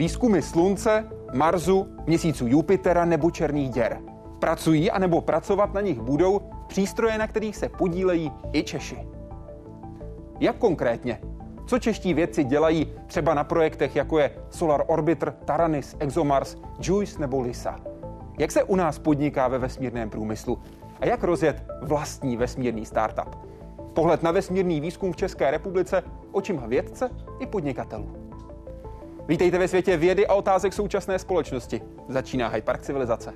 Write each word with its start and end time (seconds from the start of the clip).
výzkumy 0.00 0.42
Slunce, 0.42 1.04
Marsu, 1.32 1.86
měsíců 2.06 2.46
Jupitera 2.46 3.04
nebo 3.04 3.30
černých 3.30 3.70
děr. 3.70 4.00
Pracují 4.38 4.90
anebo 4.90 5.20
pracovat 5.20 5.74
na 5.74 5.80
nich 5.80 6.00
budou 6.00 6.40
přístroje, 6.66 7.18
na 7.18 7.26
kterých 7.26 7.56
se 7.56 7.68
podílejí 7.68 8.32
i 8.52 8.62
Češi. 8.62 9.08
Jak 10.40 10.56
konkrétně? 10.56 11.20
Co 11.66 11.78
čeští 11.78 12.14
vědci 12.14 12.44
dělají 12.44 12.92
třeba 13.06 13.34
na 13.34 13.44
projektech, 13.44 13.96
jako 13.96 14.18
je 14.18 14.30
Solar 14.50 14.84
Orbiter, 14.86 15.32
Taranis, 15.44 15.96
ExoMars, 15.98 16.56
JUICE 16.82 17.20
nebo 17.20 17.40
LISA? 17.40 17.80
Jak 18.38 18.50
se 18.50 18.62
u 18.62 18.76
nás 18.76 18.98
podniká 18.98 19.48
ve 19.48 19.58
vesmírném 19.58 20.10
průmyslu? 20.10 20.58
A 21.00 21.06
jak 21.06 21.24
rozjet 21.24 21.64
vlastní 21.82 22.36
vesmírný 22.36 22.86
startup? 22.86 23.36
Pohled 23.94 24.22
na 24.22 24.30
vesmírný 24.30 24.80
výzkum 24.80 25.12
v 25.12 25.16
České 25.16 25.50
republice 25.50 26.02
očima 26.32 26.66
vědce 26.66 27.10
i 27.38 27.46
podnikatelů. 27.46 28.19
Vítejte 29.30 29.58
ve 29.58 29.68
světě 29.68 29.96
vědy 29.96 30.26
a 30.26 30.34
otázek 30.34 30.72
současné 30.72 31.18
společnosti. 31.18 31.82
Začíná 32.08 32.48
Hyde 32.48 32.62
Park 32.62 32.82
civilizace. 32.82 33.32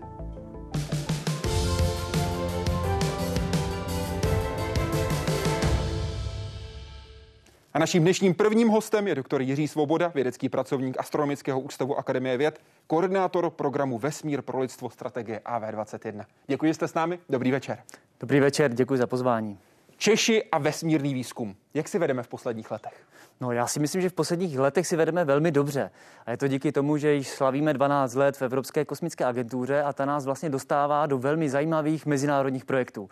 A 7.74 7.78
naším 7.78 8.02
dnešním 8.02 8.34
prvním 8.34 8.68
hostem 8.68 9.08
je 9.08 9.14
doktor 9.14 9.42
Jiří 9.42 9.68
Svoboda, 9.68 10.08
vědecký 10.14 10.48
pracovník 10.48 10.96
Astronomického 10.98 11.60
ústavu 11.60 11.98
Akademie 11.98 12.36
věd, 12.36 12.60
koordinátor 12.86 13.50
programu 13.50 13.98
Vesmír 13.98 14.42
pro 14.42 14.58
lidstvo 14.58 14.90
strategie 14.90 15.40
AV21. 15.44 16.24
Děkuji, 16.46 16.66
že 16.66 16.74
jste 16.74 16.88
s 16.88 16.94
námi. 16.94 17.18
Dobrý 17.28 17.50
večer. 17.50 17.82
Dobrý 18.20 18.40
večer, 18.40 18.74
děkuji 18.74 18.98
za 18.98 19.06
pozvání. 19.06 19.58
Češi 19.96 20.44
a 20.52 20.58
vesmírný 20.58 21.14
výzkum. 21.14 21.56
Jak 21.74 21.88
si 21.88 21.98
vedeme 21.98 22.22
v 22.22 22.28
posledních 22.28 22.70
letech? 22.70 23.04
No 23.40 23.52
já 23.52 23.66
si 23.66 23.80
myslím, 23.80 24.02
že 24.02 24.08
v 24.08 24.12
posledních 24.12 24.58
letech 24.58 24.86
si 24.86 24.96
vedeme 24.96 25.24
velmi 25.24 25.50
dobře. 25.50 25.90
A 26.26 26.30
je 26.30 26.36
to 26.36 26.48
díky 26.48 26.72
tomu, 26.72 26.96
že 26.96 27.14
již 27.14 27.28
slavíme 27.28 27.72
12 27.72 28.14
let 28.14 28.36
v 28.36 28.42
Evropské 28.42 28.84
kosmické 28.84 29.24
agentuře 29.24 29.82
a 29.82 29.92
ta 29.92 30.04
nás 30.04 30.24
vlastně 30.24 30.50
dostává 30.50 31.06
do 31.06 31.18
velmi 31.18 31.50
zajímavých 31.50 32.06
mezinárodních 32.06 32.64
projektů. 32.64 33.08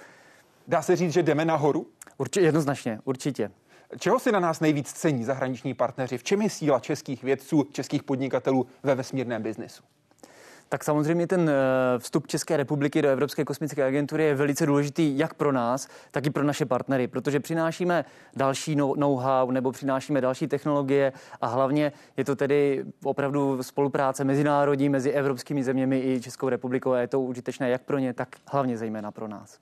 Dá 0.69 0.83
se 0.83 0.97
říct, 0.97 1.13
že 1.13 1.23
jdeme 1.23 1.45
nahoru? 1.45 1.87
Určitě, 2.19 2.47
jednoznačně, 2.47 2.99
určitě. 3.05 3.51
Čeho 3.99 4.19
si 4.19 4.33
na 4.33 4.41
nás 4.41 4.61
nejvíc 4.61 4.93
cení 4.93 5.25
zahraniční 5.25 5.75
partneři? 5.75 6.19
V 6.19 6.23
čem 6.23 6.43
je 6.43 6.51
síla 6.51 6.81
českých 6.81 7.23
vědců, 7.23 7.65
českých 7.73 8.03
podnikatelů 8.03 8.67
ve 8.83 8.95
vesmírném 8.95 9.43
biznesu? 9.43 9.83
Tak 10.73 10.85
samozřejmě 10.85 11.27
ten 11.27 11.51
eh, 11.51 11.99
vstup 11.99 12.27
České 12.27 12.57
republiky 12.57 13.03
do 13.03 13.09
Evropské 13.09 13.45
kosmické 13.45 13.85
agentury 13.85 14.25
je 14.25 14.35
velice 14.35 14.67
důležitý 14.67 15.19
jak 15.19 15.35
pro 15.35 15.53
nás, 15.53 15.89
tak 16.11 16.27
i 16.27 16.31
pro 16.31 16.43
naše 16.43 16.67
partnery, 16.67 17.07
protože 17.07 17.41
přinášíme 17.41 18.05
další 18.37 18.77
know-how 18.77 19.51
nebo 19.51 19.73
přinášíme 19.73 20.21
další 20.21 20.47
technologie 20.47 21.13
a 21.41 21.47
hlavně 21.47 21.93
je 22.17 22.25
to 22.25 22.37
tedy 22.37 22.85
opravdu 23.05 23.63
spolupráce 23.63 24.25
mezinárodní 24.25 24.89
mezi 24.89 25.11
evropskými 25.11 25.65
zeměmi 25.65 25.99
i 25.99 26.21
Českou 26.21 26.49
republikou 26.49 26.93
a 26.93 26.99
je 26.99 27.09
to 27.09 27.21
užitečné 27.21 27.71
jak 27.71 27.83
pro 27.83 27.99
ně, 27.99 28.13
tak 28.13 28.29
hlavně 28.47 28.77
zejména 28.79 29.11
pro 29.11 29.29
nás. 29.29 29.59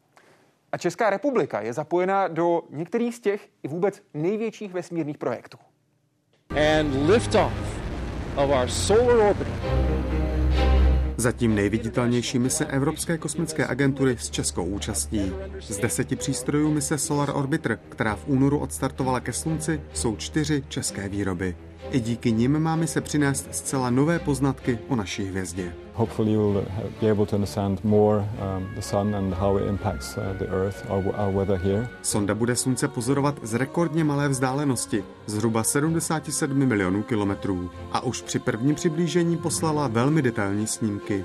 A 0.72 0.78
Česká 0.78 1.10
republika 1.10 1.60
je 1.60 1.72
zapojená 1.72 2.28
do 2.28 2.62
některých 2.70 3.14
z 3.14 3.20
těch 3.20 3.48
i 3.62 3.68
vůbec 3.68 4.02
největších 4.14 4.72
vesmírných 4.72 5.18
projektů. 5.18 5.58
And 6.50 7.10
lift 7.10 7.34
off 7.34 7.52
of 8.36 8.50
our 8.50 8.68
solar 8.68 9.16
orbiter 9.16 9.99
Zatím 11.20 11.54
nejviditelnější 11.54 12.38
mise 12.38 12.66
Evropské 12.66 13.18
kosmické 13.18 13.66
agentury 13.66 14.16
s 14.18 14.30
českou 14.30 14.64
účastí. 14.64 15.32
Z 15.60 15.78
deseti 15.78 16.16
přístrojů 16.16 16.72
mise 16.72 16.98
Solar 16.98 17.30
Orbiter, 17.34 17.78
která 17.88 18.16
v 18.16 18.28
únoru 18.28 18.58
odstartovala 18.58 19.20
ke 19.20 19.32
Slunci, 19.32 19.80
jsou 19.92 20.16
čtyři 20.16 20.64
české 20.68 21.08
výroby. 21.08 21.56
I 21.90 22.00
díky 22.00 22.32
nim 22.32 22.58
máme 22.58 22.86
se 22.86 23.00
přinést 23.00 23.48
zcela 23.50 23.90
nové 23.90 24.18
poznatky 24.18 24.78
o 24.88 24.96
naší 24.96 25.24
hvězdě. 25.24 25.72
Hopefully 25.94 26.32
you 26.32 26.52
will 26.52 26.64
be 27.00 27.10
able 27.10 27.26
to 27.26 27.36
understand 27.36 27.84
more 27.84 28.18
um, 28.18 28.68
the 28.74 28.80
sun 28.80 29.14
and 29.14 29.34
how 29.34 29.58
it 29.58 29.68
impacts 29.68 30.16
uh, 30.16 30.38
the 30.38 30.44
earth, 30.44 30.90
our 30.90 31.34
weather 31.34 31.60
here. 31.60 31.88
Sonda 32.02 32.34
bude 32.34 32.56
slunce 32.56 32.88
pozorovat 32.88 33.34
z 33.42 33.54
rekordně 33.54 34.04
malé 34.04 34.28
vzdálenosti, 34.28 35.04
zhruba 35.26 35.64
77 35.64 36.58
milionů 36.58 37.02
kilometrů. 37.02 37.70
A 37.92 38.00
už 38.00 38.22
při 38.22 38.38
prvním 38.38 38.74
přiblížení 38.74 39.36
poslala 39.36 39.88
velmi 39.88 40.22
detailní 40.22 40.66
snímky 40.66 41.24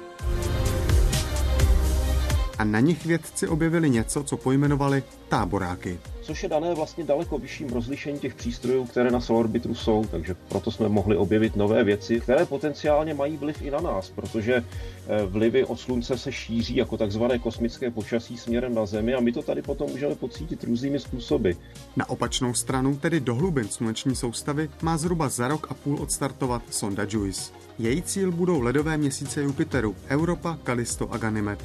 a 2.58 2.64
na 2.64 2.80
nich 2.80 3.06
vědci 3.06 3.48
objevili 3.48 3.90
něco, 3.90 4.24
co 4.24 4.38
pojmenovali 4.38 5.04
táboráky. 5.30 6.00
Což 6.22 6.44
je 6.44 6.50
dané 6.50 6.74
vlastně 6.74 7.04
daleko 7.04 7.38
vyšším 7.38 7.70
rozlišení 7.70 8.20
těch 8.20 8.36
přístrojů, 8.36 8.86
které 8.86 9.12
na 9.12 9.22
Solarbitru 9.22 9.76
jsou, 9.76 10.06
takže 10.12 10.36
proto 10.50 10.72
jsme 10.72 10.90
mohli 10.90 11.18
objevit 11.18 11.56
nové 11.56 11.84
věci, 11.84 12.20
které 12.20 12.46
potenciálně 12.46 13.14
mají 13.14 13.38
vliv 13.38 13.62
i 13.62 13.72
na 13.72 13.80
nás, 13.80 14.10
protože 14.10 14.56
eh, 14.56 15.26
vlivy 15.26 15.66
od 15.66 15.80
slunce 15.80 16.18
se 16.18 16.32
šíří 16.32 16.76
jako 16.76 16.98
takzvané 16.98 17.40
kosmické 17.40 17.92
počasí 17.92 18.38
směrem 18.38 18.76
na 18.76 18.86
Zemi 18.86 19.14
a 19.14 19.20
my 19.20 19.32
to 19.32 19.42
tady 19.42 19.62
potom 19.62 19.90
můžeme 19.90 20.16
pocítit 20.16 20.64
různými 20.64 21.00
způsoby. 21.00 21.52
Na 21.96 22.10
opačnou 22.10 22.54
stranu, 22.54 22.96
tedy 22.96 23.20
do 23.20 23.36
hlubin 23.36 23.68
sluneční 23.68 24.16
soustavy, 24.16 24.70
má 24.82 24.98
zhruba 24.98 25.30
za 25.30 25.48
rok 25.48 25.68
a 25.70 25.74
půl 25.74 25.98
odstartovat 26.02 26.62
sonda 26.70 27.06
JUICE. 27.10 27.52
Její 27.80 28.02
cíl 28.02 28.32
budou 28.32 28.62
ledové 28.62 28.98
měsíce 28.98 29.42
Jupiteru, 29.42 29.96
Europa, 30.10 30.58
Kalisto 30.64 31.12
a 31.12 31.18
Ganymed. 31.18 31.60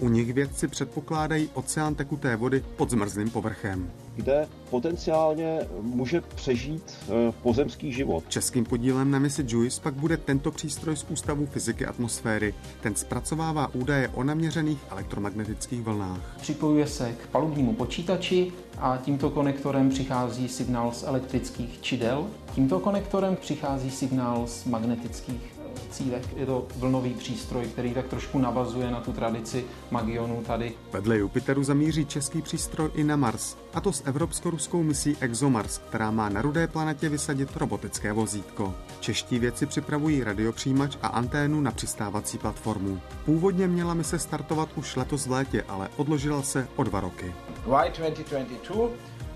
U 0.00 0.08
nich 0.08 0.32
vědci 0.32 0.68
předpokládají 0.68 1.50
oceán 1.54 1.94
tekuté 1.94 2.36
vody 2.36 2.64
pod 2.76 2.90
zmrzlým 2.90 3.30
povrchem. 3.30 3.90
Kde 4.16 4.48
potenciálně 4.70 5.60
může 5.80 6.20
přežít 6.20 6.94
eh, 7.02 7.32
pozemský 7.42 7.92
život. 7.92 8.24
Českým 8.28 8.64
podílem 8.64 9.10
na 9.10 9.18
misi 9.18 9.44
JUICE 9.48 9.80
pak 9.82 9.94
bude 9.94 10.16
tento 10.16 10.50
přístroj 10.50 10.96
z 10.96 11.06
Ústavu 11.10 11.46
fyziky 11.46 11.86
atmosféry. 11.86 12.54
Ten 12.80 12.94
zpracovává 12.94 13.74
údaje 13.74 14.08
o 14.08 14.24
naměřených 14.24 14.78
elektromagnetických 14.90 15.80
vlnách. 15.80 16.36
Připojuje 16.40 16.86
se 16.86 17.12
k 17.12 17.26
palubnímu 17.26 17.72
počítači 17.72 18.52
a 18.78 18.96
tímto 18.96 19.30
konektorem 19.30 19.90
přichází 19.90 20.48
signál 20.48 20.92
z 20.92 21.02
elektrických 21.02 21.80
čidel. 21.80 22.26
Tímto 22.54 22.80
konektorem 22.80 23.36
přichází 23.36 23.90
signál 23.90 24.46
z 24.46 24.64
magnetických 24.64 25.55
cílech. 25.90 26.36
Je 26.36 26.46
to 26.46 26.66
vlnový 26.76 27.14
přístroj, 27.14 27.66
který 27.66 27.94
tak 27.94 28.06
trošku 28.06 28.38
navazuje 28.38 28.90
na 28.90 29.00
tu 29.00 29.12
tradici 29.12 29.64
Magionu 29.90 30.42
tady. 30.46 30.74
Vedle 30.92 31.18
Jupiteru 31.18 31.62
zamíří 31.62 32.06
český 32.06 32.42
přístroj 32.42 32.90
i 32.94 33.04
na 33.04 33.16
Mars, 33.16 33.56
a 33.74 33.80
to 33.80 33.92
s 33.92 34.02
evropsko-ruskou 34.06 34.82
misí 34.82 35.16
ExoMars, 35.20 35.78
která 35.78 36.10
má 36.10 36.28
na 36.28 36.42
rudé 36.42 36.66
planetě 36.66 37.08
vysadit 37.08 37.56
robotické 37.56 38.12
vozítko. 38.12 38.74
Čeští 39.00 39.38
vědci 39.38 39.66
připravují 39.66 40.24
radiopřijímač 40.24 40.96
a 41.02 41.06
anténu 41.06 41.60
na 41.60 41.70
přistávací 41.70 42.38
platformu. 42.38 43.00
Původně 43.24 43.68
měla 43.68 43.94
mise 43.94 44.18
startovat 44.18 44.68
už 44.76 44.96
letos 44.96 45.26
v 45.26 45.30
létě, 45.30 45.64
ale 45.68 45.88
odložila 45.96 46.42
se 46.42 46.68
o 46.76 46.84
dva 46.84 47.00
roky. 47.00 47.34
Why 47.66 47.90
2022? 47.98 48.88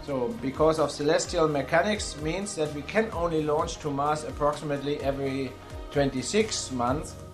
So, 0.07 0.35
because 0.43 0.83
of 0.83 0.91
celestial 0.91 1.49
mechanics 1.49 2.17
means 2.23 2.55
that 2.55 2.75
we 2.75 2.83
can 2.83 3.05
only 3.13 3.45
launch 3.47 3.77
to 3.83 3.91
Mars 3.91 4.25
approximately 4.25 4.99
every 4.99 5.51
26 5.51 5.51
months. 5.51 5.70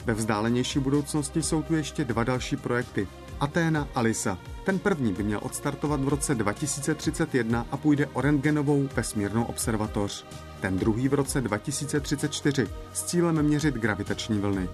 Ve 0.04 0.14
vzdálenější 0.14 0.78
budoucnosti 0.78 1.42
jsou 1.42 1.62
tu 1.62 1.74
ještě 1.74 2.04
dva 2.04 2.24
další 2.24 2.56
projekty. 2.56 3.08
Athena 3.40 3.88
a 3.94 4.00
Lisa. 4.00 4.38
Ten 4.64 4.78
první 4.78 5.12
by 5.12 5.22
měl 5.22 5.40
odstartovat 5.42 6.00
v 6.00 6.08
roce 6.08 6.34
2031 6.34 7.66
a 7.70 7.76
půjde 7.76 8.06
o 8.06 8.20
rentgenovou 8.20 8.88
vesmírnou 8.96 9.44
observatoř. 9.44 10.24
Ten 10.60 10.78
druhý 10.78 11.08
v 11.08 11.14
roce 11.14 11.40
2034 11.40 12.66
s 12.92 13.04
cílem 13.04 13.42
měřit 13.42 13.74
gravitační 13.74 14.38
vlny. 14.38 14.68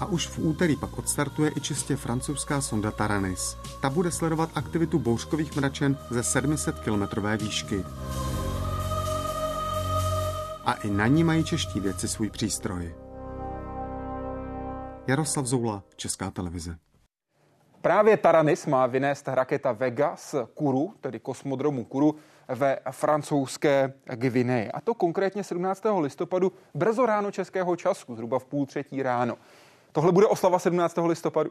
A 0.00 0.06
už 0.06 0.26
v 0.26 0.38
úterý 0.38 0.76
pak 0.76 0.98
odstartuje 0.98 1.52
i 1.56 1.60
čistě 1.60 1.96
francouzská 1.96 2.60
sonda 2.60 2.90
Taranis. 2.90 3.56
Ta 3.80 3.90
bude 3.90 4.10
sledovat 4.10 4.50
aktivitu 4.54 4.98
bouřkových 4.98 5.56
mračen 5.56 5.98
ze 6.10 6.22
700 6.22 6.78
kilometrové 6.78 7.36
výšky 7.36 7.84
a 10.66 10.72
i 10.72 10.90
na 10.90 11.06
ní 11.06 11.24
mají 11.24 11.44
čeští 11.44 11.80
věci 11.80 12.08
svůj 12.08 12.30
přístroj. 12.30 12.94
Jaroslav 15.06 15.46
Zoula, 15.46 15.82
Česká 15.96 16.30
televize. 16.30 16.76
Právě 17.80 18.16
Taranis 18.16 18.66
má 18.66 18.86
vynést 18.86 19.28
raketa 19.28 19.72
Vega 19.72 20.16
z 20.16 20.34
Kuru, 20.54 20.94
tedy 21.00 21.20
kosmodromu 21.20 21.84
Kuru, 21.84 22.14
ve 22.48 22.78
francouzské 22.90 23.92
Gvineji. 24.04 24.70
A 24.70 24.80
to 24.80 24.94
konkrétně 24.94 25.44
17. 25.44 25.82
listopadu, 26.00 26.52
brzo 26.74 27.06
ráno 27.06 27.30
českého 27.30 27.76
času, 27.76 28.14
zhruba 28.14 28.38
v 28.38 28.44
půl 28.44 28.66
třetí 28.66 29.02
ráno. 29.02 29.36
Tohle 29.92 30.12
bude 30.12 30.26
oslava 30.26 30.58
17. 30.58 30.98
listopadu? 31.06 31.50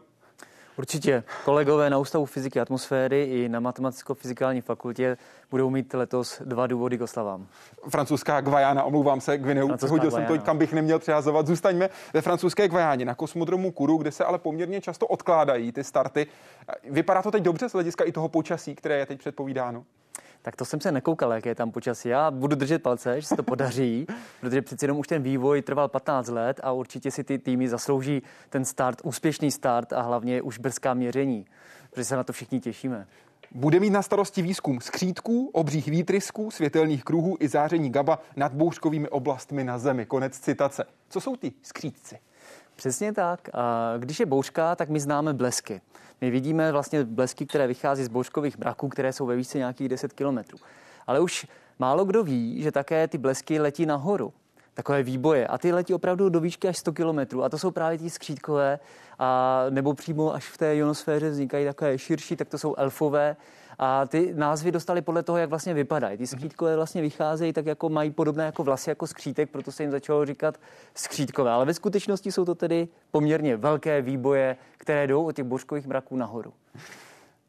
Určitě. 0.78 1.24
Kolegové 1.46 1.90
na 1.90 1.98
Ústavu 1.98 2.26
fyziky 2.26 2.60
atmosféry 2.60 3.24
i 3.24 3.50
na 3.50 3.60
Matematicko-fyzikální 3.60 4.62
fakultě 4.62 5.18
budou 5.52 5.70
mít 5.70 5.94
letos 5.94 6.42
dva 6.46 6.68
důvody 6.68 6.98
k 6.98 7.02
oslavám. 7.02 7.48
Francouzská 7.90 8.42
Gvajana, 8.42 8.84
omlouvám 8.84 9.22
se, 9.22 9.38
Gvineu, 9.38 9.70
hodil 9.90 10.12
jsem 10.12 10.26
to, 10.26 10.40
kam 10.40 10.58
bych 10.58 10.74
neměl 10.74 11.00
přihazovat. 11.00 11.48
Zůstaňme 11.48 11.90
ve 12.14 12.22
francouzské 12.22 12.68
Gvajáně 12.68 13.06
na 13.06 13.16
kosmodromu 13.16 13.72
Kuru, 13.72 13.98
kde 13.98 14.12
se 14.12 14.26
ale 14.26 14.40
poměrně 14.40 14.82
často 14.82 15.08
odkládají 15.08 15.72
ty 15.72 15.84
starty. 15.84 16.28
Vypadá 16.90 17.22
to 17.22 17.32
teď 17.32 17.44
dobře 17.44 17.70
z 17.70 17.74
hlediska 17.74 18.04
i 18.04 18.12
toho 18.12 18.30
počasí, 18.30 18.76
které 18.76 18.98
je 18.98 19.06
teď 19.06 19.20
předpovídáno? 19.20 19.86
Tak 20.46 20.56
to 20.56 20.66
jsem 20.66 20.82
se 20.82 20.92
nekoukal, 20.92 21.34
jak 21.34 21.46
je 21.46 21.56
tam 21.56 21.72
počasí. 21.72 22.10
Já 22.10 22.32
budu 22.32 22.56
držet 22.56 22.84
palce, 22.84 23.22
že 23.22 23.28
se 23.28 23.36
to 23.36 23.44
podaří, 23.44 24.08
protože 24.42 24.62
přeci 24.62 24.86
jenom 24.86 25.00
už 25.00 25.08
ten 25.08 25.24
vývoj 25.24 25.62
trval 25.62 25.88
15 25.88 26.28
let 26.28 26.60
a 26.64 26.72
určitě 26.72 27.12
si 27.12 27.24
ty 27.24 27.40
týmy 27.40 27.70
zaslouží 27.70 28.22
ten 28.50 28.66
start, 28.66 29.02
úspěšný 29.04 29.52
start 29.52 29.94
a 29.94 30.02
hlavně 30.02 30.42
už 30.42 30.58
brzká 30.58 30.94
měření, 30.94 31.46
protože 31.90 32.06
se 32.06 32.16
na 32.16 32.24
to 32.24 32.34
všichni 32.34 32.60
těšíme. 32.60 33.08
Bude 33.52 33.80
mít 33.80 33.90
na 33.90 34.02
starosti 34.02 34.42
výzkum 34.42 34.82
skřítků, 34.82 35.50
obřích 35.54 35.88
výtrysků, 35.88 36.52
světelných 36.52 37.04
kruhů 37.04 37.38
i 37.40 37.48
záření 37.48 37.90
GABA 37.90 38.20
nad 38.36 38.54
bouřkovými 38.54 39.10
oblastmi 39.10 39.64
na 39.64 39.78
Zemi. 39.78 40.06
Konec 40.06 40.40
citace. 40.40 40.86
Co 41.10 41.22
jsou 41.22 41.36
ty 41.36 41.52
skřítci? 41.62 42.20
Přesně 42.76 43.14
tak. 43.14 43.50
Když 43.98 44.20
je 44.20 44.26
bouřka, 44.26 44.76
tak 44.76 44.90
my 44.90 45.00
známe 45.00 45.34
blesky. 45.34 45.82
My 46.22 46.32
vidíme 46.32 46.72
vlastně 46.72 47.04
blesky, 47.04 47.46
které 47.46 47.68
vychází 47.68 48.04
z 48.04 48.08
bouřkových 48.08 48.58
mraků, 48.58 48.90
které 48.90 49.14
jsou 49.14 49.26
ve 49.26 49.36
výšce 49.36 49.58
nějakých 49.58 49.90
10 49.90 50.14
kilometrů. 50.14 50.58
Ale 51.08 51.20
už 51.20 51.48
málo 51.80 52.06
kdo 52.06 52.24
ví, 52.24 52.64
že 52.64 52.72
také 52.72 53.08
ty 53.08 53.18
blesky 53.18 53.60
letí 53.60 53.86
nahoru 53.86 54.34
takové 54.74 55.04
výboje. 55.04 55.48
A 55.48 55.58
ty 55.58 55.74
letí 55.74 55.94
opravdu 55.94 56.30
do 56.30 56.40
výšky 56.40 56.68
až 56.68 56.78
100 56.78 56.94
kilometrů. 56.94 57.44
A 57.44 57.50
to 57.50 57.58
jsou 57.58 57.72
právě 57.72 57.98
ty 57.98 58.10
skřítkové, 58.10 58.80
a 59.20 59.62
nebo 59.70 59.94
přímo 59.94 60.34
až 60.34 60.46
v 60.48 60.58
té 60.58 60.76
ionosféře 60.76 61.30
vznikají 61.30 61.66
takové 61.66 61.98
širší, 61.98 62.36
tak 62.36 62.50
to 62.50 62.58
jsou 62.58 62.76
elfové. 62.76 63.36
A 63.80 64.06
ty 64.06 64.34
názvy 64.36 64.72
dostali 64.72 65.02
podle 65.02 65.24
toho, 65.24 65.38
jak 65.38 65.50
vlastně 65.50 65.74
vypadají. 65.74 66.18
Ty 66.18 66.28
skřítkové 66.28 66.76
vlastně 66.76 67.02
vycházejí 67.02 67.54
tak 67.54 67.66
jako 67.66 67.90
mají 67.90 68.12
podobné 68.12 68.46
jako 68.46 68.64
vlasy 68.64 68.90
jako 68.90 69.08
skřítek, 69.08 69.50
proto 69.50 69.72
se 69.72 69.84
jim 69.84 69.92
začalo 69.92 70.26
říkat 70.26 70.60
skřítkové. 70.96 71.52
Ale 71.52 71.66
ve 71.66 71.74
skutečnosti 71.74 72.32
jsou 72.32 72.46
to 72.46 72.56
tedy 72.56 72.88
poměrně 73.12 73.58
velké 73.58 74.02
výboje, 74.02 74.58
které 74.78 75.08
jdou 75.08 75.26
od 75.26 75.36
těch 75.36 75.46
božkových 75.46 75.88
mraků 75.88 76.16
nahoru. 76.18 76.54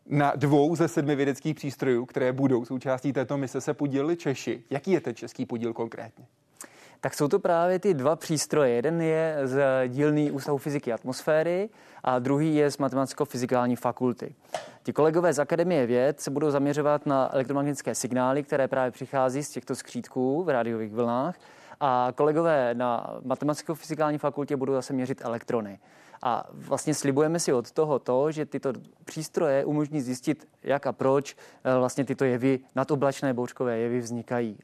Na 0.06 0.32
dvou 0.36 0.76
ze 0.76 0.88
sedmi 0.88 1.16
vědeckých 1.16 1.56
přístrojů, 1.56 2.06
které 2.06 2.32
budou 2.32 2.64
součástí 2.64 3.12
této 3.12 3.38
mise, 3.38 3.60
se 3.60 3.74
podíleli 3.74 4.16
Češi. 4.16 4.62
Jaký 4.70 4.90
je 4.90 5.00
ten 5.00 5.14
český 5.14 5.46
podíl 5.46 5.72
konkrétně? 5.72 6.26
Tak 7.04 7.14
jsou 7.14 7.28
to 7.28 7.38
právě 7.38 7.78
ty 7.78 7.94
dva 7.94 8.16
přístroje. 8.16 8.70
Jeden 8.70 9.02
je 9.02 9.38
z 9.42 9.62
dílný 9.88 10.30
Ústavu 10.30 10.58
fyziky 10.58 10.92
atmosféry 10.92 11.68
a 12.04 12.18
druhý 12.18 12.54
je 12.54 12.70
z 12.70 12.78
matematicko-fyzikální 12.78 13.76
fakulty. 13.76 14.34
Ti 14.82 14.92
kolegové 14.92 15.32
z 15.32 15.38
Akademie 15.38 15.86
věd 15.86 16.20
se 16.20 16.30
budou 16.30 16.50
zaměřovat 16.50 17.06
na 17.06 17.34
elektromagnetické 17.34 17.94
signály, 17.94 18.42
které 18.42 18.68
právě 18.68 18.90
přichází 18.90 19.42
z 19.42 19.50
těchto 19.50 19.74
skřítků 19.74 20.44
v 20.44 20.48
rádiových 20.48 20.92
vlnách 20.92 21.36
a 21.80 22.08
kolegové 22.14 22.74
na 22.74 23.16
matematicko-fyzikální 23.24 24.18
fakultě 24.18 24.56
budou 24.56 24.72
zase 24.72 24.92
měřit 24.92 25.20
elektrony. 25.24 25.78
A 26.22 26.48
vlastně 26.52 26.94
slibujeme 26.94 27.40
si 27.40 27.52
od 27.52 27.70
toho 27.70 27.98
to, 27.98 28.32
že 28.32 28.46
tyto 28.46 28.72
přístroje 29.04 29.64
umožní 29.64 30.00
zjistit, 30.00 30.48
jak 30.62 30.86
a 30.86 30.92
proč 30.92 31.36
eh, 31.64 31.78
vlastně 31.78 32.04
tyto 32.04 32.24
jevy, 32.24 32.60
nadoblačné 32.74 33.34
bouřkové 33.34 33.78
jevy 33.78 34.00
vznikají 34.00 34.58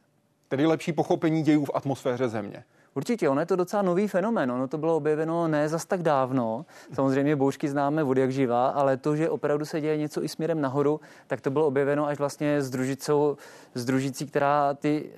tedy 0.50 0.66
lepší 0.66 0.92
pochopení 0.92 1.42
dějů 1.42 1.64
v 1.64 1.70
atmosféře 1.74 2.28
Země. 2.28 2.64
Určitě, 2.94 3.28
ono 3.28 3.40
je 3.40 3.46
to 3.46 3.56
docela 3.56 3.82
nový 3.82 4.08
fenomén. 4.08 4.52
Ono 4.52 4.68
to 4.68 4.78
bylo 4.78 4.96
objeveno 4.96 5.48
ne 5.48 5.68
zas 5.68 5.84
tak 5.84 6.02
dávno. 6.02 6.66
Samozřejmě 6.92 7.36
bouřky 7.36 7.68
známe 7.68 8.04
od 8.04 8.16
jak 8.16 8.32
živá, 8.32 8.68
ale 8.68 8.96
to, 8.96 9.16
že 9.16 9.30
opravdu 9.30 9.64
se 9.64 9.80
děje 9.80 9.96
něco 9.96 10.24
i 10.24 10.28
směrem 10.28 10.60
nahoru, 10.60 11.00
tak 11.26 11.40
to 11.40 11.50
bylo 11.50 11.66
objeveno 11.66 12.06
až 12.06 12.18
vlastně 12.18 12.62
s, 12.62 12.70
družicou, 12.70 13.36
s 13.74 13.84
družicí, 13.84 14.26
která 14.26 14.74
ty 14.74 15.10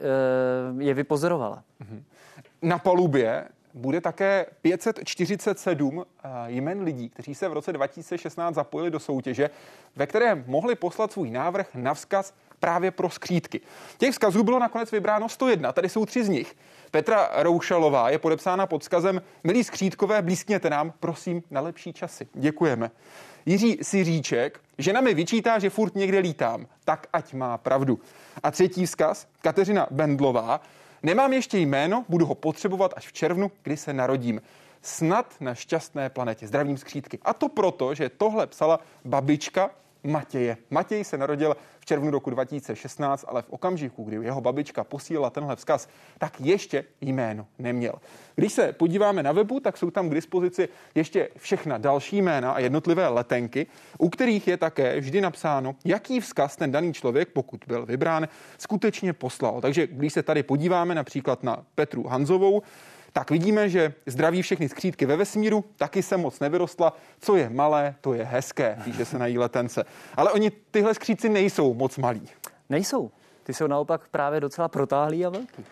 e, 0.78 0.84
je 0.84 0.94
vypozorovala. 0.94 1.62
Mhm. 1.80 2.04
Na 2.62 2.78
palubě 2.78 3.44
bude 3.74 4.00
také 4.00 4.46
547 4.62 6.04
eh, 6.04 6.28
jmen 6.46 6.82
lidí, 6.82 7.08
kteří 7.08 7.34
se 7.34 7.48
v 7.48 7.52
roce 7.52 7.72
2016 7.72 8.54
zapojili 8.54 8.90
do 8.90 9.00
soutěže, 9.00 9.50
ve 9.96 10.06
které 10.06 10.34
mohli 10.46 10.74
poslat 10.74 11.12
svůj 11.12 11.30
návrh 11.30 11.74
na 11.74 11.94
vzkaz 11.94 12.34
právě 12.62 12.90
pro 12.90 13.10
skřítky. 13.10 13.60
Těch 13.98 14.12
vzkazů 14.12 14.42
bylo 14.42 14.58
nakonec 14.58 14.92
vybráno 14.92 15.28
101, 15.28 15.72
tady 15.72 15.88
jsou 15.88 16.06
tři 16.06 16.24
z 16.24 16.28
nich. 16.28 16.56
Petra 16.90 17.30
Roušalová 17.34 18.10
je 18.10 18.18
podepsána 18.18 18.66
pod 18.66 18.82
vzkazem 18.82 19.22
Milí 19.44 19.64
skřítkové, 19.64 20.22
blízkněte 20.22 20.70
nám, 20.70 20.92
prosím, 21.00 21.42
na 21.50 21.60
lepší 21.60 21.92
časy. 21.92 22.28
Děkujeme. 22.34 22.90
Jiří 23.46 23.78
Siříček, 23.82 24.60
žena 24.78 25.00
mi 25.00 25.14
vyčítá, 25.14 25.58
že 25.58 25.70
furt 25.70 25.94
někde 25.94 26.18
lítám, 26.18 26.66
tak 26.84 27.06
ať 27.12 27.34
má 27.34 27.58
pravdu. 27.58 28.00
A 28.42 28.50
třetí 28.50 28.86
vzkaz, 28.86 29.26
Kateřina 29.40 29.86
Bendlová, 29.90 30.60
nemám 31.02 31.32
ještě 31.32 31.58
jméno, 31.58 32.04
budu 32.08 32.26
ho 32.26 32.34
potřebovat 32.34 32.94
až 32.96 33.08
v 33.08 33.12
červnu, 33.12 33.50
kdy 33.62 33.76
se 33.76 33.92
narodím 33.92 34.42
snad 34.82 35.34
na 35.40 35.54
šťastné 35.54 36.10
planetě. 36.10 36.46
Zdravím 36.46 36.78
skřítky. 36.78 37.18
A 37.22 37.32
to 37.34 37.48
proto, 37.48 37.94
že 37.94 38.08
tohle 38.08 38.46
psala 38.46 38.80
babička 39.04 39.70
Matěje. 40.04 40.56
Matěj 40.70 41.04
se 41.04 41.18
narodil 41.18 41.56
v 41.80 41.86
červnu 41.86 42.10
roku 42.10 42.30
2016, 42.30 43.24
ale 43.28 43.42
v 43.42 43.50
okamžiku, 43.50 44.04
kdy 44.04 44.16
jeho 44.16 44.40
babička 44.40 44.84
posílala 44.84 45.30
tenhle 45.30 45.56
vzkaz, 45.56 45.88
tak 46.18 46.40
ještě 46.40 46.84
jméno 47.00 47.46
neměl. 47.58 47.94
Když 48.34 48.52
se 48.52 48.72
podíváme 48.72 49.22
na 49.22 49.32
webu, 49.32 49.60
tak 49.60 49.76
jsou 49.76 49.90
tam 49.90 50.08
k 50.08 50.14
dispozici 50.14 50.68
ještě 50.94 51.28
všechna 51.36 51.78
další 51.78 52.22
jména 52.22 52.52
a 52.52 52.58
jednotlivé 52.58 53.08
letenky, 53.08 53.66
u 53.98 54.08
kterých 54.08 54.48
je 54.48 54.56
také 54.56 55.00
vždy 55.00 55.20
napsáno, 55.20 55.76
jaký 55.84 56.20
vzkaz 56.20 56.56
ten 56.56 56.72
daný 56.72 56.94
člověk, 56.94 57.28
pokud 57.28 57.64
byl 57.66 57.86
vybrán, 57.86 58.28
skutečně 58.58 59.12
poslal. 59.12 59.60
Takže 59.60 59.86
když 59.86 60.12
se 60.12 60.22
tady 60.22 60.42
podíváme 60.42 60.94
například 60.94 61.42
na 61.42 61.64
Petru 61.74 62.08
Hanzovou, 62.08 62.62
tak 63.12 63.30
vidíme, 63.30 63.68
že 63.68 63.94
zdraví 64.06 64.42
všechny 64.42 64.68
skřídky 64.68 65.06
ve 65.06 65.16
vesmíru, 65.16 65.64
taky 65.76 66.02
se 66.02 66.16
moc 66.16 66.40
nevyrostla. 66.40 66.96
Co 67.20 67.36
je 67.36 67.50
malé, 67.50 67.94
to 68.00 68.14
je 68.14 68.24
hezké, 68.24 68.78
píše 68.84 69.04
se 69.04 69.18
na 69.18 69.26
jí 69.26 69.38
letence. 69.38 69.84
Ale 70.16 70.32
oni 70.32 70.50
tyhle 70.50 70.94
skřídci 70.94 71.28
nejsou 71.28 71.74
moc 71.74 71.98
malí. 71.98 72.28
Nejsou. 72.70 73.10
Ty 73.42 73.54
jsou 73.54 73.66
naopak 73.66 74.08
právě 74.08 74.40
docela 74.40 74.68
protáhlý 74.68 75.26
a 75.26 75.30
velký. 75.30 75.64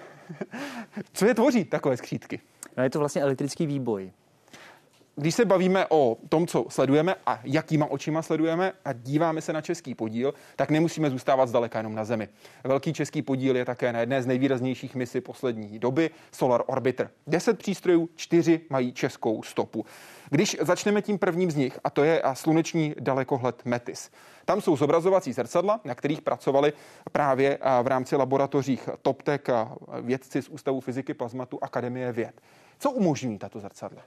Co 1.13 1.27
je 1.27 1.35
tvoří 1.35 1.65
takové 1.65 1.97
skřídky? 1.97 2.41
No 2.77 2.83
je 2.83 2.91
to 2.91 2.99
vlastně 2.99 3.23
elektrický 3.23 3.67
výboj 3.67 4.13
když 5.21 5.35
se 5.35 5.45
bavíme 5.45 5.87
o 5.89 6.17
tom, 6.29 6.47
co 6.47 6.67
sledujeme 6.69 7.15
a 7.27 7.41
jakýma 7.45 7.87
očima 7.87 8.23
sledujeme 8.23 8.73
a 8.85 8.93
díváme 8.93 9.41
se 9.41 9.53
na 9.53 9.61
český 9.61 9.95
podíl, 9.95 10.35
tak 10.57 10.71
nemusíme 10.71 11.11
zůstávat 11.11 11.49
zdaleka 11.49 11.79
jenom 11.79 11.95
na 11.95 12.05
Zemi. 12.05 12.29
Velký 12.65 12.93
český 12.93 13.23
podíl 13.23 13.57
je 13.57 13.65
také 13.65 13.93
na 13.93 14.01
jedné 14.01 14.23
z 14.23 14.27
nejvýraznějších 14.27 14.95
misí 14.95 15.21
poslední 15.21 15.79
doby, 15.79 16.11
Solar 16.33 16.63
Orbiter. 16.67 17.11
Deset 17.27 17.59
přístrojů, 17.59 18.09
čtyři 18.15 18.61
mají 18.71 18.93
českou 18.93 19.43
stopu. 19.43 19.87
Když 20.31 20.57
začneme 20.61 21.03
tím 21.03 21.19
prvním 21.19 21.51
z 21.51 21.57
nich, 21.57 21.79
a 21.85 21.91
to 21.91 22.05
je 22.05 22.23
sluneční 22.33 22.95
dalekohled 23.01 23.63
METIS, 23.65 24.11
tam 24.45 24.61
jsou 24.61 24.77
zobrazovací 24.77 25.33
zrcadla, 25.33 25.81
na 25.85 25.95
kterých 25.95 26.21
pracovali 26.23 26.73
právě 27.13 27.59
v 27.83 27.87
rámci 27.87 28.17
laboratořích 28.17 28.89
TopTech 29.03 29.49
a 29.49 29.77
vědci 30.01 30.43
z 30.43 30.49
Ústavu 30.49 30.81
fyziky 30.81 31.15
plazmatu 31.15 31.59
Akademie 31.63 32.13
věd. 32.13 32.41
Co 32.79 32.91
umožňují 32.91 33.39
tato 33.39 33.61
zrcadla? 33.61 34.03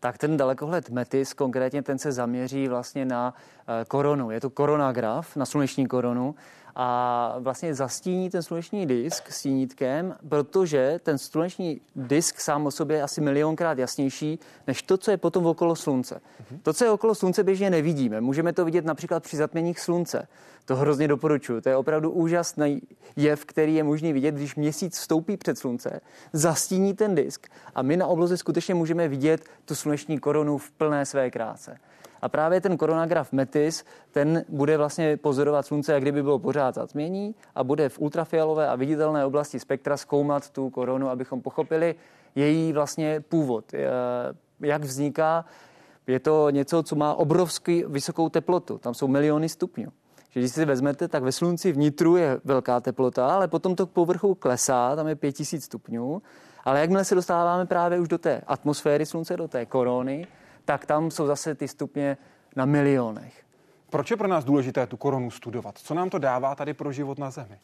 Tak 0.00 0.18
ten 0.18 0.36
dalekohled 0.36 0.90
METIS, 0.90 1.32
konkrétně 1.32 1.82
ten 1.82 1.98
se 1.98 2.12
zaměří 2.12 2.68
vlastně 2.68 3.04
na 3.04 3.34
eh, 3.34 3.84
koronu. 3.84 4.30
Je 4.30 4.40
to 4.40 4.50
koronagraf, 4.50 5.36
na 5.36 5.46
sluneční 5.46 5.86
korunu 5.86 6.34
a 6.80 7.34
vlastně 7.38 7.74
zastíní 7.74 8.30
ten 8.30 8.42
sluneční 8.42 8.86
disk 8.86 9.32
stínítkem, 9.32 10.16
protože 10.28 11.00
ten 11.02 11.18
sluneční 11.18 11.80
disk 11.96 12.40
sám 12.40 12.66
o 12.66 12.70
sobě 12.70 12.96
je 12.96 13.02
asi 13.02 13.20
milionkrát 13.20 13.78
jasnější 13.78 14.38
než 14.66 14.82
to, 14.82 14.96
co 14.96 15.10
je 15.10 15.16
potom 15.16 15.46
okolo 15.46 15.76
slunce. 15.76 16.20
Mhm. 16.50 16.60
To, 16.60 16.72
co 16.72 16.84
je 16.84 16.90
okolo 16.90 17.14
slunce, 17.14 17.44
běžně 17.44 17.70
nevidíme. 17.70 18.20
Můžeme 18.20 18.52
to 18.52 18.64
vidět 18.64 18.84
například 18.84 19.22
při 19.22 19.36
zatměních 19.36 19.80
slunce. 19.80 20.28
To 20.64 20.76
hrozně 20.76 21.08
doporučuji. 21.08 21.60
To 21.60 21.68
je 21.68 21.76
opravdu 21.76 22.10
úžasný 22.10 22.82
jev, 23.16 23.44
který 23.44 23.74
je 23.74 23.82
možný 23.82 24.12
vidět, 24.12 24.34
když 24.34 24.54
měsíc 24.54 24.98
vstoupí 24.98 25.36
před 25.36 25.58
slunce, 25.58 26.00
zastíní 26.32 26.94
ten 26.94 27.14
disk 27.14 27.46
a 27.74 27.82
my 27.82 27.96
na 27.96 28.06
obloze 28.06 28.36
skutečně 28.36 28.74
můžeme 28.74 29.08
vidět 29.08 29.44
tu 29.64 29.74
sluneční 29.74 30.18
korunu 30.18 30.58
v 30.58 30.70
plné 30.70 31.06
své 31.06 31.30
kráse. 31.30 31.76
A 32.22 32.28
právě 32.28 32.60
ten 32.60 32.76
koronagraf 32.76 33.32
METIS, 33.32 33.84
ten 34.10 34.44
bude 34.48 34.76
vlastně 34.76 35.16
pozorovat 35.16 35.66
slunce, 35.66 35.92
jak 35.92 36.02
kdyby 36.02 36.22
bylo 36.22 36.38
pořád 36.38 36.74
zatmění 36.74 37.34
a 37.54 37.64
bude 37.64 37.88
v 37.88 37.98
ultrafialové 37.98 38.68
a 38.68 38.76
viditelné 38.76 39.24
oblasti 39.24 39.60
spektra 39.60 39.96
zkoumat 39.96 40.50
tu 40.50 40.70
koronu, 40.70 41.08
abychom 41.08 41.42
pochopili 41.42 41.94
její 42.34 42.72
vlastně 42.72 43.20
původ, 43.28 43.64
jak 44.60 44.82
vzniká. 44.82 45.44
Je 46.06 46.20
to 46.20 46.50
něco, 46.50 46.82
co 46.82 46.96
má 46.96 47.14
obrovský 47.14 47.84
vysokou 47.88 48.28
teplotu. 48.28 48.78
Tam 48.78 48.94
jsou 48.94 49.08
miliony 49.08 49.48
stupňů. 49.48 49.88
Že 50.30 50.40
když 50.40 50.52
si 50.52 50.64
vezmete, 50.64 51.08
tak 51.08 51.22
ve 51.22 51.32
slunci 51.32 51.72
vnitru 51.72 52.16
je 52.16 52.40
velká 52.44 52.80
teplota, 52.80 53.28
ale 53.28 53.48
potom 53.48 53.76
to 53.76 53.86
k 53.86 53.90
povrchu 53.90 54.34
klesá, 54.34 54.96
tam 54.96 55.08
je 55.08 55.14
5000 55.14 55.64
stupňů. 55.64 56.22
Ale 56.64 56.80
jakmile 56.80 57.04
se 57.04 57.14
dostáváme 57.14 57.66
právě 57.66 57.98
už 57.98 58.08
do 58.08 58.18
té 58.18 58.40
atmosféry 58.46 59.06
slunce, 59.06 59.36
do 59.36 59.48
té 59.48 59.66
korony, 59.66 60.26
tak 60.68 60.86
tam 60.86 61.10
jsou 61.10 61.26
zase 61.26 61.54
ty 61.54 61.68
stupně 61.68 62.16
na 62.56 62.64
milionech. 62.64 63.42
Proč 63.90 64.10
je 64.10 64.16
pro 64.16 64.28
nás 64.28 64.44
důležité 64.44 64.86
tu 64.86 64.96
koronu 64.96 65.30
studovat? 65.30 65.78
Co 65.78 65.94
nám 65.94 66.10
to 66.10 66.18
dává 66.18 66.54
tady 66.54 66.74
pro 66.74 66.92
život 66.92 67.18
na 67.18 67.30
Zemi? 67.30 67.58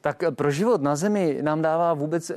Tak 0.00 0.22
eh, 0.22 0.30
pro 0.30 0.50
život 0.50 0.82
na 0.82 0.96
Zemi 0.96 1.38
nám 1.42 1.62
dává 1.62 1.94
vůbec 1.94 2.30
e, 2.30 2.36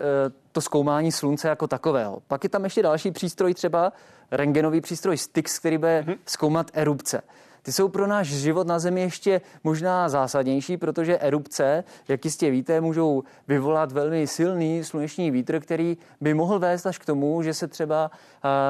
to 0.52 0.62
zkoumání 0.62 1.12
slunce 1.12 1.48
jako 1.48 1.68
takového. 1.68 2.22
Pak 2.28 2.44
je 2.44 2.50
tam 2.50 2.64
ještě 2.64 2.84
další 2.84 3.12
přístroj, 3.12 3.54
třeba 3.54 3.94
rengenový 4.32 4.82
přístroj 4.82 5.18
Styx, 5.18 5.60
který 5.60 5.78
bude 5.78 6.04
mm-hmm. 6.08 6.18
zkoumat 6.26 6.72
erupce. 6.74 7.22
Ty 7.68 7.74
jsou 7.74 7.90
pro 7.90 8.08
náš 8.08 8.28
život 8.28 8.68
na 8.68 8.80
Zemi 8.80 9.02
ještě 9.02 9.42
možná 9.64 10.10
zásadnější, 10.10 10.78
protože 10.78 11.18
erupce, 11.20 11.84
jak 12.08 12.26
jistě 12.26 12.52
víte, 12.52 12.82
můžou 12.82 13.24
vyvolat 13.48 13.92
velmi 13.92 14.28
silný 14.28 14.84
sluneční 14.84 15.32
vítr, 15.32 15.60
který 15.60 15.98
by 16.22 16.34
mohl 16.34 16.60
vést 16.60 16.86
až 16.86 16.98
k 16.98 17.06
tomu, 17.06 17.42
že 17.42 17.54
se 17.54 17.68
třeba 17.68 18.12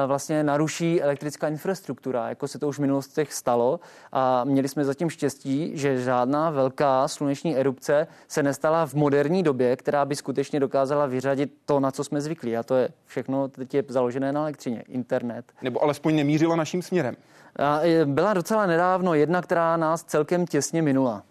vlastně 0.06 0.42
naruší 0.42 1.02
elektrická 1.02 1.48
infrastruktura, 1.48 2.28
jako 2.28 2.48
se 2.48 2.58
to 2.58 2.68
už 2.68 2.76
v 2.76 2.80
minulostech 2.80 3.32
stalo. 3.32 3.80
A 4.12 4.44
měli 4.44 4.68
jsme 4.68 4.84
zatím 4.84 5.10
štěstí, 5.10 5.70
že 5.74 6.00
žádná 6.00 6.50
velká 6.50 7.08
sluneční 7.08 7.56
erupce 7.56 8.06
se 8.28 8.42
nestala 8.42 8.86
v 8.86 8.94
moderní 8.94 9.42
době, 9.42 9.76
která 9.76 10.04
by 10.04 10.16
skutečně 10.16 10.60
dokázala 10.60 11.06
vyřadit 11.06 11.52
to, 11.64 11.80
na 11.80 11.90
co 11.90 12.04
jsme 12.04 12.20
zvyklí. 12.20 12.56
A 12.56 12.62
to 12.62 12.74
je 12.74 12.88
všechno 13.06 13.48
teď 13.48 13.74
je 13.74 13.84
založené 13.88 14.32
na 14.32 14.40
elektřině, 14.40 14.84
internet. 14.88 15.52
Nebo 15.62 15.82
alespoň 15.82 16.16
nemířila 16.16 16.56
naším 16.56 16.82
směrem. 16.82 17.16
A 17.56 17.80
byla 18.04 18.34
docela 18.34 18.66
nedávno 18.66 19.14
jedna, 19.14 19.42
která 19.42 19.76
nás 19.76 20.04
celkem 20.04 20.46
těsně 20.46 20.82
minula. 20.82 21.22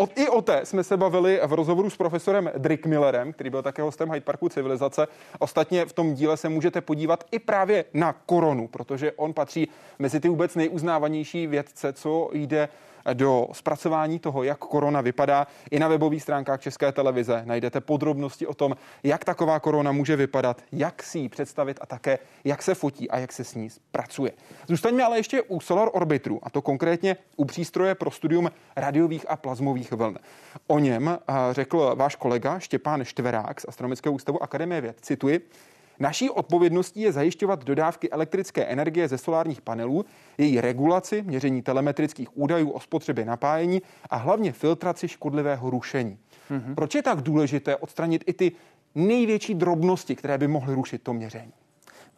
O, 0.00 0.08
I 0.16 0.28
o 0.28 0.42
té 0.42 0.60
jsme 0.64 0.84
se 0.84 0.96
bavili 0.96 1.40
v 1.46 1.52
rozhovoru 1.52 1.90
s 1.90 1.96
profesorem 1.96 2.50
Drick 2.58 2.86
Millerem, 2.86 3.32
který 3.32 3.50
byl 3.50 3.62
také 3.62 3.82
hostem 3.82 4.10
Hyde 4.10 4.24
Parku 4.24 4.48
civilizace. 4.48 5.06
Ostatně 5.38 5.86
v 5.86 5.92
tom 5.92 6.14
díle 6.14 6.36
se 6.36 6.48
můžete 6.48 6.80
podívat 6.80 7.24
i 7.30 7.38
právě 7.38 7.84
na 7.94 8.12
koronu, 8.12 8.68
protože 8.68 9.12
on 9.12 9.32
patří 9.32 9.68
mezi 9.98 10.20
ty 10.20 10.28
vůbec 10.28 10.54
nejuznávanější 10.54 11.46
vědce, 11.46 11.92
co 11.92 12.30
jde 12.32 12.68
do 13.12 13.48
zpracování 13.52 14.18
toho, 14.18 14.42
jak 14.42 14.58
korona 14.58 15.00
vypadá. 15.00 15.46
I 15.70 15.78
na 15.78 15.88
webových 15.88 16.22
stránkách 16.22 16.60
České 16.60 16.92
televize 16.92 17.42
najdete 17.44 17.80
podrobnosti 17.80 18.46
o 18.46 18.54
tom, 18.54 18.76
jak 19.02 19.24
taková 19.24 19.60
korona 19.60 19.92
může 19.92 20.16
vypadat, 20.16 20.62
jak 20.72 21.02
si 21.02 21.18
ji 21.18 21.28
představit 21.28 21.78
a 21.80 21.86
také 21.86 22.18
jak 22.44 22.62
se 22.62 22.74
fotí 22.74 23.10
a 23.10 23.18
jak 23.18 23.32
se 23.32 23.44
s 23.44 23.54
ní 23.54 23.68
pracuje. 23.90 24.32
Zůstaňme 24.66 25.04
ale 25.04 25.18
ještě 25.18 25.42
u 25.42 25.60
Solar 25.60 25.88
Orbitru, 25.92 26.40
a 26.42 26.50
to 26.50 26.62
konkrétně 26.62 27.16
u 27.36 27.44
přístroje 27.44 27.94
pro 27.94 28.10
studium 28.10 28.50
radiových 28.76 29.30
a 29.30 29.36
plazmových 29.36 29.92
vln. 29.92 30.18
O 30.66 30.78
něm 30.78 31.08
eh, 31.08 31.34
řekl 31.50 31.92
váš 31.96 32.16
kolega 32.16 32.58
Štěpán 32.58 33.04
Štverák 33.04 33.60
z 33.60 33.64
Astronomického 33.68 34.14
ústavu 34.14 34.42
Akademie 34.42 34.80
věd. 34.80 34.96
Cituji, 35.00 35.48
Naší 36.00 36.30
odpovědností 36.30 37.00
je 37.00 37.12
zajišťovat 37.12 37.64
dodávky 37.64 38.10
elektrické 38.10 38.64
energie 38.64 39.08
ze 39.08 39.18
solárních 39.18 39.60
panelů, 39.60 40.04
její 40.38 40.60
regulaci, 40.60 41.22
měření 41.22 41.62
telemetrických 41.62 42.38
údajů 42.38 42.70
o 42.70 42.80
spotřebě 42.80 43.24
napájení 43.24 43.82
a 44.10 44.16
hlavně 44.16 44.52
filtraci 44.52 45.08
škodlivého 45.08 45.70
rušení. 45.70 46.18
Mm-hmm. 46.50 46.74
Proč 46.74 46.94
je 46.94 47.02
tak 47.02 47.20
důležité 47.20 47.76
odstranit 47.76 48.24
i 48.26 48.32
ty 48.32 48.52
největší 48.94 49.54
drobnosti, 49.54 50.16
které 50.16 50.38
by 50.38 50.48
mohly 50.48 50.74
rušit 50.74 51.02
to 51.02 51.12
měření? 51.12 51.52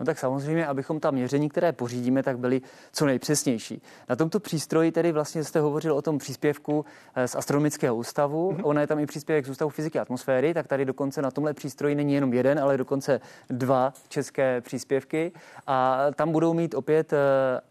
No 0.00 0.06
tak 0.06 0.18
samozřejmě, 0.18 0.66
abychom 0.66 1.00
ta 1.00 1.10
měření, 1.10 1.48
které 1.48 1.72
pořídíme, 1.72 2.22
tak 2.22 2.38
byly 2.38 2.60
co 2.92 3.06
nejpřesnější. 3.06 3.82
Na 4.08 4.16
tomto 4.16 4.40
přístroji 4.40 4.92
tedy 4.92 5.12
vlastně 5.12 5.44
jste 5.44 5.60
hovořil 5.60 5.94
o 5.94 6.02
tom 6.02 6.18
příspěvku 6.18 6.84
eh, 7.14 7.28
z 7.28 7.34
astronomického 7.34 7.96
ústavu. 7.96 8.52
Mm-hmm. 8.52 8.60
Ono 8.62 8.80
je 8.80 8.86
tam 8.86 8.98
i 8.98 9.06
příspěvek 9.06 9.46
z 9.46 9.48
ústavu 9.48 9.70
fyziky 9.70 9.98
a 9.98 10.02
atmosféry, 10.02 10.54
tak 10.54 10.66
tady 10.66 10.84
dokonce 10.84 11.22
na 11.22 11.30
tomhle 11.30 11.54
přístroji 11.54 11.94
není 11.94 12.14
jenom 12.14 12.32
jeden, 12.32 12.58
ale 12.58 12.76
dokonce 12.76 13.20
dva 13.50 13.92
české 14.08 14.60
příspěvky. 14.60 15.32
A 15.66 16.06
tam 16.14 16.32
budou 16.32 16.54
mít 16.54 16.74
opět 16.74 17.12
eh, 17.12 17.16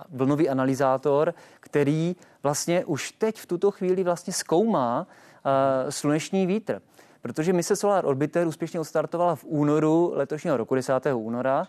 vlnový 0.09 0.49
analyzátor, 0.49 1.33
který 1.59 2.15
vlastně 2.43 2.85
už 2.85 3.11
teď 3.11 3.39
v 3.39 3.45
tuto 3.45 3.71
chvíli 3.71 4.03
vlastně 4.03 4.33
zkoumá 4.33 5.07
uh, 5.45 5.89
sluneční 5.89 6.45
vítr. 6.45 6.81
Protože 7.21 7.53
mise 7.53 7.75
Solar 7.75 8.05
Orbiter 8.05 8.47
úspěšně 8.47 8.79
odstartovala 8.79 9.35
v 9.35 9.43
únoru 9.43 10.11
letošního 10.15 10.57
roku, 10.57 10.75
10. 10.75 10.93
února 11.13 11.67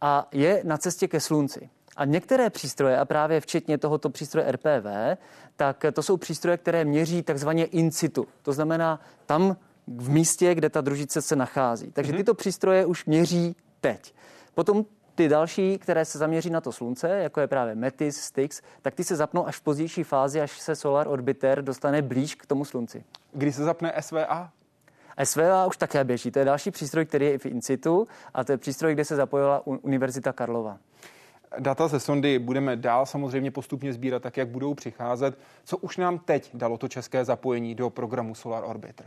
a 0.00 0.28
je 0.32 0.60
na 0.64 0.78
cestě 0.78 1.08
ke 1.08 1.20
slunci. 1.20 1.70
A 1.96 2.04
některé 2.04 2.50
přístroje, 2.50 2.98
a 2.98 3.04
právě 3.04 3.40
včetně 3.40 3.78
tohoto 3.78 4.10
přístroje 4.10 4.52
RPV, 4.52 5.18
tak 5.56 5.84
to 5.92 6.02
jsou 6.02 6.16
přístroje, 6.16 6.56
které 6.56 6.84
měří 6.84 7.22
takzvaně 7.22 7.64
in 7.64 7.90
situ. 7.90 8.26
To 8.42 8.52
znamená 8.52 9.00
tam 9.26 9.56
v 9.86 10.10
místě, 10.10 10.54
kde 10.54 10.70
ta 10.70 10.80
družice 10.80 11.22
se 11.22 11.36
nachází. 11.36 11.92
Takže 11.92 12.12
mhm. 12.12 12.18
tyto 12.18 12.34
přístroje 12.34 12.86
už 12.86 13.04
měří 13.04 13.56
teď. 13.80 14.14
Potom 14.54 14.84
ty 15.14 15.28
další, 15.28 15.78
které 15.78 16.04
se 16.04 16.18
zaměří 16.18 16.50
na 16.50 16.60
to 16.60 16.72
slunce, 16.72 17.08
jako 17.08 17.40
je 17.40 17.46
právě 17.46 17.74
METIS, 17.74 18.16
STIX, 18.16 18.62
tak 18.82 18.94
ty 18.94 19.04
se 19.04 19.16
zapnou 19.16 19.46
až 19.46 19.56
v 19.56 19.60
pozdější 19.60 20.02
fázi, 20.02 20.40
až 20.40 20.60
se 20.60 20.76
Solar 20.76 21.08
Orbiter 21.08 21.62
dostane 21.62 22.02
blíž 22.02 22.34
k 22.34 22.46
tomu 22.46 22.64
slunci. 22.64 23.04
Kdy 23.32 23.52
se 23.52 23.64
zapne 23.64 23.92
SVA? 24.00 24.52
SVA 25.24 25.66
už 25.66 25.76
také 25.76 26.04
běží. 26.04 26.30
To 26.30 26.38
je 26.38 26.44
další 26.44 26.70
přístroj, 26.70 27.04
který 27.04 27.26
je 27.26 27.32
i 27.32 27.38
v 27.38 27.46
Incitu 27.46 28.08
a 28.34 28.44
to 28.44 28.52
je 28.52 28.58
přístroj, 28.58 28.94
kde 28.94 29.04
se 29.04 29.16
zapojila 29.16 29.66
Univerzita 29.66 30.32
Karlova. 30.32 30.78
Data 31.58 31.88
ze 31.88 32.00
sondy 32.00 32.38
budeme 32.38 32.76
dál 32.76 33.06
samozřejmě 33.06 33.50
postupně 33.50 33.92
sbírat 33.92 34.22
tak, 34.22 34.36
jak 34.36 34.48
budou 34.48 34.74
přicházet. 34.74 35.38
Co 35.64 35.76
už 35.76 35.96
nám 35.96 36.18
teď 36.18 36.50
dalo 36.54 36.78
to 36.78 36.88
české 36.88 37.24
zapojení 37.24 37.74
do 37.74 37.90
programu 37.90 38.34
Solar 38.34 38.64
Orbiter? 38.66 39.06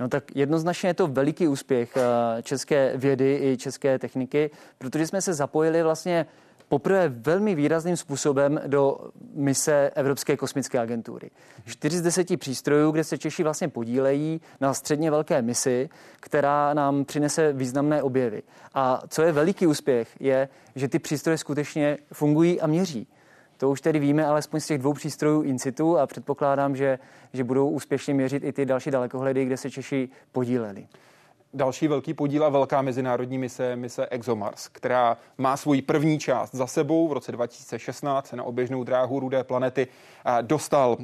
No 0.00 0.08
tak 0.08 0.36
jednoznačně 0.36 0.88
je 0.88 0.94
to 0.94 1.06
veliký 1.06 1.48
úspěch 1.48 1.96
eh, 1.96 2.42
české 2.42 2.96
vědy 2.96 3.40
i 3.42 3.56
české 3.56 3.98
techniky, 3.98 4.50
protože 4.78 5.06
jsme 5.06 5.22
se 5.22 5.34
zapojili 5.34 5.82
vlastně 5.82 6.26
poprvé 6.68 7.08
velmi 7.08 7.54
výrazným 7.54 7.96
způsobem 7.96 8.60
do 8.66 8.98
mise 9.34 9.90
Evropské 9.94 10.36
kosmické 10.36 10.78
agentury. 10.78 11.30
Čtyři 11.66 11.98
z 11.98 12.02
deseti 12.02 12.36
přístrojů, 12.36 12.90
kde 12.90 13.04
se 13.04 13.18
Češi 13.18 13.42
vlastně 13.42 13.68
podílejí 13.68 14.40
na 14.60 14.74
středně 14.74 15.10
velké 15.10 15.42
misi, 15.42 15.88
která 16.20 16.74
nám 16.74 17.04
přinese 17.04 17.52
významné 17.52 18.02
objevy. 18.02 18.42
A 18.74 19.02
co 19.08 19.22
je 19.22 19.32
veliký 19.32 19.66
úspěch, 19.66 20.08
je, 20.20 20.48
že 20.76 20.88
ty 20.88 20.98
přístroje 20.98 21.38
skutečně 21.38 21.98
fungují 22.12 22.60
a 22.60 22.66
měří. 22.66 23.06
To 23.56 23.70
už 23.70 23.80
tedy 23.80 23.98
víme 23.98 24.26
alespoň 24.26 24.60
z 24.60 24.66
těch 24.66 24.78
dvou 24.78 24.92
přístrojů 24.92 25.42
in 25.42 25.58
situ 25.58 25.98
a 25.98 26.06
předpokládám, 26.06 26.76
že, 26.76 26.98
že 27.32 27.44
budou 27.44 27.68
úspěšně 27.68 28.14
měřit 28.14 28.44
i 28.44 28.52
ty 28.52 28.66
další 28.66 28.90
dalekohledy, 28.90 29.44
kde 29.44 29.56
se 29.56 29.70
Češi 29.70 30.08
podíleli. 30.32 30.86
Další 31.54 31.88
velký 31.88 32.14
podíl 32.14 32.44
a 32.44 32.48
velká 32.48 32.82
mezinárodní 32.82 33.38
mise, 33.38 33.76
mise 33.76 34.06
ExoMars, 34.10 34.68
která 34.68 35.16
má 35.38 35.56
svoji 35.56 35.82
první 35.82 36.18
část 36.18 36.54
za 36.54 36.66
sebou. 36.66 37.08
V 37.08 37.12
roce 37.12 37.32
2016 37.32 38.26
se 38.26 38.36
na 38.36 38.44
oběžnou 38.44 38.84
dráhu 38.84 39.20
rudé 39.20 39.44
planety 39.44 39.88
dostal, 40.42 40.96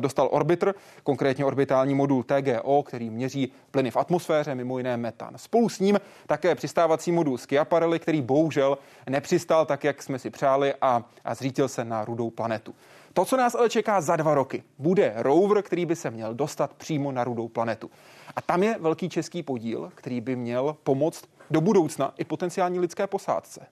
dostal 0.00 0.28
orbiter, 0.32 0.74
konkrétně 1.02 1.44
orbitální 1.44 1.94
modul 1.94 2.22
TGO, 2.22 2.82
který 2.82 3.10
měří 3.10 3.52
plyny 3.70 3.90
v 3.90 3.96
atmosféře, 3.96 4.54
mimo 4.54 4.78
jiné 4.78 4.96
metan. 4.96 5.34
Spolu 5.36 5.68
s 5.68 5.80
ním 5.80 6.00
také 6.26 6.54
přistávací 6.54 7.12
modul 7.12 7.38
Schiaparelli, 7.38 7.98
který 7.98 8.22
bohužel 8.22 8.78
nepřistál 9.08 9.66
tak, 9.66 9.84
jak 9.84 10.02
jsme 10.02 10.18
si 10.18 10.30
přáli 10.30 10.74
a, 10.80 11.04
a 11.24 11.34
zřítil 11.34 11.68
se 11.68 11.84
na 11.84 12.04
rudou 12.04 12.30
planetu. 12.30 12.74
To, 13.12 13.24
co 13.24 13.36
nás 13.36 13.54
ale 13.54 13.70
čeká 13.70 14.00
za 14.00 14.16
dva 14.16 14.34
roky, 14.34 14.62
bude 14.78 15.12
rover, 15.16 15.62
který 15.62 15.86
by 15.86 15.96
se 15.96 16.10
měl 16.10 16.34
dostat 16.34 16.74
přímo 16.74 17.12
na 17.12 17.24
rudou 17.24 17.48
planetu. 17.48 17.90
A 18.36 18.42
tam 18.42 18.62
je 18.62 18.76
velký 18.80 19.08
český 19.08 19.42
podíl, 19.42 19.92
který 19.94 20.20
by 20.20 20.36
měl 20.36 20.76
pomoct 20.84 21.24
do 21.50 21.60
budoucna 21.60 22.14
i 22.18 22.24
potenciální 22.24 22.80
lidské 22.80 23.06
posádce. 23.06 23.66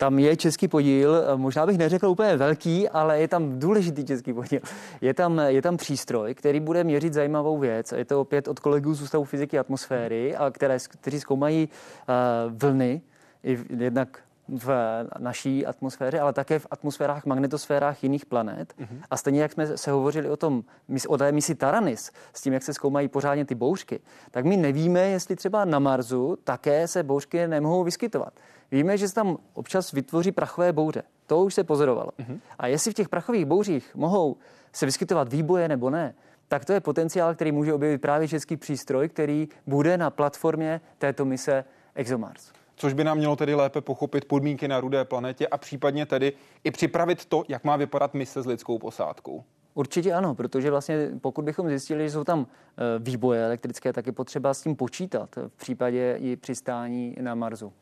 Tam 0.00 0.18
je 0.18 0.36
český 0.36 0.68
podíl, 0.68 1.24
možná 1.36 1.66
bych 1.66 1.78
neřekl 1.78 2.06
úplně 2.06 2.36
velký, 2.36 2.88
ale 2.88 3.20
je 3.20 3.28
tam 3.28 3.58
důležitý 3.58 4.04
český 4.04 4.32
podíl. 4.32 4.60
Je 5.00 5.14
tam, 5.14 5.38
je 5.38 5.62
tam 5.62 5.76
přístroj, 5.76 6.34
který 6.34 6.60
bude 6.60 6.84
měřit 6.84 7.14
zajímavou 7.14 7.58
věc. 7.58 7.92
Je 7.92 8.04
to 8.04 8.20
opět 8.20 8.48
od 8.48 8.60
kolegů 8.60 8.94
z 8.94 9.02
Ústavu 9.02 9.24
fyziky 9.24 9.58
atmosféry, 9.58 10.36
a 10.36 10.50
které, 10.50 10.78
kteří 10.88 11.20
zkoumají 11.20 11.68
uh, 11.68 12.52
vlny, 12.56 13.00
jednak 13.78 14.18
v 14.50 14.68
naší 15.18 15.66
atmosféře, 15.66 16.20
ale 16.20 16.32
také 16.32 16.58
v 16.58 16.66
atmosférách, 16.70 17.26
magnetosférách 17.26 18.02
jiných 18.02 18.26
planet. 18.26 18.74
Mm-hmm. 18.78 19.02
A 19.10 19.16
stejně 19.16 19.42
jak 19.42 19.52
jsme 19.52 19.78
se 19.78 19.90
hovořili 19.90 20.30
o 20.30 20.36
tom, 20.36 20.62
o 21.08 21.18
té 21.18 21.32
misi 21.32 21.54
Taranis, 21.54 22.10
s 22.32 22.42
tím, 22.42 22.52
jak 22.52 22.62
se 22.62 22.74
zkoumají 22.74 23.08
pořádně 23.08 23.44
ty 23.44 23.54
bouřky, 23.54 24.00
tak 24.30 24.44
my 24.44 24.56
nevíme, 24.56 25.00
jestli 25.00 25.36
třeba 25.36 25.64
na 25.64 25.78
Marsu 25.78 26.38
také 26.44 26.88
se 26.88 27.02
bouřky 27.02 27.48
nemohou 27.48 27.84
vyskytovat. 27.84 28.32
Víme, 28.70 28.98
že 28.98 29.08
se 29.08 29.14
tam 29.14 29.36
občas 29.54 29.92
vytvoří 29.92 30.32
prachové 30.32 30.72
bouře. 30.72 31.02
To 31.26 31.44
už 31.44 31.54
se 31.54 31.64
pozorovalo. 31.64 32.10
Mm-hmm. 32.18 32.38
A 32.58 32.66
jestli 32.66 32.90
v 32.90 32.94
těch 32.94 33.08
prachových 33.08 33.46
bouřích 33.46 33.94
mohou 33.94 34.36
se 34.72 34.86
vyskytovat 34.86 35.32
výboje 35.32 35.68
nebo 35.68 35.90
ne, 35.90 36.14
tak 36.48 36.64
to 36.64 36.72
je 36.72 36.80
potenciál, 36.80 37.34
který 37.34 37.52
může 37.52 37.74
objevit 37.74 37.98
právě 37.98 38.28
český 38.28 38.56
přístroj, 38.56 39.08
který 39.08 39.48
bude 39.66 39.98
na 39.98 40.10
platformě 40.10 40.80
této 40.98 41.24
mise 41.24 41.64
ExoMars 41.94 42.59
což 42.80 42.92
by 42.92 43.04
nám 43.04 43.18
mělo 43.18 43.36
tedy 43.36 43.54
lépe 43.54 43.80
pochopit 43.80 44.24
podmínky 44.24 44.68
na 44.68 44.80
rudé 44.80 45.04
planetě 45.04 45.48
a 45.48 45.58
případně 45.58 46.06
tedy 46.06 46.32
i 46.64 46.70
připravit 46.70 47.24
to, 47.24 47.44
jak 47.48 47.64
má 47.64 47.76
vypadat 47.76 48.14
mise 48.14 48.42
s 48.42 48.46
lidskou 48.46 48.78
posádkou. 48.78 49.44
Určitě 49.74 50.12
ano, 50.12 50.34
protože 50.34 50.70
vlastně 50.70 51.10
pokud 51.20 51.44
bychom 51.44 51.68
zjistili, 51.68 52.04
že 52.04 52.10
jsou 52.10 52.24
tam 52.24 52.46
e, 52.46 52.98
výboje 52.98 53.44
elektrické, 53.44 53.92
tak 53.92 54.06
je 54.06 54.12
potřeba 54.12 54.54
s 54.54 54.62
tím 54.62 54.76
počítat 54.76 55.36
v 55.36 55.56
případě 55.56 56.16
i 56.20 56.36
přistání 56.36 57.16
na 57.20 57.34
Marsu. 57.34 57.72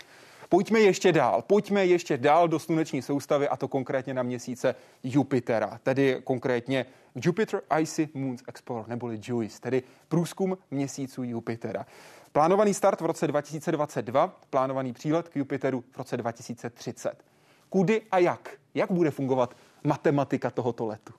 Pojďme 0.48 0.80
ještě 0.80 1.12
dál. 1.12 1.42
Pojďme 1.46 1.86
ještě 1.86 2.16
dál 2.16 2.48
do 2.48 2.58
sluneční 2.58 3.02
soustavy 3.02 3.48
a 3.48 3.56
to 3.56 3.68
konkrétně 3.68 4.14
na 4.14 4.22
měsíce 4.22 4.74
Jupitera, 5.02 5.80
tedy 5.82 6.20
konkrétně 6.24 6.86
Jupiter 7.14 7.60
Icy 7.80 8.08
Moons 8.14 8.42
Explorer, 8.48 8.88
neboli 8.88 9.20
JUICE, 9.22 9.60
tedy 9.60 9.82
průzkum 10.08 10.58
měsíců 10.70 11.22
Jupitera. 11.22 11.86
Plánovaný 12.32 12.74
start 12.74 13.00
v 13.00 13.06
roce 13.06 13.26
2022, 13.26 14.36
plánovaný 14.50 14.92
přílet 14.92 15.28
k 15.28 15.36
Jupiteru 15.36 15.84
v 15.92 15.98
roce 15.98 16.16
2030. 16.16 17.24
Kudy 17.70 18.02
a 18.10 18.18
jak? 18.18 18.50
Jak 18.74 18.90
bude 18.90 19.10
fungovat 19.10 19.54
matematika 19.84 20.50
tohoto 20.50 20.86
letu? 20.86 21.12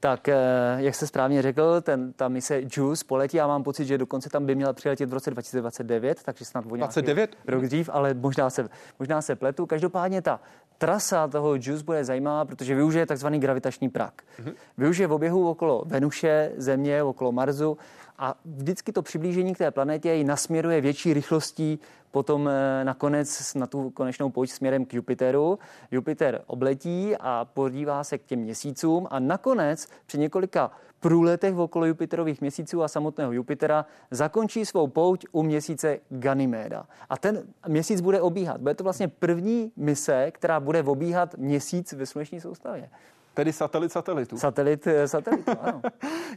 Tak, 0.00 0.28
eh, 0.28 0.34
jak 0.76 0.94
jste 0.94 1.06
správně 1.06 1.42
řekl, 1.42 1.80
ten, 1.80 2.12
ta 2.12 2.28
mise 2.28 2.62
JUICE 2.76 3.04
poletí, 3.04 3.36
já 3.36 3.46
mám 3.46 3.62
pocit, 3.62 3.84
že 3.84 3.98
dokonce 3.98 4.30
tam 4.30 4.46
by 4.46 4.54
měla 4.54 4.72
přiletět 4.72 5.10
v 5.10 5.12
roce 5.12 5.30
2029, 5.30 6.22
takže 6.22 6.44
snad 6.44 6.64
o 6.70 6.76
29? 6.76 7.36
rok 7.46 7.64
dřív, 7.64 7.90
ale 7.92 8.14
možná 8.14 8.50
se, 8.50 8.68
možná 8.98 9.22
se 9.22 9.36
pletu. 9.36 9.66
Každopádně 9.66 10.22
ta 10.22 10.40
trasa 10.78 11.28
toho 11.28 11.54
JUICE 11.54 11.84
bude 11.84 12.04
zajímavá, 12.04 12.44
protože 12.44 12.74
využije 12.74 13.06
takzvaný 13.06 13.40
gravitační 13.40 13.88
prak. 13.88 14.22
Mm-hmm. 14.40 14.54
Využije 14.78 15.06
v 15.06 15.12
oběhu 15.12 15.50
okolo 15.50 15.82
Venuše, 15.86 16.52
Země, 16.56 17.02
okolo 17.02 17.32
Marsu 17.32 17.78
a 18.18 18.34
vždycky 18.44 18.92
to 18.92 19.02
přiblížení 19.02 19.54
k 19.54 19.58
té 19.58 19.70
planetě 19.70 20.12
ji 20.12 20.24
nasměruje 20.24 20.80
větší 20.80 21.14
rychlostí 21.14 21.80
potom 22.10 22.48
eh, 22.48 22.84
nakonec 22.84 23.54
na 23.54 23.66
tu 23.66 23.90
konečnou 23.90 24.30
pouť 24.30 24.50
směrem 24.50 24.84
k 24.84 24.94
Jupiteru. 24.94 25.58
Jupiter 25.90 26.42
obletí 26.46 27.16
a 27.20 27.44
podívá 27.44 28.04
se 28.04 28.18
k 28.18 28.24
těm 28.24 28.38
měsícům 28.38 29.06
a 29.10 29.18
nakonec 29.18 29.88
při 30.06 30.18
několika 30.18 30.70
průletech 31.00 31.56
okolo 31.56 31.86
Jupiterových 31.86 32.40
měsíců 32.40 32.82
a 32.82 32.88
samotného 32.88 33.32
Jupitera 33.32 33.86
zakončí 34.10 34.66
svou 34.66 34.86
pouť 34.86 35.26
u 35.32 35.42
měsíce 35.42 35.98
Ganymeda. 36.08 36.86
A 37.08 37.18
ten 37.18 37.42
měsíc 37.68 38.00
bude 38.00 38.20
obíhat. 38.20 38.60
Bude 38.60 38.74
to 38.74 38.84
vlastně 38.84 39.08
první 39.08 39.72
mise, 39.76 40.30
která 40.30 40.60
bude 40.60 40.82
obíhat 40.82 41.34
měsíc 41.38 41.92
ve 41.92 42.06
sluneční 42.06 42.40
soustavě. 42.40 42.90
Tedy 43.38 43.52
satelit 43.52 43.92
satelitu. 43.92 44.38
Satelit 44.38 44.86
eh, 44.86 45.08
satelitu, 45.08 45.52
ano. 45.60 45.82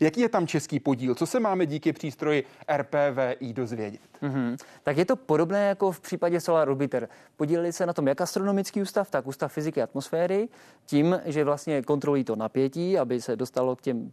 Jaký 0.01 0.22
je 0.22 0.29
tam 0.29 0.48
český 0.48 0.79
podíl? 0.79 1.15
Co 1.15 1.25
se 1.25 1.39
máme 1.39 1.65
díky 1.65 1.93
přístroji 1.93 2.43
RPVI 2.77 3.53
dozvědět? 3.53 4.01
Mm-hmm. 4.24 4.58
Tak 4.84 4.98
je 4.98 5.05
to 5.05 5.15
podobné 5.15 5.67
jako 5.67 5.91
v 5.91 6.00
případě 6.00 6.41
Solar 6.41 6.70
Orbiter. 6.70 7.10
Podíleli 7.38 7.74
se 7.74 7.86
na 7.86 7.93
tom 7.93 8.08
jak 8.08 8.22
astronomický 8.22 8.81
ústav, 8.81 9.10
tak 9.10 9.27
ústav 9.27 9.51
fyziky 9.51 9.81
atmosféry, 9.81 10.50
tím, 10.86 11.22
že 11.25 11.43
vlastně 11.43 11.81
kontrolují 11.81 12.24
to 12.24 12.36
napětí, 12.36 12.98
aby 12.98 13.22
se 13.22 13.36
dostalo 13.36 13.75
k 13.75 13.81
těm 13.81 14.12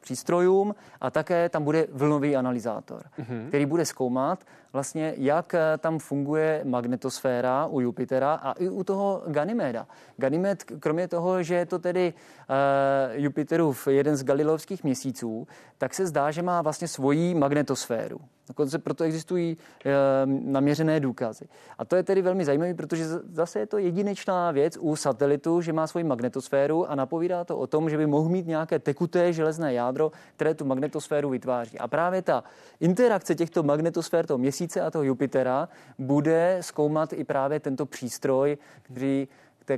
přístrojům 0.00 0.74
a 1.00 1.10
také 1.10 1.48
tam 1.48 1.64
bude 1.64 1.86
vlnový 1.92 2.36
analyzátor, 2.36 3.02
mm-hmm. 3.18 3.48
který 3.48 3.66
bude 3.66 3.84
zkoumat 3.84 4.44
vlastně, 4.72 5.14
jak 5.16 5.54
eh, 5.54 5.78
tam 5.78 5.98
funguje 5.98 6.60
magnetosféra 6.64 7.66
u 7.66 7.80
Jupitera 7.80 8.34
a 8.34 8.52
i 8.52 8.68
u 8.68 8.84
toho 8.84 9.22
Ganymeda. 9.26 9.86
Ganymed, 10.16 10.64
kromě 10.64 11.08
toho, 11.08 11.42
že 11.42 11.54
je 11.54 11.66
to 11.66 11.78
tedy 11.78 12.14
uh, 12.14 13.20
Jupiterův 13.22 13.86
jeden 13.86 14.16
z 14.16 14.24
galileovských 14.24 14.84
měsíců, 14.84 15.46
tak 15.78 15.94
se 15.94 16.06
zdá, 16.06 16.30
že 16.30 16.42
má 16.42 16.62
vlastně 16.62 16.88
svoji 16.88 17.34
magnetosféru. 17.34 18.20
Dokonce 18.48 18.78
proto 18.78 19.04
existují 19.04 19.56
e, 19.84 19.90
naměřené 20.26 21.00
důkazy. 21.00 21.48
A 21.78 21.84
to 21.84 21.96
je 21.96 22.02
tedy 22.02 22.22
velmi 22.22 22.44
zajímavé, 22.44 22.74
protože 22.74 23.04
zase 23.32 23.58
je 23.58 23.66
to 23.66 23.78
jedinečná 23.78 24.50
věc 24.50 24.76
u 24.80 24.96
satelitu, 24.96 25.60
že 25.60 25.72
má 25.72 25.86
svoji 25.86 26.04
magnetosféru 26.04 26.90
a 26.90 26.94
napovídá 26.94 27.44
to 27.44 27.58
o 27.58 27.66
tom, 27.66 27.90
že 27.90 27.96
by 27.96 28.06
mohl 28.06 28.28
mít 28.28 28.46
nějaké 28.46 28.78
tekuté 28.78 29.32
železné 29.32 29.74
jádro, 29.74 30.12
které 30.36 30.54
tu 30.54 30.64
magnetosféru 30.64 31.30
vytváří. 31.30 31.78
A 31.78 31.88
právě 31.88 32.22
ta 32.22 32.44
interakce 32.80 33.34
těchto 33.34 33.62
magnetosfér, 33.62 34.26
toho 34.26 34.38
a 34.60 34.90
toho 34.90 35.04
Jupitera, 35.04 35.68
bude 35.98 36.58
zkoumat 36.60 37.12
i 37.12 37.24
právě 37.24 37.60
tento 37.60 37.86
přístroj, 37.86 38.58
který 38.82 39.28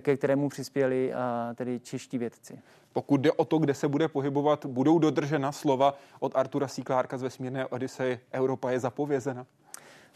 ke 0.00 0.16
kterému 0.16 0.48
přispěli 0.48 1.14
a 1.14 1.54
tedy 1.54 1.80
čeští 1.80 2.18
vědci. 2.18 2.58
Pokud 2.92 3.20
jde 3.20 3.32
o 3.32 3.44
to, 3.44 3.58
kde 3.58 3.74
se 3.74 3.88
bude 3.88 4.08
pohybovat, 4.08 4.66
budou 4.66 4.98
dodržena 4.98 5.52
slova 5.52 5.94
od 6.20 6.36
Artura 6.36 6.68
Síklárka 6.68 7.18
z 7.18 7.22
vesmírné 7.22 7.66
Odyssey 7.66 8.18
Evropa 8.32 8.70
je 8.70 8.80
zapovězena? 8.80 9.46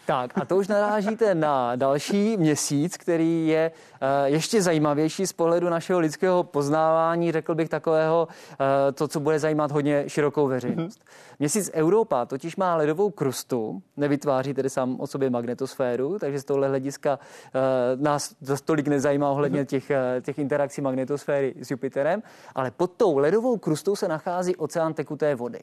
Tak 0.07 0.31
a 0.35 0.45
to 0.45 0.57
už 0.57 0.69
narážíte 0.69 1.35
na 1.35 1.77
další 1.77 2.37
měsíc, 2.37 2.97
který 2.97 3.47
je 3.47 3.71
uh, 3.71 4.09
ještě 4.25 4.63
zajímavější 4.63 5.27
z 5.27 5.33
pohledu 5.33 5.69
našeho 5.69 6.01
lidského 6.01 6.45
poznávání, 6.45 7.33
řekl 7.33 7.55
bych 7.55 7.69
takového, 7.69 8.29
uh, 8.29 8.57
to, 8.95 9.09
co 9.09 9.21
bude 9.21 9.39
zajímat 9.39 9.71
hodně 9.71 10.05
širokou 10.07 10.47
veřejnost. 10.47 10.99
Mm-hmm. 10.99 11.37
Měsíc 11.39 11.71
Europa 11.75 12.27
totiž 12.27 12.57
má 12.57 12.77
ledovou 12.77 13.11
krustu, 13.11 13.83
nevytváří 13.97 14.55
tedy 14.55 14.71
sám 14.71 15.01
o 15.01 15.07
sobě 15.07 15.31
magnetosféru, 15.31 16.19
takže 16.19 16.41
z 16.41 16.45
tohle 16.45 16.69
hlediska 16.69 17.19
uh, 17.19 18.03
nás 18.03 18.35
za 18.41 18.57
tolik 18.65 18.89
nezajímá 18.89 19.31
ohledně 19.31 19.63
mm-hmm. 19.63 19.67
těch, 19.67 19.91
těch 20.23 20.39
interakcí 20.39 20.81
magnetosféry 20.81 21.55
s 21.61 21.71
Jupiterem, 21.71 22.23
ale 22.55 22.71
pod 22.71 22.93
tou 22.93 23.19
ledovou 23.19 23.59
krustou 23.59 23.97
se 23.97 24.09
nachází 24.09 24.57
oceán 24.57 24.95
tekuté 24.95 25.35
vody. 25.35 25.61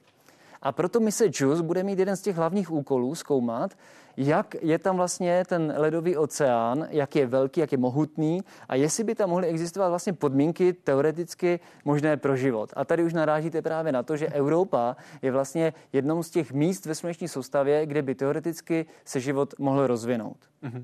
A 0.61 0.71
proto 0.71 0.99
mise 0.99 1.25
JUICE 1.25 1.63
bude 1.63 1.83
mít 1.83 1.99
jeden 1.99 2.15
z 2.15 2.21
těch 2.21 2.35
hlavních 2.35 2.71
úkolů 2.71 3.15
zkoumat, 3.15 3.77
jak 4.17 4.55
je 4.61 4.79
tam 4.79 4.97
vlastně 4.97 5.43
ten 5.47 5.73
ledový 5.77 6.17
oceán, 6.17 6.87
jak 6.89 7.15
je 7.15 7.25
velký, 7.25 7.59
jak 7.59 7.71
je 7.71 7.77
mohutný 7.77 8.41
a 8.69 8.75
jestli 8.75 9.03
by 9.03 9.15
tam 9.15 9.29
mohly 9.29 9.47
existovat 9.47 9.89
vlastně 9.89 10.13
podmínky 10.13 10.73
teoreticky 10.73 11.59
možné 11.85 12.17
pro 12.17 12.35
život. 12.35 12.73
A 12.75 12.85
tady 12.85 13.03
už 13.03 13.13
narážíte 13.13 13.61
právě 13.61 13.91
na 13.91 14.03
to, 14.03 14.17
že 14.17 14.27
Evropa 14.27 14.95
je 15.21 15.31
vlastně 15.31 15.73
jednou 15.93 16.23
z 16.23 16.29
těch 16.29 16.51
míst 16.51 16.85
ve 16.85 16.95
sluneční 16.95 17.27
soustavě, 17.27 17.85
kde 17.85 18.01
by 18.01 18.15
teoreticky 18.15 18.85
se 19.05 19.19
život 19.19 19.53
mohl 19.59 19.87
rozvinout. 19.87 20.37
Mm-hmm. 20.63 20.83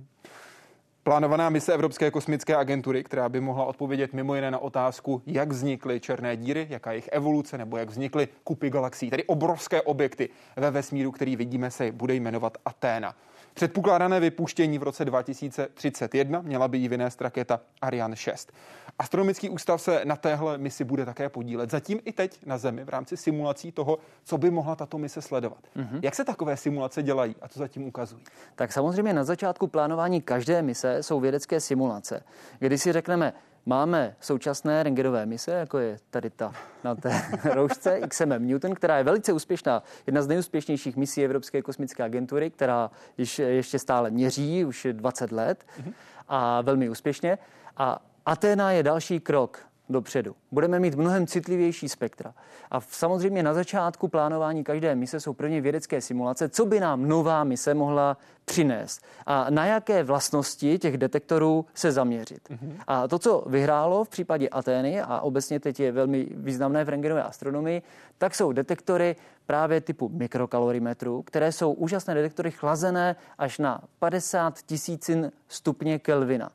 Plánovaná 1.07 1.49
mise 1.49 1.73
Evropské 1.73 2.11
kosmické 2.11 2.55
agentury, 2.55 3.03
která 3.03 3.29
by 3.29 3.41
mohla 3.41 3.65
odpovědět 3.65 4.13
mimo 4.13 4.35
jiné 4.35 4.51
na 4.51 4.59
otázku, 4.59 5.21
jak 5.25 5.51
vznikly 5.51 5.99
černé 5.99 6.37
díry, 6.37 6.67
jaká 6.69 6.91
je 6.91 6.95
jejich 6.95 7.09
evoluce, 7.11 7.57
nebo 7.57 7.77
jak 7.77 7.89
vznikly 7.89 8.27
kupy 8.43 8.69
galaxií, 8.69 9.09
tedy 9.09 9.23
obrovské 9.23 9.81
objekty 9.81 10.29
ve 10.55 10.71
vesmíru, 10.71 11.11
který 11.11 11.35
vidíme, 11.35 11.71
se 11.71 11.91
bude 11.91 12.13
jmenovat 12.13 12.57
Aténa. 12.65 13.15
Předpokládané 13.55 14.19
vypuštění 14.19 14.77
v 14.77 14.83
roce 14.83 15.05
2031 15.05 16.41
měla 16.41 16.67
by 16.67 16.77
jí 16.77 16.87
vynést 16.87 17.21
raketa 17.21 17.59
Ariane 17.81 18.15
6. 18.15 18.51
Astronomický 18.99 19.49
ústav 19.49 19.81
se 19.81 20.01
na 20.05 20.15
téhle 20.15 20.57
misi 20.57 20.83
bude 20.83 21.05
také 21.05 21.29
podílet. 21.29 21.71
Zatím 21.71 21.99
i 22.05 22.11
teď 22.11 22.45
na 22.45 22.57
Zemi 22.57 22.83
v 22.83 22.89
rámci 22.89 23.17
simulací 23.17 23.71
toho, 23.71 23.97
co 24.23 24.37
by 24.37 24.51
mohla 24.51 24.75
tato 24.75 24.97
mise 24.97 25.21
sledovat. 25.21 25.57
Mm-hmm. 25.77 25.99
Jak 26.01 26.15
se 26.15 26.25
takové 26.25 26.57
simulace 26.57 27.03
dělají 27.03 27.35
a 27.41 27.47
co 27.47 27.59
zatím 27.59 27.87
ukazují? 27.87 28.23
Tak 28.55 28.73
samozřejmě 28.73 29.13
na 29.13 29.23
začátku 29.23 29.67
plánování 29.67 30.21
každé 30.21 30.61
mise 30.61 31.03
jsou 31.03 31.19
vědecké 31.19 31.59
simulace, 31.59 32.23
kdy 32.59 32.77
si 32.77 32.91
řekneme, 32.91 33.33
Máme 33.67 34.15
současné 34.19 34.83
rengenové 34.83 35.25
mise, 35.25 35.51
jako 35.51 35.77
je 35.77 35.97
tady 36.09 36.29
ta 36.29 36.53
na 36.83 36.95
té 36.95 37.21
roušce 37.53 37.99
XMM 38.07 38.47
Newton, 38.47 38.75
která 38.75 38.97
je 38.97 39.03
velice 39.03 39.33
úspěšná, 39.33 39.83
jedna 40.07 40.21
z 40.21 40.27
nejúspěšnějších 40.27 40.97
misí 40.97 41.25
Evropské 41.25 41.61
kosmické 41.61 42.03
agentury, 42.03 42.49
která 42.49 42.91
již 43.17 43.39
ještě 43.39 43.79
stále 43.79 44.11
měří, 44.11 44.65
už 44.65 44.87
20 44.91 45.31
let 45.31 45.65
a 46.27 46.61
velmi 46.61 46.89
úspěšně. 46.89 47.37
A 47.77 48.01
Athena 48.25 48.71
je 48.71 48.83
další 48.83 49.19
krok 49.19 49.59
dopředu. 49.89 50.35
Budeme 50.51 50.79
mít 50.79 50.95
mnohem 50.95 51.27
citlivější 51.27 51.89
spektra. 51.89 52.33
A 52.71 52.81
samozřejmě 52.81 53.43
na 53.43 53.53
začátku 53.53 54.07
plánování 54.07 54.63
každé 54.63 54.95
mise 54.95 55.19
jsou 55.19 55.33
prvně 55.33 55.61
vědecké 55.61 56.01
simulace, 56.01 56.49
co 56.49 56.65
by 56.65 56.79
nám 56.79 57.07
nová 57.07 57.43
mise 57.43 57.73
mohla 57.73 58.17
přinést 58.45 59.01
a 59.25 59.49
na 59.49 59.65
jaké 59.65 60.03
vlastnosti 60.03 60.79
těch 60.79 60.97
detektorů 60.97 61.65
se 61.73 61.91
zaměřit. 61.91 62.49
Mm-hmm. 62.49 62.73
A 62.87 63.07
to, 63.07 63.19
co 63.19 63.43
vyhrálo 63.47 64.03
v 64.03 64.09
případě 64.09 64.49
Atény 64.49 65.01
a 65.01 65.19
obecně 65.19 65.59
teď 65.59 65.79
je 65.79 65.91
velmi 65.91 66.27
významné 66.31 66.83
v 66.83 66.89
rengenové 66.89 67.23
astronomii, 67.23 67.81
tak 68.17 68.35
jsou 68.35 68.51
detektory 68.51 69.15
právě 69.45 69.81
typu 69.81 70.09
mikrokalorimetru, 70.09 71.21
které 71.21 71.51
jsou 71.51 71.73
úžasné 71.73 72.13
detektory 72.13 72.51
chlazené 72.51 73.15
až 73.37 73.59
na 73.59 73.81
50 73.99 74.61
tisícin 74.61 75.31
stupně 75.47 75.99
Kelvina 75.99 76.51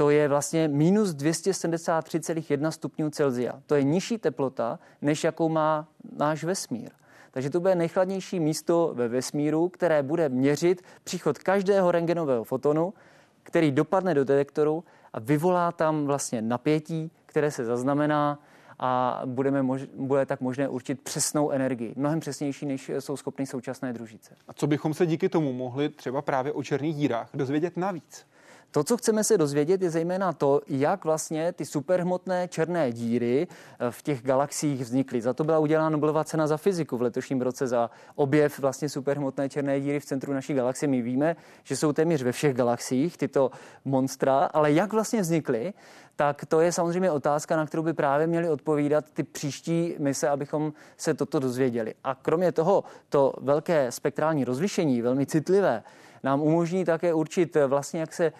to 0.00 0.10
je 0.10 0.28
vlastně 0.28 0.68
minus 0.68 1.10
273,1 1.10 2.70
stupňů 2.70 3.10
Celzia. 3.10 3.52
To 3.66 3.74
je 3.74 3.82
nižší 3.82 4.18
teplota, 4.18 4.78
než 5.02 5.24
jakou 5.24 5.48
má 5.48 5.88
náš 6.16 6.44
vesmír. 6.44 6.90
Takže 7.30 7.50
to 7.50 7.60
bude 7.60 7.74
nejchladnější 7.74 8.40
místo 8.40 8.92
ve 8.94 9.08
vesmíru, 9.08 9.68
které 9.68 10.02
bude 10.02 10.28
měřit 10.28 10.82
příchod 11.04 11.38
každého 11.38 11.90
rengenového 11.90 12.44
fotonu, 12.44 12.94
který 13.42 13.72
dopadne 13.72 14.14
do 14.14 14.24
detektoru 14.24 14.84
a 15.12 15.20
vyvolá 15.20 15.72
tam 15.72 16.06
vlastně 16.06 16.42
napětí, 16.42 17.10
které 17.26 17.50
se 17.50 17.64
zaznamená 17.64 18.38
a 18.78 19.22
budeme 19.24 19.62
mož, 19.62 19.82
bude 19.96 20.26
tak 20.26 20.40
možné 20.40 20.68
určit 20.68 21.00
přesnou 21.00 21.50
energii. 21.50 21.94
Mnohem 21.96 22.20
přesnější, 22.20 22.66
než 22.66 22.88
jsou 22.88 23.16
schopny 23.16 23.46
současné 23.46 23.92
družice. 23.92 24.34
A 24.48 24.52
co 24.52 24.66
bychom 24.66 24.94
se 24.94 25.06
díky 25.06 25.28
tomu 25.28 25.52
mohli 25.52 25.88
třeba 25.88 26.22
právě 26.22 26.52
o 26.52 26.62
černých 26.62 26.96
dírách 26.96 27.30
dozvědět 27.34 27.76
navíc? 27.76 28.26
To, 28.70 28.84
co 28.84 28.96
chceme 28.96 29.24
se 29.24 29.38
dozvědět, 29.38 29.82
je 29.82 29.90
zejména 29.90 30.32
to, 30.32 30.60
jak 30.68 31.04
vlastně 31.04 31.52
ty 31.52 31.66
superhmotné 31.66 32.48
černé 32.48 32.92
díry 32.92 33.48
eh, 33.48 33.90
v 33.90 34.02
těch 34.02 34.22
galaxiích 34.22 34.80
vznikly. 34.80 35.20
Za 35.20 35.32
to 35.32 35.44
byla 35.44 35.58
udělána 35.58 35.88
Nobelová 35.88 36.24
cena 36.24 36.46
za 36.46 36.56
fyziku 36.56 36.96
v 36.96 37.02
letošním 37.02 37.40
roce 37.40 37.66
za 37.66 37.90
objev 38.14 38.58
vlastně 38.58 38.88
superhmotné 38.88 39.48
černé 39.48 39.80
díry 39.80 40.00
v 40.00 40.04
centru 40.04 40.32
naší 40.32 40.54
galaxie. 40.54 40.88
My 40.88 41.02
víme, 41.02 41.36
že 41.64 41.76
jsou 41.76 41.92
téměř 41.92 42.22
ve 42.22 42.32
všech 42.32 42.54
galaxiích 42.54 43.16
tyto 43.16 43.50
monstra, 43.84 44.38
ale 44.38 44.72
jak 44.72 44.92
vlastně 44.92 45.20
vznikly, 45.20 45.72
tak 46.16 46.44
to 46.44 46.60
je 46.60 46.72
samozřejmě 46.72 47.10
otázka, 47.10 47.56
na 47.56 47.66
kterou 47.66 47.82
by 47.82 47.92
právě 47.92 48.26
měly 48.26 48.48
odpovídat 48.48 49.04
ty 49.14 49.22
příští 49.22 49.94
mise, 49.98 50.28
abychom 50.28 50.72
se 50.96 51.14
toto 51.14 51.38
dozvěděli. 51.38 51.94
A 52.04 52.14
kromě 52.14 52.52
toho, 52.52 52.84
to 53.08 53.32
velké 53.40 53.92
spektrální 53.92 54.44
rozlišení, 54.44 55.02
velmi 55.02 55.26
citlivé, 55.26 55.82
nám 56.22 56.40
umožní 56.40 56.84
také 56.84 57.14
určit 57.14 57.56
vlastně, 57.66 58.00
jak 58.00 58.12
se 58.12 58.32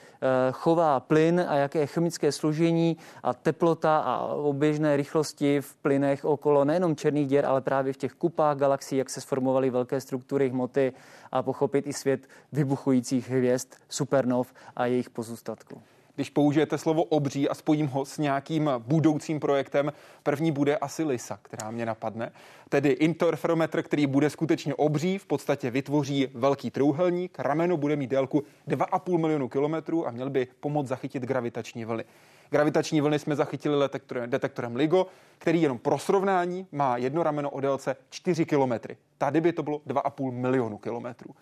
chová 0.52 1.00
plyn 1.00 1.44
a 1.48 1.54
jaké 1.54 1.86
chemické 1.86 2.32
složení 2.32 2.96
a 3.22 3.34
teplota 3.34 3.98
a 3.98 4.26
oběžné 4.26 4.96
rychlosti 4.96 5.60
v 5.60 5.76
plynech 5.76 6.24
okolo 6.24 6.64
nejenom 6.64 6.96
černých 6.96 7.28
děr, 7.28 7.46
ale 7.46 7.60
právě 7.60 7.92
v 7.92 7.96
těch 7.96 8.12
kupách 8.12 8.56
galaxií, 8.56 8.98
jak 8.98 9.10
se 9.10 9.20
sformovaly 9.20 9.70
velké 9.70 10.00
struktury 10.00 10.48
hmoty 10.48 10.92
a 11.32 11.42
pochopit 11.42 11.86
i 11.86 11.92
svět 11.92 12.28
vybuchujících 12.52 13.30
hvězd, 13.30 13.68
supernov 13.88 14.52
a 14.76 14.86
jejich 14.86 15.10
pozůstatků. 15.10 15.82
Když 16.20 16.30
použijete 16.30 16.78
slovo 16.78 17.04
obří 17.04 17.48
a 17.48 17.54
spojím 17.54 17.86
ho 17.86 18.04
s 18.04 18.18
nějakým 18.18 18.70
budoucím 18.78 19.40
projektem, 19.40 19.92
první 20.22 20.52
bude 20.52 20.76
asi 20.76 21.04
LISA, 21.04 21.38
která 21.42 21.70
mě 21.70 21.86
napadne. 21.86 22.32
Tedy 22.68 22.88
interferometr, 22.88 23.82
který 23.82 24.06
bude 24.06 24.30
skutečně 24.30 24.74
obří, 24.74 25.18
v 25.18 25.26
podstatě 25.26 25.70
vytvoří 25.70 26.28
velký 26.34 26.70
trouhelník, 26.70 27.38
rameno 27.38 27.76
bude 27.76 27.96
mít 27.96 28.10
délku 28.10 28.42
2,5 28.68 29.18
milionu 29.18 29.48
kilometrů 29.48 30.08
a 30.08 30.10
měl 30.10 30.30
by 30.30 30.48
pomoct 30.60 30.86
zachytit 30.86 31.22
gravitační 31.22 31.84
vlny. 31.84 32.04
Gravitační 32.50 33.00
vlny 33.00 33.18
jsme 33.18 33.36
zachytili 33.36 33.88
detektorem 34.26 34.76
LIGO, 34.76 35.06
který 35.38 35.62
jenom 35.62 35.78
pro 35.78 35.98
srovnání 35.98 36.66
má 36.72 36.96
jedno 36.96 37.22
rameno 37.22 37.50
o 37.50 37.60
délce 37.60 37.96
4 38.10 38.46
kilometry. 38.46 38.96
Tady 39.18 39.40
by 39.40 39.52
to 39.52 39.62
bylo 39.62 39.78
2,5 39.86 40.32
milionu 40.32 40.78
kilometrů. 40.78 41.34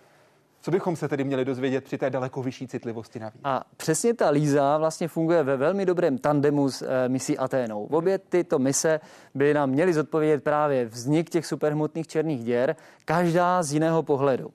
Co 0.69 0.73
bychom 0.73 0.97
se 0.97 1.09
tedy 1.09 1.25
měli 1.25 1.45
dozvědět 1.45 1.85
při 1.85 1.99
té 1.99 2.11
daleko 2.11 2.43
vyšší 2.43 2.69
citlivosti 2.69 3.19
navíc? 3.19 3.41
A 3.45 3.65
přesně 3.77 4.15
ta 4.15 4.31
Líza 4.31 4.79
vlastně 4.79 5.09
funguje 5.09 5.43
ve 5.43 5.57
velmi 5.57 5.87
dobrém 5.87 6.19
tandemu 6.19 6.71
s 6.71 6.83
e, 6.83 7.09
misí 7.09 7.39
Aténou. 7.39 7.87
V 7.87 7.95
obě 7.95 8.19
tyto 8.19 8.59
mise 8.59 9.01
by 9.35 9.55
nám 9.55 9.71
měly 9.71 9.95
zodpovědět 9.95 10.45
právě 10.45 10.85
vznik 10.85 11.31
těch 11.31 11.47
superhmotných 11.47 12.07
černých 12.07 12.45
děr, 12.45 12.77
každá 13.05 13.63
z 13.63 13.73
jiného 13.73 14.03
pohledu. 14.03 14.51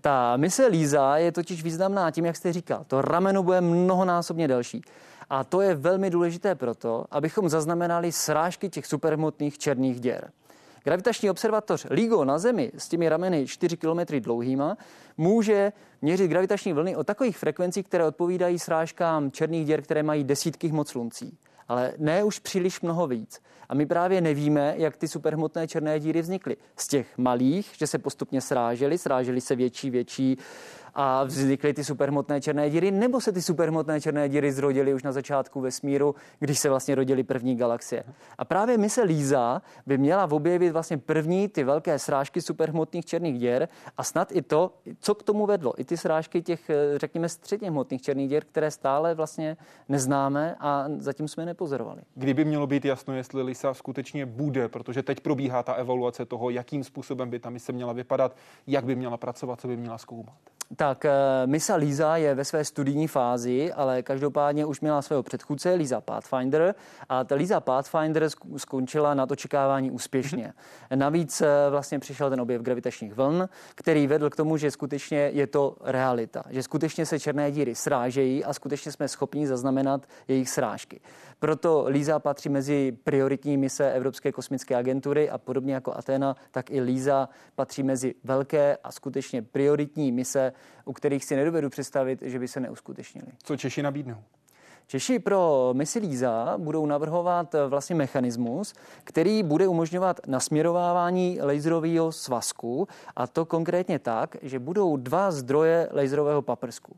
Ta 0.00 0.36
mise 0.36 0.66
Líza 0.66 1.16
je 1.16 1.32
totiž 1.32 1.62
významná 1.62 2.10
tím, 2.10 2.24
jak 2.24 2.36
jste 2.36 2.52
říkal. 2.52 2.84
To 2.86 3.02
rameno 3.02 3.42
bude 3.42 3.60
mnohonásobně 3.60 4.48
delší. 4.48 4.82
A 5.30 5.44
to 5.44 5.60
je 5.60 5.74
velmi 5.74 6.10
důležité 6.10 6.54
proto, 6.54 7.04
abychom 7.10 7.48
zaznamenali 7.48 8.12
srážky 8.12 8.68
těch 8.68 8.86
superhmotných 8.86 9.58
černých 9.58 10.00
děr. 10.00 10.30
Gravitační 10.84 11.30
observatoř 11.30 11.86
LIGO 11.90 12.24
na 12.24 12.38
Zemi 12.38 12.72
s 12.78 12.88
těmi 12.88 13.08
rameny 13.08 13.46
4 13.46 13.76
km 13.76 13.98
dlouhýma 14.20 14.76
může 15.16 15.72
měřit 16.02 16.28
gravitační 16.28 16.72
vlny 16.72 16.96
o 16.96 17.04
takových 17.04 17.38
frekvencích, 17.38 17.86
které 17.86 18.04
odpovídají 18.04 18.58
srážkám 18.58 19.30
černých 19.30 19.66
děr, 19.66 19.82
které 19.82 20.02
mají 20.02 20.24
desítky 20.24 20.68
hmot 20.68 20.88
sluncí. 20.88 21.38
Ale 21.68 21.92
ne 21.98 22.24
už 22.24 22.38
příliš 22.38 22.80
mnoho 22.80 23.06
víc. 23.06 23.40
A 23.68 23.74
my 23.74 23.86
právě 23.86 24.20
nevíme, 24.20 24.74
jak 24.76 24.96
ty 24.96 25.08
superhmotné 25.08 25.68
černé 25.68 26.00
díry 26.00 26.22
vznikly. 26.22 26.56
Z 26.76 26.88
těch 26.88 27.18
malých, 27.18 27.70
že 27.78 27.86
se 27.86 27.98
postupně 27.98 28.40
srážely, 28.40 28.98
srážely 28.98 29.40
se 29.40 29.56
větší, 29.56 29.90
větší 29.90 30.38
a 30.94 31.24
vznikly 31.24 31.74
ty 31.74 31.84
superhmotné 31.84 32.40
černé 32.40 32.70
díry, 32.70 32.90
nebo 32.90 33.20
se 33.20 33.32
ty 33.32 33.42
superhmotné 33.42 34.00
černé 34.00 34.28
díry 34.28 34.52
zrodily 34.52 34.94
už 34.94 35.02
na 35.02 35.12
začátku 35.12 35.60
vesmíru, 35.60 36.14
když 36.38 36.58
se 36.58 36.68
vlastně 36.68 36.94
rodily 36.94 37.22
první 37.22 37.56
galaxie. 37.56 38.04
A 38.38 38.44
právě 38.44 38.78
mise 38.78 39.02
Líza 39.02 39.62
by 39.86 39.98
měla 39.98 40.30
objevit 40.30 40.70
vlastně 40.70 40.98
první 40.98 41.48
ty 41.48 41.64
velké 41.64 41.98
srážky 41.98 42.40
superhmotných 42.40 43.06
černých 43.06 43.38
děr 43.38 43.68
a 43.96 44.04
snad 44.04 44.32
i 44.32 44.42
to, 44.42 44.74
co 45.00 45.14
k 45.14 45.22
tomu 45.22 45.46
vedlo, 45.46 45.80
i 45.80 45.84
ty 45.84 45.96
srážky 45.96 46.42
těch, 46.42 46.70
eh, 46.70 46.98
řekněme, 46.98 47.28
středně 47.28 47.70
hmotných 47.70 48.02
černých 48.02 48.28
děr, 48.28 48.44
které 48.44 48.70
stále 48.70 49.14
vlastně 49.14 49.56
neznáme 49.88 50.56
a 50.60 50.84
zatím 50.98 51.28
jsme 51.28 51.46
nepozorovali. 51.46 52.02
Kdyby 52.14 52.44
mělo 52.44 52.66
být 52.66 52.84
jasno, 52.84 53.14
jestli 53.14 53.42
Lisa 53.42 53.74
skutečně 53.74 54.26
bude, 54.26 54.68
protože 54.68 55.02
teď 55.02 55.20
probíhá 55.20 55.62
ta 55.62 55.72
evaluace 55.72 56.24
toho, 56.24 56.50
jakým 56.50 56.84
způsobem 56.84 57.30
by 57.30 57.38
ta 57.38 57.50
mise 57.50 57.72
měla 57.72 57.92
vypadat, 57.92 58.36
jak 58.66 58.84
by 58.84 58.96
měla 58.96 59.16
pracovat, 59.16 59.60
co 59.60 59.68
by 59.68 59.76
měla 59.76 59.98
zkoumat. 59.98 60.34
Tak 60.80 61.04
eh, 61.04 61.12
misa 61.46 61.76
Líza 61.76 62.16
je 62.16 62.34
ve 62.34 62.44
své 62.44 62.64
studijní 62.64 63.08
fázi, 63.08 63.72
ale 63.72 64.02
každopádně 64.02 64.66
už 64.66 64.80
měla 64.80 65.02
svého 65.02 65.22
předchůdce 65.22 65.74
Líza 65.74 66.00
Pathfinder 66.00 66.74
a 67.08 67.24
ta 67.24 67.34
Líza 67.34 67.60
Pathfinder 67.60 68.28
skončila 68.56 69.14
na 69.14 69.26
očekávání 69.30 69.90
úspěšně. 69.90 70.52
Navíc 70.94 71.40
eh, 71.40 71.46
vlastně 71.70 71.98
přišel 71.98 72.30
ten 72.30 72.40
objev 72.40 72.62
gravitačních 72.62 73.14
vln, 73.14 73.48
který 73.74 74.06
vedl 74.06 74.30
k 74.30 74.36
tomu, 74.36 74.56
že 74.56 74.70
skutečně 74.70 75.18
je 75.18 75.46
to 75.46 75.76
realita, 75.80 76.42
že 76.50 76.62
skutečně 76.62 77.06
se 77.06 77.20
černé 77.20 77.52
díry 77.52 77.74
srážejí 77.74 78.44
a 78.44 78.52
skutečně 78.52 78.92
jsme 78.92 79.08
schopni 79.08 79.46
zaznamenat 79.46 80.06
jejich 80.28 80.48
srážky. 80.48 81.00
Proto 81.38 81.84
Líza 81.88 82.18
patří 82.18 82.48
mezi 82.48 82.92
prioritní 83.04 83.56
mise 83.56 83.92
Evropské 83.92 84.32
kosmické 84.32 84.76
agentury 84.76 85.30
a 85.30 85.38
podobně 85.38 85.74
jako 85.74 85.96
Athena, 85.96 86.36
tak 86.50 86.70
i 86.70 86.80
Líza 86.80 87.28
patří 87.54 87.82
mezi 87.82 88.14
velké 88.24 88.76
a 88.84 88.92
skutečně 88.92 89.42
prioritní 89.42 90.12
mise, 90.12 90.52
u 90.84 90.92
kterých 90.92 91.24
si 91.24 91.36
nedovedu 91.36 91.70
představit, 91.70 92.22
že 92.22 92.38
by 92.38 92.48
se 92.48 92.60
neuskutečnili. 92.60 93.28
Co 93.42 93.56
Češi 93.56 93.82
nabídnou? 93.82 94.16
Češi 94.86 95.18
pro 95.18 95.70
misi 95.72 95.98
Líza 95.98 96.54
budou 96.58 96.86
navrhovat 96.86 97.54
vlastně 97.68 97.96
mechanismus, 97.96 98.74
který 99.04 99.42
bude 99.42 99.68
umožňovat 99.68 100.20
nasměrovávání 100.26 101.38
laserového 101.42 102.12
svazku 102.12 102.88
a 103.16 103.26
to 103.26 103.46
konkrétně 103.46 103.98
tak, 103.98 104.36
že 104.42 104.58
budou 104.58 104.96
dva 104.96 105.30
zdroje 105.30 105.88
laserového 105.92 106.42
paprsku. 106.42 106.96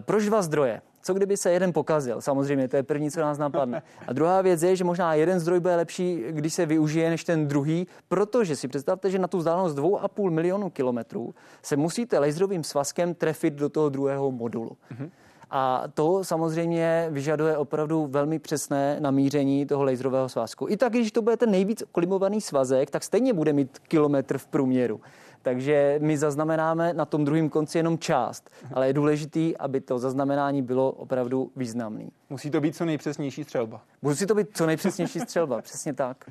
Proč 0.00 0.24
dva 0.24 0.42
zdroje? 0.42 0.82
Co 1.02 1.14
kdyby 1.14 1.36
se 1.36 1.50
jeden 1.50 1.72
pokazil? 1.72 2.20
Samozřejmě, 2.20 2.68
to 2.68 2.76
je 2.76 2.82
první, 2.82 3.10
co 3.10 3.20
nás 3.20 3.38
napadne. 3.38 3.82
A 4.06 4.12
druhá 4.12 4.42
věc 4.42 4.62
je, 4.62 4.76
že 4.76 4.84
možná 4.84 5.14
jeden 5.14 5.40
zdroj 5.40 5.60
bude 5.60 5.76
lepší, 5.76 6.24
když 6.30 6.54
se 6.54 6.66
využije, 6.66 7.10
než 7.10 7.24
ten 7.24 7.48
druhý, 7.48 7.86
protože 8.08 8.56
si 8.56 8.68
představte, 8.68 9.10
že 9.10 9.18
na 9.18 9.28
tu 9.28 9.38
vzdálenost 9.38 9.76
2,5 9.76 10.30
milionu 10.30 10.70
kilometrů 10.70 11.34
se 11.62 11.76
musíte 11.76 12.18
laserovým 12.18 12.64
svazkem 12.64 13.14
trefit 13.14 13.54
do 13.54 13.68
toho 13.68 13.88
druhého 13.88 14.30
modulu. 14.30 14.70
Mm-hmm. 14.70 15.10
A 15.50 15.84
to 15.94 16.24
samozřejmě 16.24 17.06
vyžaduje 17.10 17.56
opravdu 17.56 18.06
velmi 18.06 18.38
přesné 18.38 18.96
namíření 19.00 19.66
toho 19.66 19.84
laserového 19.84 20.28
svazku. 20.28 20.66
I 20.68 20.76
tak, 20.76 20.92
když 20.92 21.12
to 21.12 21.22
bude 21.22 21.36
ten 21.36 21.50
nejvíc 21.50 21.82
kolimovaný 21.92 22.40
svazek, 22.40 22.90
tak 22.90 23.04
stejně 23.04 23.32
bude 23.32 23.52
mít 23.52 23.78
kilometr 23.78 24.38
v 24.38 24.46
průměru. 24.46 25.00
Takže 25.42 25.98
my 26.02 26.18
zaznamenáme 26.18 26.92
na 26.92 27.04
tom 27.04 27.24
druhém 27.24 27.48
konci 27.48 27.78
jenom 27.78 27.98
část, 27.98 28.50
ale 28.72 28.86
je 28.86 28.92
důležitý, 28.92 29.56
aby 29.56 29.80
to 29.80 29.98
zaznamenání 29.98 30.62
bylo 30.62 30.90
opravdu 30.90 31.50
významný. 31.56 32.08
Musí 32.30 32.50
to 32.50 32.60
být 32.60 32.76
co 32.76 32.84
nejpřesnější 32.84 33.44
střelba. 33.44 33.80
Musí 34.02 34.26
to 34.26 34.34
být 34.34 34.48
co 34.52 34.66
nejpřesnější 34.66 35.20
střelba, 35.20 35.62
přesně 35.62 35.94
tak. 35.94 36.30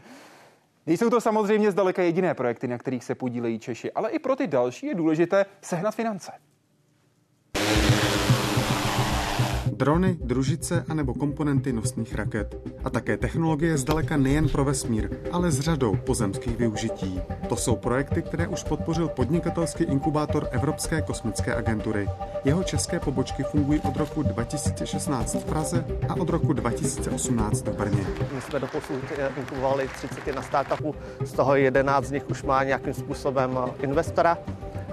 Nejsou 0.88 1.10
to 1.10 1.22
samozřejmě 1.22 1.72
zdaleka 1.72 2.02
jediné 2.02 2.34
projekty, 2.34 2.68
na 2.68 2.78
kterých 2.78 3.04
se 3.04 3.16
podílejí 3.16 3.60
Češi, 3.60 3.92
ale 3.92 4.10
i 4.10 4.20
pro 4.20 4.36
ty 4.36 4.48
další 4.48 4.86
je 4.86 4.96
důležité 4.96 5.46
sehnat 5.62 5.96
finance. 5.96 6.32
Drony, 9.78 10.18
družice 10.22 10.86
a 10.88 10.94
nebo 10.94 11.14
komponenty 11.14 11.74
nosných 11.74 12.16
raket. 12.16 12.56
A 12.84 12.90
také 12.90 13.18
technologie 13.18 13.78
zdaleka 13.78 14.18
nejen 14.18 14.50
pro 14.50 14.66
vesmír, 14.66 15.10
ale 15.32 15.52
s 15.52 15.60
řadou 15.60 15.96
pozemských 15.96 16.58
využití. 16.58 17.22
To 17.50 17.56
jsou 17.56 17.76
projekty, 17.76 18.22
které 18.22 18.48
už 18.48 18.64
podpořil 18.64 19.08
podnikatelský 19.08 19.84
inkubátor 19.84 20.48
Evropské 20.52 21.02
kosmické 21.02 21.56
agentury. 21.56 22.10
Jeho 22.46 22.64
české 22.64 23.00
pobočky 23.00 23.44
fungují 23.44 23.80
od 23.80 23.98
roku 23.98 24.24
2016 24.24 25.36
v 25.36 25.46
Praze 25.46 25.86
a 26.10 26.16
od 26.16 26.30
roku 26.30 26.54
2018 26.54 27.68
v 27.68 27.78
Brně. 27.78 28.06
My 28.36 28.42
jsme 28.42 28.60
doposud 28.60 29.04
inkubovali 29.38 29.88
31 29.88 30.42
startupů, 30.42 30.96
z 31.26 31.32
toho 31.32 31.56
11 31.56 32.06
z 32.06 32.12
nich 32.12 32.30
už 32.30 32.44
má 32.44 32.64
nějakým 32.64 32.94
způsobem 32.94 33.60
investora 33.82 34.38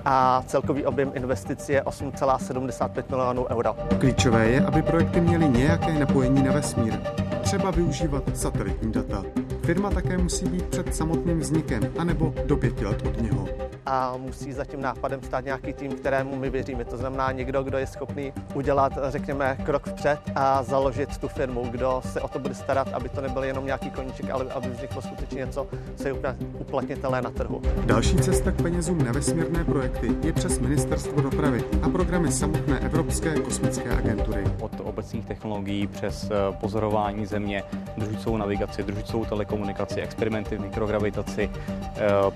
a 0.05 0.45
celkový 0.47 0.87
objem 0.87 1.13
investic 1.15 1.69
je 1.69 1.83
8,75 1.83 3.05
milionů 3.11 3.47
euro. 3.47 3.77
Klíčové 3.99 4.49
je, 4.49 4.61
aby 4.61 4.83
projekty 4.83 5.21
měly 5.21 5.49
nějaké 5.49 5.99
napojení 5.99 6.43
na 6.43 6.53
vesmír, 6.53 6.95
třeba 7.43 7.71
využívat 7.71 8.37
satelitní 8.37 8.93
data. 8.93 9.25
Firma 9.65 9.91
také 9.91 10.19
musí 10.19 10.45
být 10.45 10.65
před 10.65 10.95
samotným 10.95 11.41
vznikem, 11.41 11.83
anebo 11.99 12.35
do 12.47 12.57
pěti 12.57 12.87
let 12.87 13.07
od 13.07 13.23
něho 13.23 13.49
a 13.87 14.17
musí 14.17 14.53
za 14.53 14.65
tím 14.65 14.81
nápadem 14.81 15.23
stát 15.23 15.45
nějaký 15.45 15.73
tým, 15.73 15.93
kterému 15.93 16.37
my 16.37 16.51
věříme. 16.51 16.85
To 16.85 16.97
znamená 16.97 17.33
někdo, 17.33 17.63
kdo 17.63 17.79
je 17.79 17.87
schopný 17.87 18.33
udělat, 18.55 18.93
řekněme, 19.09 19.57
krok 19.65 19.87
vpřed 19.87 20.19
a 20.35 20.63
založit 20.63 21.19
tu 21.19 21.29
firmu, 21.29 21.65
kdo 21.71 22.03
se 22.05 22.21
o 22.21 22.29
to 22.29 22.39
bude 22.39 22.55
starat, 22.55 22.89
aby 22.93 23.09
to 23.09 23.21
nebyl 23.21 23.45
jenom 23.45 23.67
nějaký 23.67 23.91
koníček, 23.91 24.31
ale 24.31 24.45
aby 24.45 24.71
vzniklo 24.71 25.03
skutečně 25.03 25.37
něco, 25.37 25.67
co 25.97 26.09
je 26.09 26.15
uplatnitelné 26.59 27.23
na 27.23 27.31
trhu. 27.31 27.63
Další 27.85 28.17
cesta 28.17 28.53
k 28.53 28.63
penězům 28.63 28.99
na 29.05 29.13
vesmírné 29.13 29.65
projekty 29.65 30.11
je 30.23 30.33
přes 30.33 30.59
Ministerstvo 30.59 31.21
dopravy 31.21 31.65
a 31.83 31.89
programy 31.89 32.33
samotné 32.33 32.81
Evropské 32.81 33.35
kosmické 33.41 33.91
agentury. 33.91 34.45
Od 34.61 34.73
obecných 34.85 35.25
technologií 35.25 35.87
přes 35.87 36.31
pozorování 36.61 37.27
země, 37.27 37.63
družicovou 37.97 38.37
navigaci, 38.37 38.83
družicovou 38.83 39.25
telekomunikaci, 39.25 39.54
experimenty 40.03 40.57
v 40.57 40.61
mikrogravitaci, 40.61 41.51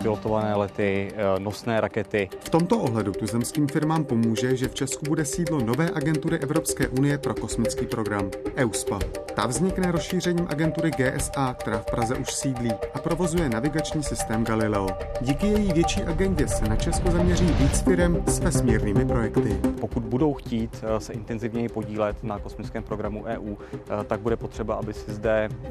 pilotované 0.02 0.54
lety, 0.54 1.12
nosné 1.38 1.80
rakety. 1.80 2.28
V 2.40 2.48
tomto 2.48 2.78
ohledu 2.78 3.12
tuzemským 3.12 3.68
firmám 3.68 4.04
pomůže, 4.04 4.56
že 4.56 4.68
v 4.68 4.74
Česku 4.74 5.04
bude 5.04 5.24
sídlo 5.24 5.60
nové 5.60 5.90
agentury 5.94 6.38
Evropské 6.38 6.88
unie 6.88 7.18
pro 7.18 7.34
kosmický 7.34 7.86
program 7.86 8.30
EUSPA. 8.56 8.98
Ta 9.34 9.46
vznikne 9.46 9.92
rozšířením 9.92 10.46
agentury 10.50 10.90
GSA, 10.90 11.54
která 11.54 11.78
v 11.78 11.86
Praze 11.86 12.14
už 12.16 12.34
sídlí 12.34 12.72
a 12.94 12.98
provozuje 12.98 13.48
navigační 13.48 14.02
systém 14.02 14.44
Galileo. 14.44 14.88
Díky 15.20 15.46
její 15.46 15.72
větší 15.72 16.02
agendě 16.02 16.48
se 16.48 16.64
na 16.64 16.76
Česko 16.76 17.10
zaměří 17.10 17.46
víc 17.46 17.80
firm 17.80 18.22
s 18.26 18.38
vesmírnými 18.38 19.04
projekty. 19.04 19.60
Pokud 19.80 20.02
budou 20.02 20.34
chtít 20.34 20.82
eh, 20.82 21.00
se 21.00 21.12
intenzivněji 21.12 21.68
podílet 21.68 22.24
na 22.24 22.38
kosmickém 22.38 22.82
programu 22.82 23.24
EU, 23.24 23.54
eh, 23.72 24.04
tak 24.04 24.20
bude 24.20 24.36
potřeba, 24.36 24.74
aby 24.74 24.94
si 24.94 25.12
zde 25.12 25.48
eh, 25.64 25.70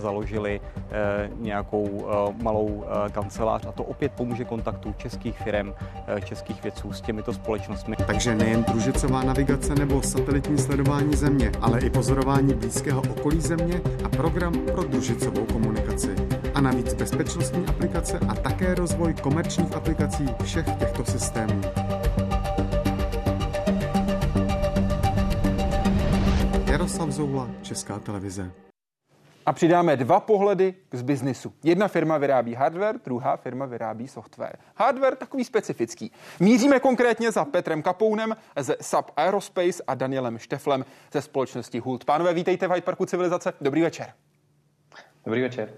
založili 0.00 0.60
nějakou 1.36 2.06
malou 2.42 2.84
kancelář 3.12 3.66
a 3.66 3.72
to 3.72 3.84
opět 3.84 4.12
pomůže 4.12 4.44
kontaktu 4.44 4.94
českých 4.96 5.38
firm, 5.38 5.72
českých 6.24 6.62
vědců 6.62 6.92
s 6.92 7.00
těmito 7.00 7.32
společnostmi. 7.32 7.96
Takže 8.06 8.34
nejen 8.34 8.64
družicová 8.64 9.22
navigace 9.22 9.74
nebo 9.74 10.02
satelitní 10.02 10.58
sledování 10.58 11.16
Země, 11.16 11.52
ale 11.60 11.80
i 11.80 11.90
pozorování 11.90 12.54
blízkého 12.54 13.02
okolí 13.10 13.40
Země 13.40 13.80
a 14.04 14.08
program 14.08 14.52
pro 14.52 14.82
družicovou 14.82 15.44
komunikaci. 15.44 16.14
A 16.54 16.60
navíc 16.60 16.94
bezpečnostní 16.94 17.66
aplikace 17.66 18.18
a 18.28 18.34
také 18.34 18.74
rozvoj 18.74 19.14
komerčních 19.14 19.76
aplikací 19.76 20.26
všech 20.42 20.66
těchto 20.78 21.04
systémů. 21.04 21.60
Jaroslav 26.66 27.10
Zoula, 27.10 27.48
Česká 27.62 27.98
televize. 27.98 28.50
A 29.46 29.52
přidáme 29.52 29.96
dva 29.96 30.20
pohledy 30.20 30.74
z 30.92 31.02
biznisu. 31.02 31.52
Jedna 31.62 31.88
firma 31.88 32.18
vyrábí 32.18 32.54
hardware, 32.54 32.96
druhá 33.04 33.36
firma 33.36 33.66
vyrábí 33.66 34.08
software. 34.08 34.56
Hardware 34.76 35.16
takový 35.16 35.44
specifický. 35.44 36.12
Míříme 36.40 36.80
konkrétně 36.80 37.32
za 37.32 37.44
Petrem 37.44 37.82
Kapounem 37.82 38.36
ze 38.56 38.76
SAP 38.80 39.10
Aerospace 39.16 39.82
a 39.86 39.94
Danielem 39.94 40.38
Šteflem 40.38 40.84
ze 41.12 41.22
společnosti 41.22 41.78
Hult. 41.78 42.04
Pánové, 42.04 42.34
vítejte 42.34 42.68
v 42.68 42.70
Hyde 42.70 42.84
Parku 42.84 43.06
Civilizace. 43.06 43.52
Dobrý 43.60 43.82
večer. 43.82 44.12
Dobrý 45.24 45.42
večer. 45.42 45.72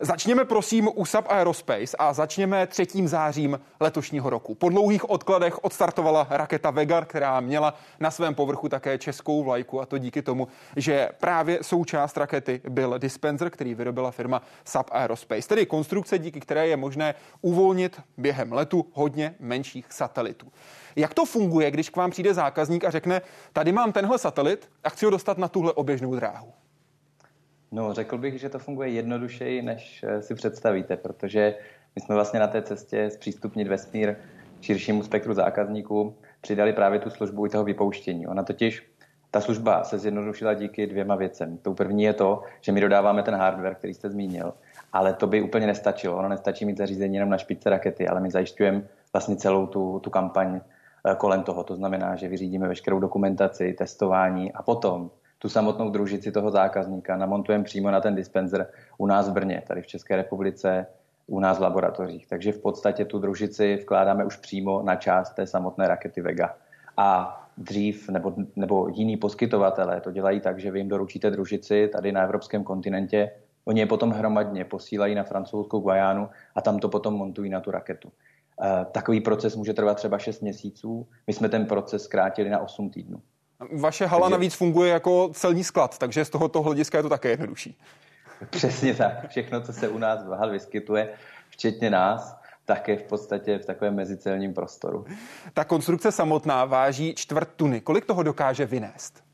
Začněme 0.00 0.44
prosím 0.44 0.88
u 0.94 1.04
SAP 1.04 1.26
Aerospace 1.28 1.96
a 1.98 2.12
začněme 2.12 2.66
3. 2.66 2.86
zářím 3.04 3.60
letošního 3.80 4.30
roku. 4.30 4.54
Po 4.54 4.68
dlouhých 4.68 5.10
odkladech 5.10 5.64
odstartovala 5.64 6.26
raketa 6.30 6.70
Vega, 6.70 7.04
která 7.04 7.40
měla 7.40 7.74
na 8.00 8.10
svém 8.10 8.34
povrchu 8.34 8.68
také 8.68 8.98
českou 8.98 9.44
vlajku 9.44 9.80
a 9.80 9.86
to 9.86 9.98
díky 9.98 10.22
tomu, 10.22 10.48
že 10.76 11.08
právě 11.20 11.58
součást 11.62 12.16
rakety 12.16 12.60
byl 12.68 12.98
dispenser, 12.98 13.50
který 13.50 13.74
vyrobila 13.74 14.10
firma 14.10 14.42
SAP 14.64 14.88
Aerospace, 14.92 15.48
tedy 15.48 15.66
konstrukce, 15.66 16.18
díky 16.18 16.40
které 16.40 16.68
je 16.68 16.76
možné 16.76 17.14
uvolnit 17.40 18.00
během 18.16 18.52
letu 18.52 18.86
hodně 18.92 19.34
menších 19.40 19.86
satelitů. 19.92 20.46
Jak 20.96 21.14
to 21.14 21.24
funguje, 21.24 21.70
když 21.70 21.90
k 21.90 21.96
vám 21.96 22.10
přijde 22.10 22.34
zákazník 22.34 22.84
a 22.84 22.90
řekne, 22.90 23.22
tady 23.52 23.72
mám 23.72 23.92
tenhle 23.92 24.18
satelit 24.18 24.70
a 24.84 24.90
chci 24.90 25.04
ho 25.04 25.10
dostat 25.10 25.38
na 25.38 25.48
tuhle 25.48 25.72
oběžnou 25.72 26.14
dráhu? 26.14 26.52
No, 27.72 27.92
řekl 27.92 28.18
bych, 28.18 28.40
že 28.40 28.48
to 28.48 28.58
funguje 28.58 28.88
jednodušeji, 28.88 29.62
než 29.62 30.04
eh, 30.08 30.22
si 30.22 30.34
představíte, 30.34 30.96
protože 30.96 31.54
my 31.96 32.02
jsme 32.02 32.14
vlastně 32.14 32.40
na 32.40 32.46
té 32.46 32.62
cestě 32.62 33.10
zpřístupnit 33.10 33.68
vesmír 33.68 34.16
širšímu 34.60 35.02
spektru 35.02 35.34
zákazníků 35.34 36.14
přidali 36.40 36.72
právě 36.72 36.98
tu 36.98 37.10
službu 37.10 37.46
i 37.46 37.48
toho 37.48 37.64
vypouštění. 37.64 38.26
Ona 38.26 38.42
totiž, 38.42 38.90
ta 39.30 39.40
služba 39.40 39.84
se 39.84 39.98
zjednodušila 39.98 40.54
díky 40.54 40.86
dvěma 40.86 41.16
věcem. 41.16 41.58
Tou 41.58 41.74
první 41.74 42.02
je 42.02 42.12
to, 42.12 42.42
že 42.60 42.72
my 42.72 42.80
dodáváme 42.80 43.22
ten 43.22 43.34
hardware, 43.34 43.74
který 43.74 43.94
jste 43.94 44.10
zmínil, 44.10 44.54
ale 44.92 45.12
to 45.12 45.26
by 45.26 45.42
úplně 45.42 45.66
nestačilo. 45.66 46.16
Ono 46.16 46.28
nestačí 46.28 46.64
mít 46.64 46.76
zařízení 46.76 47.14
jenom 47.14 47.30
na 47.30 47.38
špičce 47.38 47.70
rakety, 47.70 48.08
ale 48.08 48.20
my 48.20 48.30
zajišťujeme 48.30 48.82
vlastně 49.12 49.36
celou 49.36 49.66
tu, 49.66 49.98
tu 49.98 50.10
kampaň 50.10 50.60
eh, 50.60 51.14
kolem 51.14 51.42
toho. 51.42 51.64
To 51.64 51.76
znamená, 51.76 52.16
že 52.16 52.28
vyřídíme 52.28 52.68
veškerou 52.68 53.00
dokumentaci, 53.00 53.72
testování 53.72 54.52
a 54.52 54.62
potom 54.62 55.10
tu 55.38 55.48
samotnou 55.48 55.90
družici 55.90 56.32
toho 56.32 56.50
zákazníka 56.50 57.16
namontujeme 57.16 57.64
přímo 57.64 57.90
na 57.90 58.00
ten 58.00 58.14
dispenser 58.14 58.66
u 58.98 59.06
nás 59.06 59.28
v 59.28 59.32
Brně, 59.32 59.62
tady 59.68 59.82
v 59.82 59.86
České 59.86 60.16
republice, 60.16 60.86
u 61.26 61.40
nás 61.40 61.58
v 61.58 61.62
laboratořích. 61.62 62.26
Takže 62.26 62.52
v 62.52 62.58
podstatě 62.58 63.04
tu 63.04 63.18
družici 63.18 63.76
vkládáme 63.76 64.24
už 64.24 64.36
přímo 64.36 64.82
na 64.82 64.96
část 64.96 65.34
té 65.34 65.46
samotné 65.46 65.88
rakety 65.88 66.20
Vega. 66.20 66.56
A 66.96 67.40
dřív 67.56 68.08
nebo, 68.08 68.34
nebo 68.56 68.88
jiní 68.88 69.16
poskytovatelé 69.16 70.00
to 70.00 70.12
dělají 70.12 70.40
tak, 70.40 70.58
že 70.58 70.70
vy 70.70 70.80
jim 70.80 70.88
doručíte 70.88 71.30
družici 71.30 71.88
tady 71.92 72.12
na 72.12 72.22
evropském 72.22 72.64
kontinentě, 72.64 73.30
oni 73.64 73.80
je 73.80 73.86
potom 73.86 74.10
hromadně 74.10 74.64
posílají 74.64 75.14
na 75.14 75.22
francouzskou 75.22 75.80
Guajánu 75.80 76.28
a 76.54 76.62
tam 76.62 76.78
to 76.78 76.88
potom 76.88 77.14
montují 77.14 77.50
na 77.50 77.60
tu 77.60 77.70
raketu. 77.70 78.12
E, 78.62 78.84
takový 78.84 79.20
proces 79.20 79.56
může 79.56 79.74
trvat 79.74 79.94
třeba 79.94 80.18
6 80.18 80.40
měsíců, 80.40 81.06
my 81.26 81.32
jsme 81.32 81.48
ten 81.48 81.66
proces 81.66 82.02
zkrátili 82.02 82.50
na 82.50 82.58
8 82.58 82.90
týdnů. 82.90 83.22
Vaše 83.72 84.06
hala 84.06 84.22
takže... 84.22 84.32
navíc 84.32 84.54
funguje 84.54 84.92
jako 84.92 85.30
celní 85.32 85.64
sklad, 85.64 85.98
takže 85.98 86.24
z 86.24 86.30
tohoto 86.30 86.62
hlediska 86.62 86.98
je 86.98 87.02
to 87.02 87.08
také 87.08 87.28
jednodušší. 87.28 87.78
Přesně 88.50 88.94
tak. 88.94 89.28
Všechno, 89.28 89.60
co 89.60 89.72
se 89.72 89.88
u 89.88 89.98
nás 89.98 90.24
v 90.24 90.30
hal 90.30 90.50
vyskytuje, 90.50 91.08
včetně 91.50 91.90
nás, 91.90 92.36
tak 92.64 92.88
je 92.88 92.96
v 92.96 93.02
podstatě 93.02 93.58
v 93.58 93.66
takovém 93.66 93.94
mezicelním 93.94 94.54
prostoru. 94.54 95.04
Ta 95.54 95.64
konstrukce 95.64 96.12
samotná 96.12 96.64
váží 96.64 97.14
čtvrt 97.14 97.48
tuny. 97.56 97.80
Kolik 97.80 98.04
toho 98.04 98.22
dokáže 98.22 98.66
vynést? 98.66 99.25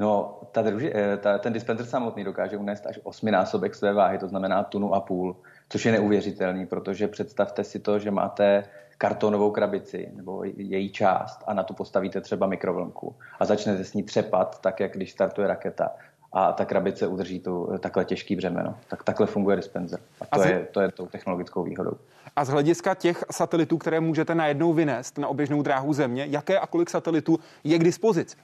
No, 0.00 0.38
ta 0.52 0.62
druži, 0.62 0.92
eh, 0.94 1.16
ta, 1.16 1.38
ten 1.38 1.52
dispenser 1.52 1.86
samotný 1.86 2.24
dokáže 2.24 2.56
unést 2.56 2.86
až 2.86 3.00
osminásobek 3.02 3.74
své 3.74 3.92
váhy, 3.92 4.18
to 4.18 4.28
znamená 4.28 4.62
tunu 4.62 4.94
a 4.94 5.00
půl, 5.00 5.36
což 5.68 5.84
je 5.84 5.92
neuvěřitelný, 5.92 6.66
protože 6.66 7.08
představte 7.08 7.64
si 7.64 7.78
to, 7.78 7.98
že 7.98 8.10
máte 8.10 8.64
kartonovou 8.98 9.50
krabici 9.50 10.12
nebo 10.16 10.44
její 10.56 10.92
část 10.92 11.44
a 11.46 11.54
na 11.54 11.62
tu 11.62 11.74
postavíte 11.74 12.20
třeba 12.20 12.46
mikrovlnku 12.46 13.14
a 13.40 13.44
začnete 13.44 13.84
s 13.84 13.94
ní 13.94 14.02
třepat, 14.02 14.60
tak 14.60 14.80
jak 14.80 14.92
když 14.92 15.12
startuje 15.12 15.48
raketa 15.48 15.90
a 16.32 16.52
ta 16.52 16.64
krabice 16.64 17.06
udrží 17.06 17.40
tu 17.40 17.78
takhle 17.80 18.04
těžký 18.04 18.36
břemeno. 18.36 18.74
Tak 18.88 19.04
takhle 19.04 19.26
funguje 19.26 19.56
dispenser. 19.56 20.00
A 20.20 20.26
to, 20.26 20.40
a 20.40 20.44
z... 20.44 20.46
je, 20.46 20.68
to 20.70 20.80
je 20.80 20.90
tou 20.92 21.06
technologickou 21.06 21.62
výhodou. 21.62 21.92
A 22.36 22.44
z 22.44 22.48
hlediska 22.48 22.94
těch 22.94 23.24
satelitů, 23.30 23.78
které 23.78 24.00
můžete 24.00 24.34
najednou 24.34 24.72
vynést 24.72 25.18
na 25.18 25.28
oběžnou 25.28 25.62
dráhu 25.62 25.92
Země, 25.92 26.26
jaké 26.28 26.58
a 26.58 26.66
kolik 26.66 26.90
satelitů 26.90 27.38
je 27.64 27.78
k 27.78 27.84
dispozici? 27.84 28.36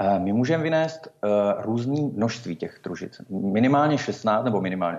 Eh, 0.00 0.18
my 0.18 0.32
můžeme 0.32 0.62
vynést 0.62 1.08
uh, 1.24 1.30
různý 1.62 2.12
množství 2.16 2.56
těch 2.56 2.80
družic. 2.84 3.20
Minimálně 3.30 3.98
16, 3.98 4.44
nebo 4.44 4.60
minimálně 4.60 4.98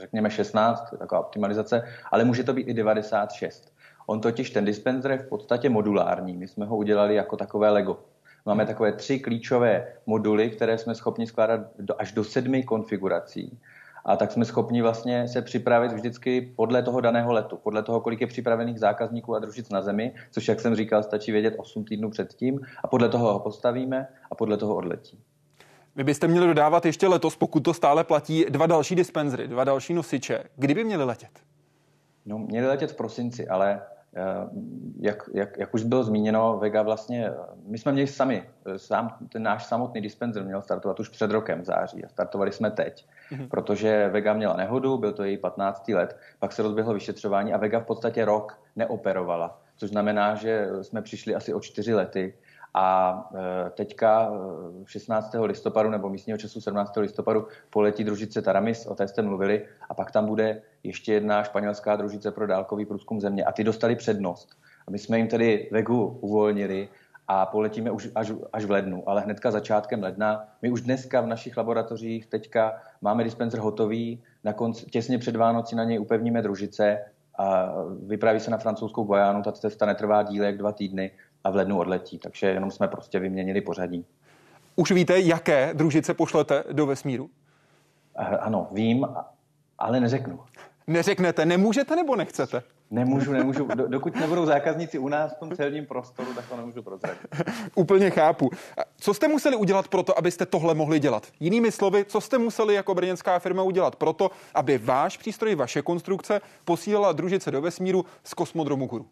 řekněme 0.00 0.30
16, 0.30 0.94
taková 0.98 1.20
optimalizace, 1.20 1.82
ale 2.12 2.24
může 2.24 2.44
to 2.44 2.52
být 2.52 2.68
i 2.68 2.74
96. 2.74 3.72
On 4.06 4.20
totiž 4.20 4.50
ten 4.50 4.64
dispenser 4.64 5.10
je 5.10 5.18
v 5.18 5.28
podstatě 5.28 5.68
modulární. 5.68 6.36
My 6.36 6.48
jsme 6.48 6.66
ho 6.66 6.76
udělali 6.76 7.14
jako 7.14 7.36
takové 7.36 7.70
Lego. 7.70 8.00
Máme 8.46 8.66
takové 8.66 8.92
tři 8.92 9.18
klíčové 9.18 9.86
moduly, 10.06 10.50
které 10.50 10.78
jsme 10.78 10.94
schopni 10.94 11.26
skládat 11.26 11.60
do, 11.78 12.00
až 12.00 12.12
do 12.12 12.24
sedmi 12.24 12.62
konfigurací. 12.62 13.58
A 14.04 14.16
tak 14.16 14.32
jsme 14.32 14.44
schopni 14.44 14.82
vlastně 14.82 15.28
se 15.28 15.42
připravit 15.42 15.92
vždycky 15.92 16.52
podle 16.56 16.82
toho 16.82 17.00
daného 17.00 17.32
letu, 17.32 17.56
podle 17.56 17.82
toho, 17.82 18.00
kolik 18.00 18.20
je 18.20 18.26
připravených 18.26 18.80
zákazníků 18.80 19.34
a 19.34 19.38
družic 19.38 19.70
na 19.70 19.82
zemi, 19.82 20.14
což, 20.30 20.48
jak 20.48 20.60
jsem 20.60 20.76
říkal, 20.76 21.02
stačí 21.02 21.32
vědět 21.32 21.54
8 21.56 21.84
týdnů 21.84 22.10
předtím, 22.10 22.60
a 22.84 22.88
podle 22.88 23.08
toho 23.08 23.32
ho 23.32 23.38
postavíme 23.40 24.08
a 24.30 24.34
podle 24.34 24.56
toho 24.56 24.74
odletí. 24.76 25.18
Vy 25.96 26.04
byste 26.04 26.28
měli 26.28 26.46
dodávat 26.46 26.86
ještě 26.86 27.08
letos, 27.08 27.36
pokud 27.36 27.60
to 27.60 27.74
stále 27.74 28.04
platí, 28.04 28.44
dva 28.48 28.66
další 28.66 28.94
dispenzery, 28.94 29.48
dva 29.48 29.64
další 29.64 29.94
nosiče. 29.94 30.44
Kdyby 30.56 30.84
měli 30.84 31.04
letět? 31.04 31.30
No, 32.26 32.38
měli 32.38 32.66
letět 32.66 32.92
v 32.92 32.96
prosinci, 32.96 33.48
ale 33.48 33.80
jak, 35.00 35.30
jak, 35.34 35.58
jak 35.58 35.74
už 35.74 35.82
bylo 35.84 36.04
zmíněno, 36.04 36.58
Vega 36.58 36.82
vlastně, 36.82 37.30
my 37.66 37.78
jsme 37.78 37.92
měli 37.92 38.06
sami, 38.06 38.48
eh, 38.66 38.78
sám, 38.78 39.16
ten 39.32 39.42
náš 39.42 39.66
samotný 39.66 40.00
dispenzer 40.00 40.44
měl 40.44 40.62
startovat 40.62 41.00
už 41.00 41.08
před 41.08 41.30
rokem 41.30 41.60
v 41.60 41.64
září 41.64 42.04
a 42.04 42.08
startovali 42.08 42.52
jsme 42.52 42.70
teď, 42.70 43.06
mm-hmm. 43.32 43.48
protože 43.48 44.08
Vega 44.08 44.32
měla 44.32 44.56
nehodu, 44.56 44.98
byl 44.98 45.12
to 45.12 45.24
její 45.24 45.36
15. 45.36 45.88
let, 45.88 46.16
pak 46.38 46.52
se 46.52 46.62
rozběhlo 46.62 46.94
vyšetřování 46.94 47.52
a 47.52 47.56
Vega 47.56 47.80
v 47.80 47.86
podstatě 47.86 48.24
rok 48.24 48.58
neoperovala, 48.76 49.60
což 49.76 49.90
znamená, 49.90 50.34
že 50.34 50.68
jsme 50.82 51.02
přišli 51.02 51.34
asi 51.34 51.54
o 51.54 51.60
čtyři 51.60 51.94
lety 51.94 52.34
a 52.74 53.28
e, 53.66 53.70
teďka 53.70 54.30
16. 54.84 55.34
E, 55.34 55.38
listopadu 55.38 55.90
nebo 55.90 56.08
místního 56.08 56.38
času 56.38 56.60
17. 56.60 56.96
listopadu 56.96 57.46
poletí 57.70 58.04
družice 58.04 58.42
Taramis, 58.42 58.86
o 58.86 58.94
té 58.94 59.08
jste 59.08 59.22
mluvili, 59.22 59.66
a 59.88 59.94
pak 59.94 60.10
tam 60.10 60.26
bude 60.26 60.62
ještě 60.82 61.12
jedna 61.12 61.44
španělská 61.44 61.96
družice 61.96 62.30
pro 62.30 62.46
dálkový 62.46 62.86
průzkum 62.86 63.20
země. 63.20 63.44
A 63.44 63.52
ty 63.52 63.64
dostali 63.64 63.96
přednost. 63.96 64.48
A 64.86 64.90
my 64.90 64.98
jsme 64.98 65.18
jim 65.18 65.28
tedy 65.28 65.68
Vegu 65.72 66.18
uvolnili 66.20 66.88
a 67.28 67.46
poletíme 67.46 67.90
už 67.90 68.08
až, 68.14 68.32
až 68.52 68.64
v 68.64 68.70
lednu, 68.70 69.08
ale 69.08 69.20
hnedka 69.20 69.50
začátkem 69.50 70.02
ledna. 70.02 70.44
My 70.62 70.70
už 70.70 70.80
dneska 70.80 71.20
v 71.20 71.26
našich 71.26 71.56
laboratořích 71.56 72.26
teďka 72.26 72.80
máme 73.00 73.24
dispenser 73.24 73.60
hotový, 73.60 74.22
na 74.44 74.52
konci, 74.52 74.86
těsně 74.86 75.18
před 75.18 75.36
Vánoci 75.36 75.76
na 75.76 75.84
něj 75.84 76.00
upevníme 76.00 76.42
družice 76.42 77.04
a 77.38 77.72
vypraví 78.06 78.40
se 78.40 78.50
na 78.50 78.58
francouzskou 78.58 79.04
Guajánu, 79.04 79.42
ta 79.42 79.52
cesta 79.52 79.86
netrvá 79.86 80.22
díle 80.22 80.46
jak 80.46 80.58
dva 80.58 80.72
týdny, 80.72 81.10
a 81.44 81.50
v 81.50 81.56
lednu 81.56 81.78
odletí. 81.78 82.18
Takže 82.18 82.46
jenom 82.46 82.70
jsme 82.70 82.88
prostě 82.88 83.18
vyměnili 83.18 83.60
pořadí. 83.60 84.06
Už 84.76 84.92
víte, 84.92 85.20
jaké 85.20 85.70
družice 85.74 86.14
pošlete 86.14 86.64
do 86.72 86.86
vesmíru? 86.86 87.30
Ano, 88.40 88.68
vím, 88.72 89.06
ale 89.78 90.00
neřeknu. 90.00 90.40
Neřeknete, 90.86 91.46
nemůžete 91.46 91.96
nebo 91.96 92.16
nechcete? 92.16 92.62
Nemůžu, 92.90 93.32
nemůžu. 93.32 93.68
Dokud 93.86 94.14
nebudou 94.16 94.46
zákazníci 94.46 94.98
u 94.98 95.08
nás 95.08 95.32
v 95.32 95.38
tom 95.38 95.56
celním 95.56 95.86
prostoru, 95.86 96.34
tak 96.34 96.48
to 96.48 96.56
nemůžu 96.56 96.82
prozradit. 96.82 97.18
Úplně 97.74 98.10
chápu. 98.10 98.50
Co 98.96 99.14
jste 99.14 99.28
museli 99.28 99.56
udělat 99.56 99.88
pro 99.88 100.02
to, 100.02 100.18
abyste 100.18 100.46
tohle 100.46 100.74
mohli 100.74 101.00
dělat? 101.00 101.26
Jinými 101.40 101.72
slovy, 101.72 102.04
co 102.04 102.20
jste 102.20 102.38
museli 102.38 102.74
jako 102.74 102.94
brněnská 102.94 103.38
firma 103.38 103.62
udělat 103.62 103.96
pro 103.96 104.12
to, 104.12 104.30
aby 104.54 104.78
váš 104.78 105.16
přístroj, 105.16 105.54
vaše 105.54 105.82
konstrukce 105.82 106.40
posílala 106.64 107.12
družice 107.12 107.50
do 107.50 107.60
vesmíru 107.60 108.04
z 108.24 108.34
kosmodromu 108.34 108.86
Guru? 108.86 109.06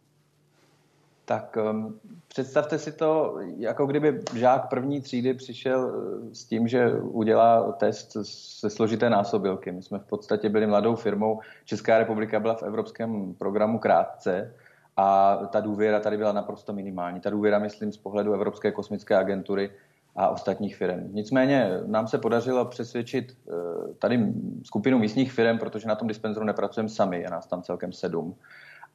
Tak 1.29 1.57
um, 1.71 2.01
představte 2.29 2.79
si 2.79 2.93
to, 2.93 3.39
jako 3.57 3.87
kdyby 3.87 4.21
žák 4.35 4.69
první 4.69 5.01
třídy 5.01 5.35
přišel 5.35 5.81
uh, 5.81 6.33
s 6.33 6.45
tím, 6.45 6.69
že 6.69 6.93
udělá 6.95 7.73
test 7.73 8.17
se 8.23 8.71
složité 8.71 9.11
násobilky. 9.11 9.73
My 9.73 9.83
jsme 9.83 9.99
v 9.99 10.05
podstatě 10.05 10.49
byli 10.49 10.67
mladou 10.67 10.95
firmou. 10.95 11.41
Česká 11.65 11.99
republika 11.99 12.41
byla 12.41 12.55
v 12.55 12.63
evropském 12.63 13.35
programu 13.35 13.79
krátce 13.79 14.55
a 14.97 15.37
ta 15.37 15.61
důvěra 15.61 16.01
tady 16.01 16.17
byla 16.17 16.33
naprosto 16.33 16.73
minimální. 16.73 17.21
Ta 17.21 17.31
důvěra, 17.31 17.59
myslím, 17.59 17.93
z 17.93 17.97
pohledu 17.97 18.33
Evropské 18.33 18.73
kosmické 18.73 19.17
agentury 19.17 19.71
a 20.17 20.29
ostatních 20.29 20.77
firm. 20.77 21.09
Nicméně 21.13 21.71
nám 21.87 22.09
se 22.09 22.19
podařilo 22.19 22.65
přesvědčit 22.65 23.37
uh, 23.45 23.55
tady 23.99 24.33
skupinu 24.63 24.99
místních 24.99 25.33
firm, 25.33 25.59
protože 25.59 25.89
na 25.89 25.95
tom 25.95 26.09
dispenzoru 26.09 26.47
nepracujeme 26.47 26.89
sami, 26.89 27.21
je 27.21 27.31
nás 27.31 27.47
tam 27.47 27.63
celkem 27.63 27.93
sedm. 27.93 28.35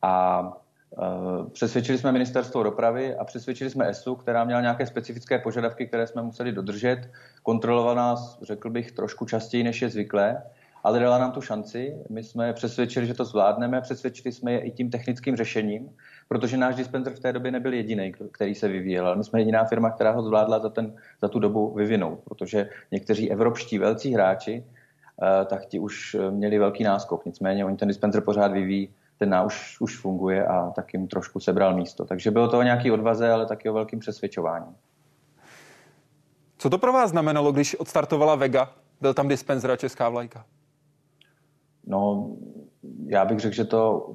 A 0.02 0.44
Eh, 0.52 0.61
přesvědčili 1.52 1.98
jsme 1.98 2.12
ministerstvo 2.12 2.64
dopravy 2.64 3.16
a 3.16 3.26
přesvědčili 3.26 3.70
jsme 3.70 3.90
ESU, 3.90 4.16
která 4.16 4.44
měla 4.44 4.62
nějaké 4.62 4.86
specifické 4.86 5.40
požadavky, 5.40 5.88
které 5.88 6.08
jsme 6.08 6.22
museli 6.22 6.52
dodržet. 6.52 7.10
Kontrolovala 7.44 7.94
nás, 7.94 8.40
řekl 8.42 8.70
bych, 8.70 8.92
trošku 8.92 9.26
častěji, 9.26 9.64
než 9.64 9.82
je 9.82 9.90
zvyklé, 9.90 10.44
ale 10.84 11.00
dala 11.00 11.18
nám 11.18 11.32
tu 11.32 11.42
šanci. 11.42 11.96
My 12.10 12.24
jsme 12.24 12.54
přesvědčili, 12.54 13.08
že 13.08 13.14
to 13.14 13.26
zvládneme, 13.26 13.82
přesvědčili 13.82 14.32
jsme 14.32 14.52
je 14.52 14.60
i 14.60 14.72
tím 14.72 14.90
technickým 14.90 15.36
řešením, 15.36 15.90
protože 16.28 16.58
náš 16.58 16.76
dispenser 16.76 17.14
v 17.14 17.20
té 17.20 17.34
době 17.34 17.52
nebyl 17.52 17.74
jediný, 17.74 18.14
který 18.32 18.56
se 18.56 18.68
vyvíjel. 18.68 19.16
My 19.16 19.24
jsme 19.24 19.42
jediná 19.42 19.66
firma, 19.66 19.90
která 19.90 20.12
ho 20.12 20.24
zvládla 20.24 20.60
za, 20.60 20.70
ten, 20.70 20.96
za 21.22 21.28
tu 21.28 21.40
dobu 21.40 21.74
vyvinout, 21.74 22.20
protože 22.24 22.70
někteří 22.92 23.32
evropští 23.32 23.78
velcí 23.78 24.14
hráči, 24.14 24.64
eh, 24.64 25.46
tak 25.46 25.66
ti 25.66 25.80
už 25.80 26.18
měli 26.30 26.60
velký 26.60 26.84
náskok. 26.84 27.26
Nicméně 27.26 27.66
oni 27.66 27.78
ten 27.78 27.88
dispenser 27.88 28.22
pořád 28.22 28.52
vyvíjí 28.52 28.90
ten 29.22 29.30
náuš 29.30 29.82
už 29.82 29.98
funguje 29.98 30.46
a 30.46 30.72
tak 30.76 30.94
jim 30.94 31.08
trošku 31.08 31.40
sebral 31.40 31.76
místo. 31.76 32.06
Takže 32.06 32.32
bylo 32.32 32.48
to 32.48 32.60
o 32.60 32.62
nějaký 32.62 32.92
odvaze, 32.92 33.32
ale 33.32 33.46
taky 33.46 33.70
o 33.70 33.74
velkým 33.74 34.00
přesvědčování. 34.00 34.76
Co 36.58 36.70
to 36.70 36.78
pro 36.78 36.94
vás 36.94 37.10
znamenalo, 37.10 37.52
když 37.52 37.76
odstartovala 37.76 38.36
Vega? 38.36 38.74
Byl 39.02 39.14
tam 39.14 39.28
dispenzer 39.28 39.72
a 39.72 39.76
česká 39.76 40.10
vlajka? 40.10 40.46
No, 41.88 42.30
já 43.06 43.26
bych 43.26 43.40
řekl, 43.40 43.56
že 43.56 43.66
to 43.66 44.10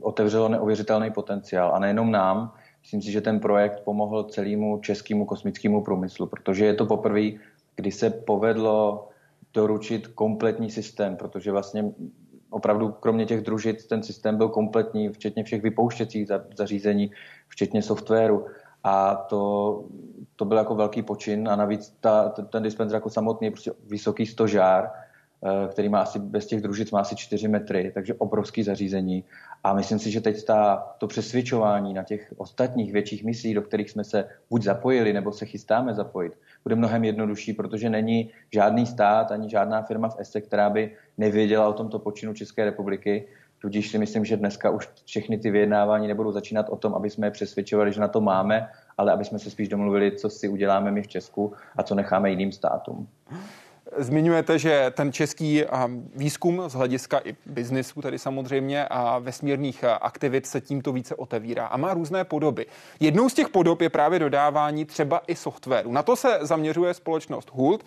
otevřelo 0.00 0.48
neuvěřitelný 0.48 1.10
potenciál. 1.10 1.74
A 1.74 1.78
nejenom 1.78 2.10
nám, 2.10 2.52
myslím 2.80 3.02
si, 3.02 3.12
že 3.12 3.20
ten 3.20 3.40
projekt 3.40 3.80
pomohl 3.84 4.24
celému 4.24 4.78
českému 4.80 5.24
kosmickému 5.24 5.84
průmyslu, 5.84 6.26
protože 6.26 6.64
je 6.64 6.74
to 6.74 6.86
poprvé, 6.86 7.30
kdy 7.76 7.92
se 7.92 8.10
povedlo 8.10 9.08
doručit 9.54 10.06
kompletní 10.06 10.70
systém, 10.70 11.16
protože 11.16 11.52
vlastně 11.52 11.92
opravdu 12.50 12.92
kromě 12.92 13.26
těch 13.26 13.40
družic 13.40 13.86
ten 13.86 14.02
systém 14.02 14.36
byl 14.36 14.48
kompletní, 14.48 15.08
včetně 15.08 15.44
všech 15.44 15.62
vypouštěcích 15.62 16.28
zařízení, 16.56 17.10
včetně 17.48 17.82
softwaru. 17.82 18.46
A 18.84 19.14
to, 19.14 19.84
to 20.36 20.44
byl 20.44 20.58
jako 20.58 20.74
velký 20.74 21.02
počin 21.02 21.48
a 21.48 21.56
navíc 21.56 21.96
ta, 22.00 22.28
ten 22.28 22.62
dispenser 22.62 22.94
jako 22.94 23.10
samotný 23.10 23.46
je 23.46 23.50
prostě 23.50 23.72
vysoký 23.86 24.26
stožár, 24.26 24.90
který 25.70 25.88
má 25.88 26.00
asi 26.00 26.18
bez 26.18 26.46
těch 26.46 26.60
družic 26.60 26.90
má 26.90 27.00
asi 27.00 27.16
4 27.16 27.48
metry, 27.48 27.90
takže 27.94 28.14
obrovský 28.14 28.62
zařízení. 28.62 29.24
A 29.64 29.74
myslím 29.74 29.98
si, 29.98 30.10
že 30.10 30.20
teď 30.20 30.44
ta, 30.44 30.76
to 30.98 31.06
přesvědčování 31.06 31.94
na 31.94 32.02
těch 32.02 32.34
ostatních 32.36 32.92
větších 32.92 33.24
misí, 33.24 33.54
do 33.54 33.62
kterých 33.62 33.90
jsme 33.90 34.04
se 34.04 34.28
buď 34.50 34.62
zapojili, 34.62 35.12
nebo 35.12 35.32
se 35.32 35.46
chystáme 35.46 35.94
zapojit, 35.94 36.32
bude 36.64 36.74
mnohem 36.74 37.04
jednodušší, 37.04 37.52
protože 37.52 37.90
není 37.90 38.30
žádný 38.52 38.86
stát 38.86 39.32
ani 39.32 39.50
žádná 39.50 39.82
firma 39.82 40.08
v 40.08 40.16
ESE, 40.18 40.40
která 40.40 40.70
by 40.70 40.96
nevěděla 41.18 41.68
o 41.68 41.72
tomto 41.72 41.98
počinu 41.98 42.34
České 42.34 42.64
republiky. 42.64 43.28
Tudíž 43.58 43.90
si 43.90 43.98
myslím, 43.98 44.24
že 44.24 44.36
dneska 44.36 44.70
už 44.70 44.88
všechny 45.04 45.38
ty 45.38 45.50
vyjednávání 45.50 46.08
nebudou 46.08 46.32
začínat 46.32 46.68
o 46.68 46.76
tom, 46.76 46.94
aby 46.94 47.10
jsme 47.10 47.26
je 47.26 47.30
přesvědčovali, 47.30 47.92
že 47.92 48.00
na 48.00 48.08
to 48.08 48.20
máme, 48.20 48.68
ale 48.98 49.12
aby 49.12 49.24
jsme 49.24 49.38
se 49.38 49.50
spíš 49.50 49.68
domluvili, 49.68 50.16
co 50.16 50.30
si 50.30 50.48
uděláme 50.48 50.90
my 50.90 51.02
v 51.02 51.08
Česku 51.08 51.52
a 51.76 51.82
co 51.82 51.94
necháme 51.94 52.30
jiným 52.30 52.52
státům. 52.52 53.08
Zmiňujete, 53.96 54.58
že 54.58 54.92
ten 54.94 55.12
český 55.12 55.64
výzkum 56.16 56.62
z 56.66 56.72
hlediska 56.72 57.20
i 57.24 57.36
biznisu, 57.46 58.02
tedy 58.02 58.18
samozřejmě, 58.18 58.88
a 58.88 59.18
vesmírných 59.18 59.84
aktivit 59.84 60.46
se 60.46 60.60
tímto 60.60 60.92
více 60.92 61.14
otevírá 61.14 61.66
a 61.66 61.76
má 61.76 61.94
různé 61.94 62.24
podoby. 62.24 62.66
Jednou 63.00 63.28
z 63.28 63.34
těch 63.34 63.48
podob 63.48 63.80
je 63.80 63.88
právě 63.88 64.18
dodávání 64.18 64.84
třeba 64.84 65.22
i 65.26 65.36
softwaru. 65.36 65.92
Na 65.92 66.02
to 66.02 66.16
se 66.16 66.38
zaměřuje 66.40 66.94
společnost 66.94 67.50
Hult. 67.52 67.84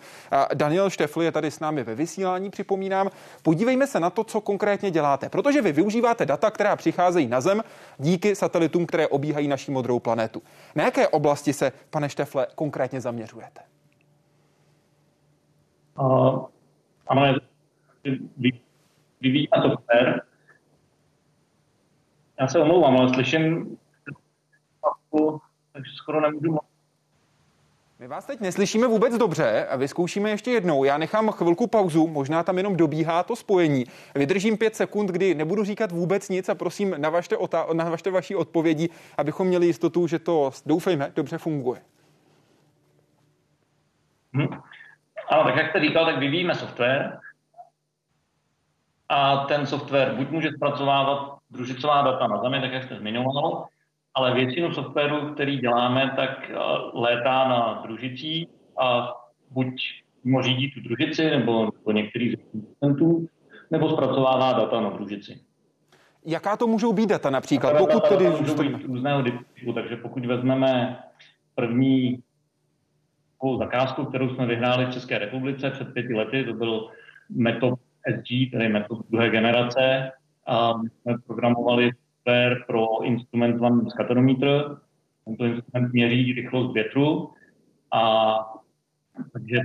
Daniel 0.54 0.90
Štefl 0.90 1.22
je 1.22 1.32
tady 1.32 1.50
s 1.50 1.60
námi 1.60 1.84
ve 1.84 1.94
vysílání, 1.94 2.50
připomínám. 2.50 3.10
Podívejme 3.42 3.86
se 3.86 4.00
na 4.00 4.10
to, 4.10 4.24
co 4.24 4.40
konkrétně 4.40 4.90
děláte, 4.90 5.28
protože 5.28 5.62
vy 5.62 5.72
využíváte 5.72 6.26
data, 6.26 6.50
která 6.50 6.76
přicházejí 6.76 7.28
na 7.28 7.40
Zem 7.40 7.64
díky 7.98 8.36
satelitům, 8.36 8.86
které 8.86 9.08
obíhají 9.08 9.48
naší 9.48 9.70
modrou 9.70 9.98
planetu. 9.98 10.42
Na 10.74 10.84
jaké 10.84 11.08
oblasti 11.08 11.52
se, 11.52 11.72
pane 11.90 12.08
Štefle, 12.08 12.46
konkrétně 12.54 13.00
zaměřujete? 13.00 13.73
Uh, 15.98 16.46
ano, 17.06 17.34
vyvíjí 19.20 19.48
software. 19.62 20.22
Já 22.40 22.48
se 22.48 22.58
omlouvám, 22.58 22.96
ale 22.96 23.14
slyším 23.14 23.76
takže 25.72 25.90
skoro 25.96 26.20
nemůžu 26.20 26.46
mluvit. 26.46 26.74
My 27.98 28.08
vás 28.08 28.26
teď 28.26 28.40
neslyšíme 28.40 28.86
vůbec 28.86 29.18
dobře 29.18 29.66
a 29.66 29.76
vyzkoušíme 29.76 30.30
ještě 30.30 30.50
jednou. 30.50 30.84
Já 30.84 30.98
nechám 30.98 31.30
chvilku 31.30 31.66
pauzu, 31.66 32.06
možná 32.06 32.42
tam 32.42 32.56
jenom 32.56 32.76
dobíhá 32.76 33.22
to 33.22 33.36
spojení. 33.36 33.84
Vydržím 34.14 34.58
pět 34.58 34.76
sekund, 34.76 35.10
kdy 35.10 35.34
nebudu 35.34 35.64
říkat 35.64 35.92
vůbec 35.92 36.28
nic 36.28 36.48
a 36.48 36.54
prosím, 36.54 36.94
navažte, 36.98 37.36
otá- 37.36 37.74
navažte 37.74 38.10
vaší 38.10 38.36
odpovědi, 38.36 38.88
abychom 39.18 39.46
měli 39.46 39.66
jistotu, 39.66 40.06
že 40.06 40.18
to, 40.18 40.50
doufejme, 40.66 41.12
dobře 41.16 41.38
funguje. 41.38 41.80
Hmm. 44.32 44.48
Ano, 45.28 45.44
tak 45.44 45.56
jak 45.56 45.70
jste 45.70 45.80
říkal, 45.80 46.04
tak 46.04 46.18
vyvíjíme 46.18 46.54
software 46.54 47.18
a 49.08 49.36
ten 49.36 49.66
software 49.66 50.14
buď 50.14 50.30
může 50.30 50.50
zpracovávat 50.56 51.38
družicová 51.50 52.02
data 52.02 52.26
na 52.26 52.42
Zemi, 52.42 52.60
tak 52.60 52.72
jak 52.72 52.84
jste 52.84 52.98
zmiňoval, 52.98 53.66
ale 54.14 54.34
většinu 54.34 54.72
softwaru, 54.72 55.34
který 55.34 55.58
děláme, 55.58 56.12
tak 56.16 56.50
eh, 56.50 56.54
létá 56.94 57.48
na 57.48 57.80
družicí 57.82 58.48
a 58.80 59.14
buď 59.50 59.66
mimo 60.24 60.42
řídí 60.42 60.70
tu 60.70 60.80
družici 60.80 61.30
nebo, 61.30 61.64
nebo 61.64 61.92
některý 61.92 62.30
z 62.30 62.34
asistentů, 62.48 63.28
nebo 63.70 63.90
zpracovává 63.90 64.52
data 64.52 64.80
na 64.80 64.90
družici. 64.90 65.40
Jaká 66.26 66.56
to 66.56 66.66
můžou 66.66 66.92
být 66.92 67.08
data 67.08 67.30
například? 67.30 67.78
Pokud 67.78 68.02
data 68.02 68.08
tedy 68.08 68.30
můžou 68.30 68.54
být 68.54 68.84
různého 68.84 69.22
typu, 69.22 69.72
takže 69.72 69.96
pokud 69.96 70.26
vezmeme 70.26 70.98
první 71.54 72.22
takovou 73.44 73.58
zakázku, 73.58 74.04
kterou 74.04 74.28
jsme 74.28 74.46
vyhráli 74.46 74.86
v 74.86 74.90
České 74.90 75.18
republice 75.18 75.70
před 75.70 75.92
pěti 75.92 76.14
lety. 76.14 76.44
To 76.44 76.52
byl 76.52 76.90
metod 77.30 77.78
SG, 78.14 78.50
tedy 78.52 78.68
metod 78.68 79.06
druhé 79.10 79.30
generace. 79.30 80.10
A 80.46 80.76
my 80.76 80.88
jsme 80.90 81.14
programovali 81.26 81.90
software 81.92 82.64
pro 82.66 83.02
instrument 83.02 83.56
zvaný 83.56 83.90
skatonometr. 83.90 84.76
Tento 85.24 85.44
instrument 85.44 85.92
měří 85.92 86.32
rychlost 86.32 86.74
větru. 86.74 87.30
A 87.92 88.34
takže 89.32 89.60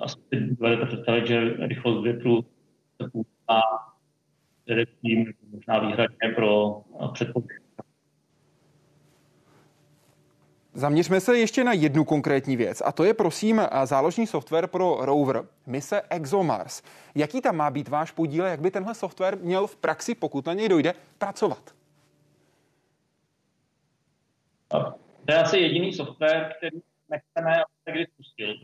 asi 0.00 0.16
dovedete 0.32 0.86
představit, 0.86 1.26
že 1.26 1.40
rychlost 1.58 2.02
větru 2.02 2.42
se 3.02 3.10
používá 3.10 3.60
především 4.64 5.32
možná 5.50 5.78
výhradně 5.78 6.28
pro 6.36 6.80
předpověď 7.12 7.61
Zaměřme 10.74 11.20
se 11.20 11.38
ještě 11.38 11.64
na 11.64 11.72
jednu 11.72 12.04
konkrétní 12.04 12.56
věc 12.56 12.82
a 12.84 12.92
to 12.92 13.04
je 13.04 13.14
prosím 13.14 13.62
záložní 13.84 14.26
software 14.26 14.66
pro 14.66 14.98
rover 15.00 15.44
mise 15.66 16.02
ExoMars. 16.10 16.82
Jaký 17.14 17.40
tam 17.40 17.56
má 17.56 17.70
být 17.70 17.88
váš 17.88 18.10
podíl, 18.10 18.44
jak 18.44 18.60
by 18.60 18.70
tenhle 18.70 18.94
software 18.94 19.36
měl 19.36 19.66
v 19.66 19.76
praxi, 19.76 20.14
pokud 20.14 20.46
na 20.46 20.52
něj 20.52 20.68
dojde, 20.68 20.94
pracovat? 21.18 21.74
To 25.26 25.32
je 25.32 25.42
asi 25.42 25.58
jediný 25.58 25.92
software, 25.92 26.54
který 26.58 26.78
nechceme, 27.08 27.62
aby 27.62 27.92
kdy 27.92 28.06
spustil. 28.06 28.54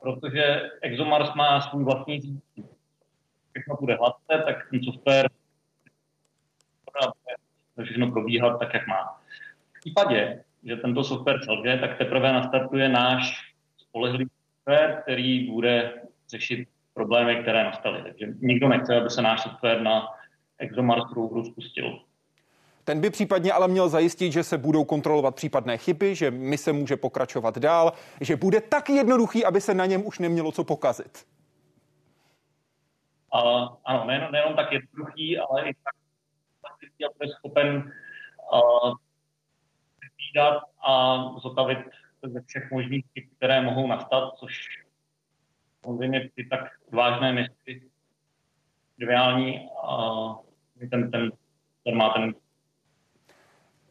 Protože 0.00 0.70
ExoMars 0.82 1.34
má 1.34 1.60
svůj 1.60 1.84
vlastní 1.84 2.20
řízení. 2.20 2.68
Všechno 3.52 3.76
bude 3.80 3.94
hladce, 3.94 4.44
tak 4.46 4.70
ten 4.70 4.84
software 4.84 5.30
všechno 7.84 8.10
probíhat 8.10 8.58
tak, 8.58 8.74
jak 8.74 8.86
má. 8.86 9.20
případě, 9.80 10.44
že 10.64 10.76
tento 10.76 11.04
software 11.04 11.44
selže, 11.44 11.78
tak 11.80 11.98
teprve 11.98 12.32
nastartuje 12.32 12.88
náš 12.88 13.54
spolehlivý 13.76 14.26
software, 14.26 15.02
který 15.02 15.50
bude 15.50 16.02
řešit 16.30 16.68
problémy, 16.94 17.42
které 17.42 17.64
nastaly. 17.64 18.02
Takže 18.02 18.26
nikdo 18.40 18.68
nechce, 18.68 18.96
aby 18.96 19.10
se 19.10 19.22
náš 19.22 19.42
software 19.42 19.82
na 19.82 20.06
ExoMars 20.58 21.10
hru 21.10 21.44
spustil. 21.44 22.00
Ten 22.84 23.00
by 23.00 23.10
případně 23.10 23.52
ale 23.52 23.68
měl 23.68 23.88
zajistit, 23.88 24.32
že 24.32 24.42
se 24.42 24.58
budou 24.58 24.84
kontrolovat 24.84 25.34
případné 25.34 25.78
chyby, 25.78 26.14
že 26.14 26.30
mise 26.30 26.72
může 26.72 26.96
pokračovat 26.96 27.58
dál, 27.58 27.92
že 28.20 28.36
bude 28.36 28.60
tak 28.60 28.90
jednoduchý, 28.90 29.44
aby 29.44 29.60
se 29.60 29.74
na 29.74 29.86
něm 29.86 30.06
už 30.06 30.18
nemělo 30.18 30.52
co 30.52 30.64
pokazit. 30.64 31.26
Uh, 33.34 33.68
ano, 33.84 34.04
nejenom, 34.06 34.32
nejenom 34.32 34.54
tak 34.56 34.72
jednoduchý, 34.72 35.38
ale 35.38 35.68
i 35.70 35.74
tak 35.84 35.94
aby 37.04 37.30
schopen 37.30 37.92
uh, 38.52 38.94
vypídat 40.34 40.62
a 40.86 41.16
zotavit 41.38 41.78
ze 42.22 42.40
všech 42.40 42.70
možných 42.70 43.04
chyb, 43.12 43.28
které 43.36 43.62
mohou 43.62 43.86
nastat, 43.86 44.34
což 44.36 44.84
samozřejmě 45.84 46.30
ty 46.34 46.46
tak 46.46 46.60
vážné 46.92 47.32
misy 47.32 47.90
triviální 48.96 49.68
a 49.82 50.24
ten, 50.90 51.10
ten, 51.10 51.32
ten 51.84 51.96
má 51.96 52.08
ten 52.08 52.34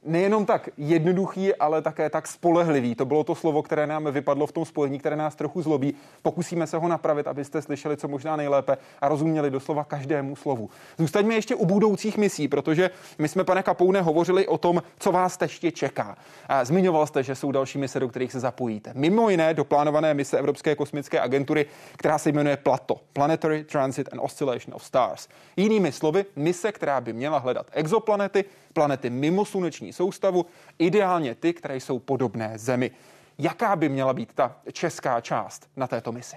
nejenom 0.05 0.45
tak 0.45 0.69
jednoduchý, 0.77 1.55
ale 1.55 1.81
také 1.81 2.09
tak 2.09 2.27
spolehlivý. 2.27 2.95
To 2.95 3.05
bylo 3.05 3.23
to 3.23 3.35
slovo, 3.35 3.61
které 3.63 3.87
nám 3.87 4.11
vypadlo 4.11 4.47
v 4.47 4.51
tom 4.51 4.65
spojení, 4.65 4.99
které 4.99 5.15
nás 5.15 5.35
trochu 5.35 5.61
zlobí. 5.61 5.95
Pokusíme 6.21 6.67
se 6.67 6.77
ho 6.77 6.87
napravit, 6.87 7.27
abyste 7.27 7.61
slyšeli 7.61 7.97
co 7.97 8.07
možná 8.07 8.35
nejlépe 8.35 8.77
a 9.01 9.07
rozuměli 9.07 9.51
doslova 9.51 9.83
každému 9.83 10.35
slovu. 10.35 10.69
Zůstaňme 10.97 11.33
ještě 11.33 11.55
u 11.55 11.65
budoucích 11.65 12.17
misí, 12.17 12.47
protože 12.47 12.89
my 13.17 13.27
jsme, 13.27 13.43
pane 13.43 13.63
Kapoune, 13.63 14.01
hovořili 14.01 14.47
o 14.47 14.57
tom, 14.57 14.83
co 14.99 15.11
vás 15.11 15.37
ještě 15.41 15.71
čeká. 15.71 16.17
A 16.47 16.65
zmiňoval 16.65 17.07
jste, 17.07 17.23
že 17.23 17.35
jsou 17.35 17.51
další 17.51 17.77
mise, 17.77 17.99
do 17.99 18.07
kterých 18.07 18.31
se 18.31 18.39
zapojíte. 18.39 18.91
Mimo 18.95 19.29
jiné 19.29 19.53
do 19.53 19.63
plánované 19.63 20.13
mise 20.13 20.37
Evropské 20.37 20.75
kosmické 20.75 21.19
agentury, 21.19 21.65
která 21.97 22.17
se 22.17 22.29
jmenuje 22.29 22.57
PLATO, 22.57 22.95
Planetary 23.13 23.63
Transit 23.63 24.09
and 24.13 24.19
Oscillation 24.19 24.75
of 24.75 24.83
Stars. 24.83 25.27
Jinými 25.57 25.91
slovy, 25.91 26.25
mise, 26.35 26.71
která 26.71 27.01
by 27.01 27.13
měla 27.13 27.37
hledat 27.37 27.67
exoplanety, 27.71 28.45
planety 28.73 29.09
mimo 29.09 29.45
sluneční 29.45 29.93
soustavu, 29.93 30.45
ideálně 30.79 31.35
ty, 31.35 31.53
které 31.53 31.75
jsou 31.75 31.99
podobné 31.99 32.57
Zemi. 32.57 32.91
Jaká 33.37 33.75
by 33.75 33.89
měla 33.89 34.13
být 34.13 34.33
ta 34.33 34.55
česká 34.71 35.21
část 35.21 35.69
na 35.75 35.87
této 35.87 36.11
misi? 36.11 36.35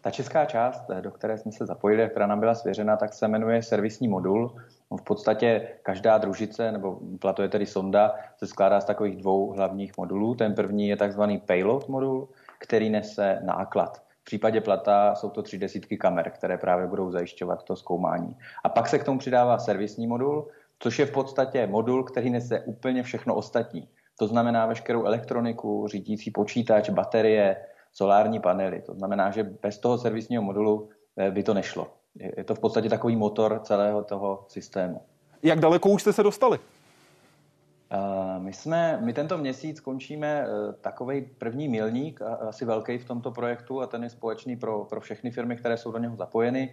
Ta 0.00 0.10
česká 0.10 0.44
část, 0.44 0.82
do 1.00 1.10
které 1.10 1.38
jsme 1.38 1.52
se 1.52 1.66
zapojili, 1.66 2.08
která 2.10 2.26
nám 2.26 2.40
byla 2.40 2.54
svěřena, 2.54 2.96
tak 2.96 3.12
se 3.12 3.28
jmenuje 3.28 3.62
servisní 3.62 4.08
modul. 4.08 4.56
V 5.00 5.02
podstatě 5.02 5.68
každá 5.82 6.18
družice, 6.18 6.72
nebo 6.72 6.98
plato 7.18 7.42
je 7.42 7.48
tedy 7.48 7.66
sonda, 7.66 8.14
se 8.36 8.46
skládá 8.46 8.80
z 8.80 8.84
takových 8.84 9.16
dvou 9.16 9.52
hlavních 9.52 9.98
modulů. 9.98 10.34
Ten 10.34 10.54
první 10.54 10.88
je 10.88 10.96
takzvaný 10.96 11.38
payload 11.38 11.88
modul, 11.88 12.28
který 12.58 12.90
nese 12.90 13.40
náklad. 13.44 14.02
V 14.20 14.24
případě 14.24 14.60
plata 14.60 15.14
jsou 15.14 15.30
to 15.30 15.42
tři 15.42 15.58
desítky 15.58 15.96
kamer, 15.96 16.30
které 16.30 16.58
právě 16.58 16.86
budou 16.86 17.10
zajišťovat 17.10 17.62
to 17.62 17.76
zkoumání. 17.76 18.36
A 18.64 18.68
pak 18.68 18.88
se 18.88 18.98
k 18.98 19.04
tomu 19.04 19.18
přidává 19.18 19.58
servisní 19.58 20.06
modul, 20.06 20.48
což 20.78 20.98
je 20.98 21.06
v 21.06 21.10
podstatě 21.10 21.66
modul, 21.66 22.04
který 22.04 22.30
nese 22.30 22.60
úplně 22.60 23.02
všechno 23.02 23.34
ostatní. 23.34 23.88
To 24.18 24.26
znamená 24.26 24.66
veškerou 24.66 25.04
elektroniku, 25.04 25.86
řídící 25.88 26.30
počítač, 26.30 26.90
baterie, 26.90 27.56
solární 27.92 28.40
panely. 28.40 28.82
To 28.82 28.94
znamená, 28.94 29.30
že 29.30 29.42
bez 29.42 29.78
toho 29.78 29.98
servisního 29.98 30.42
modulu 30.42 30.88
eh, 31.16 31.30
by 31.30 31.42
to 31.42 31.54
nešlo. 31.54 31.88
Je 32.36 32.44
to 32.44 32.54
v 32.54 32.58
podstatě 32.58 32.88
takový 32.88 33.16
motor 33.16 33.60
celého 33.64 34.04
toho 34.04 34.44
systému. 34.48 35.00
Jak 35.42 35.60
daleko 35.60 35.88
už 35.88 36.02
jste 36.02 36.12
se 36.12 36.22
dostali? 36.22 36.58
Uh, 36.58 38.42
my, 38.42 38.52
jsme, 38.52 38.98
my 39.02 39.12
tento 39.12 39.38
měsíc 39.38 39.80
končíme 39.80 40.44
uh, 40.44 40.74
takový 40.80 41.22
první 41.38 41.68
milník, 41.68 42.22
asi 42.22 42.64
velký 42.64 42.98
v 42.98 43.04
tomto 43.04 43.30
projektu, 43.30 43.80
a 43.80 43.86
ten 43.86 44.04
je 44.04 44.10
společný 44.10 44.56
pro, 44.56 44.84
pro 44.84 45.00
všechny 45.00 45.30
firmy, 45.30 45.56
které 45.56 45.76
jsou 45.76 45.92
do 45.92 45.98
něho 45.98 46.16
zapojeny 46.16 46.72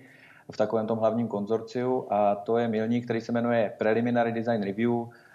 v 0.51 0.57
takovém 0.57 0.87
tom 0.87 0.99
hlavním 0.99 1.27
konzorciu 1.27 2.07
a 2.09 2.35
to 2.35 2.57
je 2.57 2.67
milník, 2.67 3.03
který 3.03 3.21
se 3.21 3.31
jmenuje 3.31 3.73
Preliminary 3.77 4.31
Design 4.31 4.63
Review, 4.63 4.91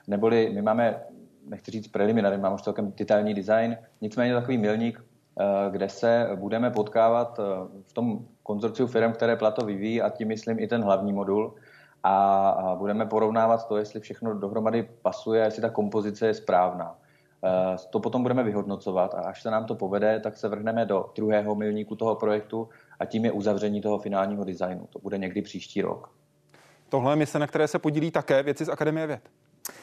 neboli 0.09 0.51
my 0.55 0.63
máme, 0.63 1.03
nechci 1.49 1.71
říct 1.71 1.89
preliminary, 1.89 2.39
máme 2.39 2.55
už 2.55 2.63
celkem 2.63 2.93
detailní 2.97 3.35
design, 3.35 3.77
nicméně 4.01 4.35
takový 4.35 4.59
milník, 4.59 5.05
eh, 5.41 5.45
kde 5.71 5.89
se 5.89 6.31
budeme 6.35 6.71
potkávat 6.71 7.41
eh, 7.41 7.43
v 7.83 7.93
tom 7.93 8.25
konzorciu 8.43 8.87
firm, 8.87 9.13
které 9.13 9.37
Plato 9.37 9.67
vyvíjí 9.67 10.03
a 10.03 10.09
tím 10.09 10.29
myslím 10.29 10.59
i 10.59 10.67
ten 10.67 10.83
hlavní 10.83 11.13
modul 11.13 11.55
a 12.03 12.75
budeme 12.79 13.07
porovnávat 13.07 13.69
to, 13.69 13.77
jestli 13.77 14.01
všechno 14.01 14.35
dohromady 14.35 14.89
pasuje, 15.03 15.45
jestli 15.45 15.63
ta 15.63 15.71
kompozice 15.71 16.27
je 16.27 16.35
správná. 16.35 16.97
Eh, 17.45 17.77
to 17.91 18.01
potom 18.01 18.23
budeme 18.23 18.43
vyhodnocovat 18.43 19.15
a 19.15 19.21
až 19.21 19.43
se 19.43 19.51
nám 19.51 19.65
to 19.65 19.75
povede, 19.75 20.21
tak 20.21 20.37
se 20.37 20.49
vrhneme 20.49 20.87
do 20.87 21.11
druhého 21.17 21.55
milníku 21.55 21.97
toho 21.97 22.15
projektu 22.15 22.69
a 23.01 23.05
tím 23.05 23.25
je 23.25 23.33
uzavření 23.33 23.81
toho 23.81 23.99
finálního 23.99 24.45
designu. 24.45 24.89
To 24.91 24.99
bude 24.99 25.19
někdy 25.19 25.43
příští 25.43 25.83
rok. 25.83 26.11
Tohle 26.89 27.13
je 27.13 27.17
mise, 27.17 27.39
na 27.39 27.47
které 27.47 27.69
se 27.69 27.79
podílí 27.79 28.11
také 28.11 28.43
věci 28.43 28.65
z 28.65 28.69
Akademie 28.69 29.07
věd. 29.07 29.21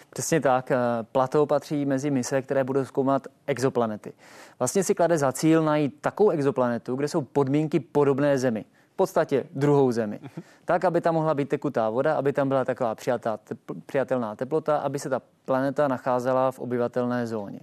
Přesně 0.09 0.41
tak. 0.41 0.71
Eh, 0.71 0.77
Plato 1.11 1.45
patří 1.45 1.85
mezi 1.85 2.11
mise, 2.11 2.41
které 2.41 2.63
budou 2.63 2.85
zkoumat 2.85 3.27
exoplanety. 3.47 4.13
Vlastně 4.59 4.83
si 4.83 4.95
klade 4.95 5.17
za 5.17 5.31
cíl 5.31 5.63
najít 5.63 6.01
takovou 6.01 6.29
exoplanetu, 6.29 6.95
kde 6.95 7.07
jsou 7.07 7.21
podmínky 7.21 7.79
podobné 7.79 8.37
Zemi. 8.37 8.65
V 8.93 8.95
podstatě 8.95 9.43
druhou 9.51 9.91
Zemi. 9.91 10.19
Tak, 10.65 10.85
aby 10.85 11.01
tam 11.01 11.15
mohla 11.15 11.33
být 11.33 11.49
tekutá 11.49 11.89
voda, 11.89 12.15
aby 12.15 12.33
tam 12.33 12.47
byla 12.47 12.65
taková 12.65 12.95
přijatá, 12.95 13.39
přijatelná 13.85 14.35
teplota, 14.35 14.77
aby 14.77 14.99
se 14.99 15.09
ta 15.09 15.21
planeta 15.45 15.87
nacházela 15.87 16.51
v 16.51 16.59
obyvatelné 16.59 17.27
zóně. 17.27 17.59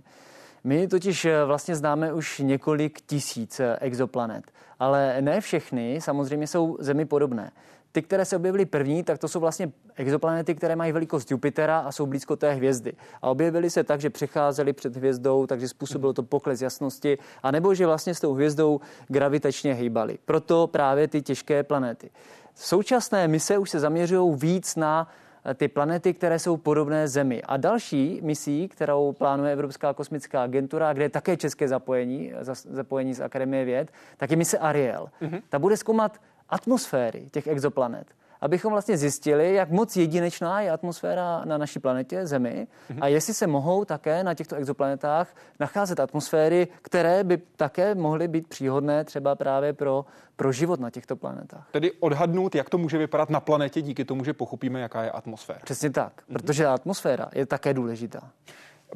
My 0.65 0.89
totiž 0.89 1.25
eh, 1.25 1.45
vlastně 1.45 1.77
známe 1.77 2.13
už 2.13 2.39
několik 2.39 3.01
tisíc 3.01 3.61
eh, 3.61 3.77
exoplanet, 3.81 4.45
ale 4.79 5.17
ne 5.21 5.41
všechny 5.41 6.01
samozřejmě 6.01 6.47
jsou 6.47 6.77
Zemi 6.81 7.05
podobné. 7.05 7.53
Ty, 7.93 8.03
které 8.03 8.25
se 8.25 8.37
objevily 8.37 8.67
první, 8.67 9.03
tak 9.03 9.19
to 9.19 9.29
jsou 9.29 9.41
vlastně 9.41 9.73
exoplanety, 9.97 10.55
které 10.55 10.77
mají 10.77 10.93
velikost 10.93 11.31
Jupitera 11.31 11.79
a 11.79 11.93
jsou 11.93 12.07
blízko 12.07 12.37
té 12.37 12.53
hvězdy. 12.53 12.93
A 13.23 13.31
objevily 13.31 13.71
se 13.71 13.85
tak, 13.85 14.01
že 14.01 14.11
přecházely 14.11 14.73
před 14.73 14.97
hvězdou, 14.97 15.47
takže 15.47 15.69
způsobilo 15.69 16.13
to 16.13 16.23
pokles 16.23 16.63
jasnosti, 16.63 17.19
anebo 17.43 17.75
že 17.75 17.87
vlastně 17.87 18.15
s 18.15 18.21
tou 18.21 18.35
hvězdou 18.35 18.81
gravitačně 19.09 19.75
hýbaly. 19.75 20.19
Proto 20.25 20.67
právě 20.67 21.09
ty 21.09 21.23
těžké 21.23 21.63
planety. 21.63 22.11
Současné 22.55 23.29
mise 23.29 23.59
už 23.59 23.71
se 23.71 23.81
zaměřují 23.81 24.37
víc 24.37 24.77
na 24.77 25.09
ty 25.55 25.69
planety, 25.69 26.15
které 26.15 26.39
jsou 26.39 26.57
podobné 26.57 27.09
Zemi. 27.09 27.43
A 27.43 27.57
další 27.57 28.21
misí, 28.23 28.69
kterou 28.69 29.13
plánuje 29.13 29.53
Evropská 29.53 29.95
kosmická 29.95 30.43
agentura, 30.43 30.93
kde 30.93 31.05
je 31.05 31.09
také 31.09 31.37
české 31.37 31.69
zapojení, 31.69 32.33
zapojení 32.71 33.15
z 33.15 33.21
Akademie 33.21 33.65
věd, 33.65 33.93
tak 34.17 34.31
je 34.31 34.37
mise 34.37 34.59
Ariel. 34.59 35.09
Mm-hmm. 35.23 35.43
Ta 35.49 35.59
bude 35.59 35.77
zkoumat 35.77 36.21
atmosféry 36.49 37.29
těch 37.31 37.47
exoplanet 37.47 38.07
abychom 38.45 38.73
vlastně 38.73 38.97
zjistili, 38.97 39.55
jak 39.55 39.71
moc 39.71 39.97
jedinečná 39.97 40.61
je 40.61 40.71
atmosféra 40.71 41.43
na 41.45 41.59
naší 41.59 41.79
planetě 41.79 42.27
Zemi 42.27 42.67
mm-hmm. 42.91 42.99
a 43.01 43.09
jestli 43.09 43.35
se 43.35 43.47
mohou 43.47 43.85
také 43.85 44.25
na 44.25 44.35
těchto 44.35 44.57
exoplanetách 44.57 45.37
nacházet 45.61 46.01
atmosféry, 46.01 46.69
které 46.83 47.25
by 47.25 47.37
také 47.57 47.95
mohly 47.95 48.29
být 48.29 48.49
příhodné 48.49 49.05
třeba 49.05 49.35
právě 49.35 49.73
pro, 49.73 50.05
pro 50.37 50.53
život 50.53 50.81
na 50.81 50.91
těchto 50.91 51.17
planetách. 51.17 51.69
Tedy 51.71 51.93
odhadnout, 51.93 52.55
jak 52.55 52.71
to 52.71 52.79
může 52.79 52.99
vypadat 52.99 53.31
na 53.31 53.41
planetě 53.41 53.83
díky 53.83 54.05
tomu, 54.05 54.25
že 54.25 54.33
pochopíme, 54.33 54.81
jaká 54.81 55.03
je 55.03 55.11
atmosféra. 55.11 55.61
Přesně 55.65 55.91
tak, 55.91 56.13
mm-hmm. 56.13 56.33
protože 56.33 56.67
atmosféra 56.67 57.29
je 57.35 57.47
také 57.47 57.75
důležitá. 57.75 58.31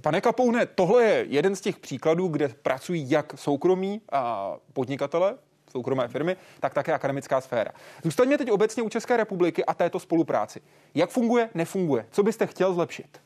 Pane 0.02 0.20
Kapoune, 0.20 0.66
tohle 0.66 1.04
je 1.04 1.26
jeden 1.28 1.56
z 1.56 1.60
těch 1.60 1.78
příkladů, 1.78 2.28
kde 2.28 2.48
pracují 2.48 3.10
jak 3.10 3.32
soukromí 3.36 4.00
a 4.12 4.54
podnikatele, 4.72 5.34
soukromé 5.70 6.08
firmy, 6.08 6.36
tak 6.60 6.74
také 6.74 6.92
akademická 6.92 7.40
sféra. 7.40 7.70
Zůstaňme 8.02 8.38
teď 8.38 8.50
obecně 8.50 8.82
u 8.82 8.88
České 8.88 9.16
republiky 9.16 9.64
a 9.64 9.74
této 9.74 10.00
spolupráci. 10.00 10.60
Jak 10.94 11.10
funguje, 11.10 11.48
nefunguje? 11.54 12.06
Co 12.10 12.22
byste 12.22 12.46
chtěl 12.46 12.74
zlepšit? 12.74 13.20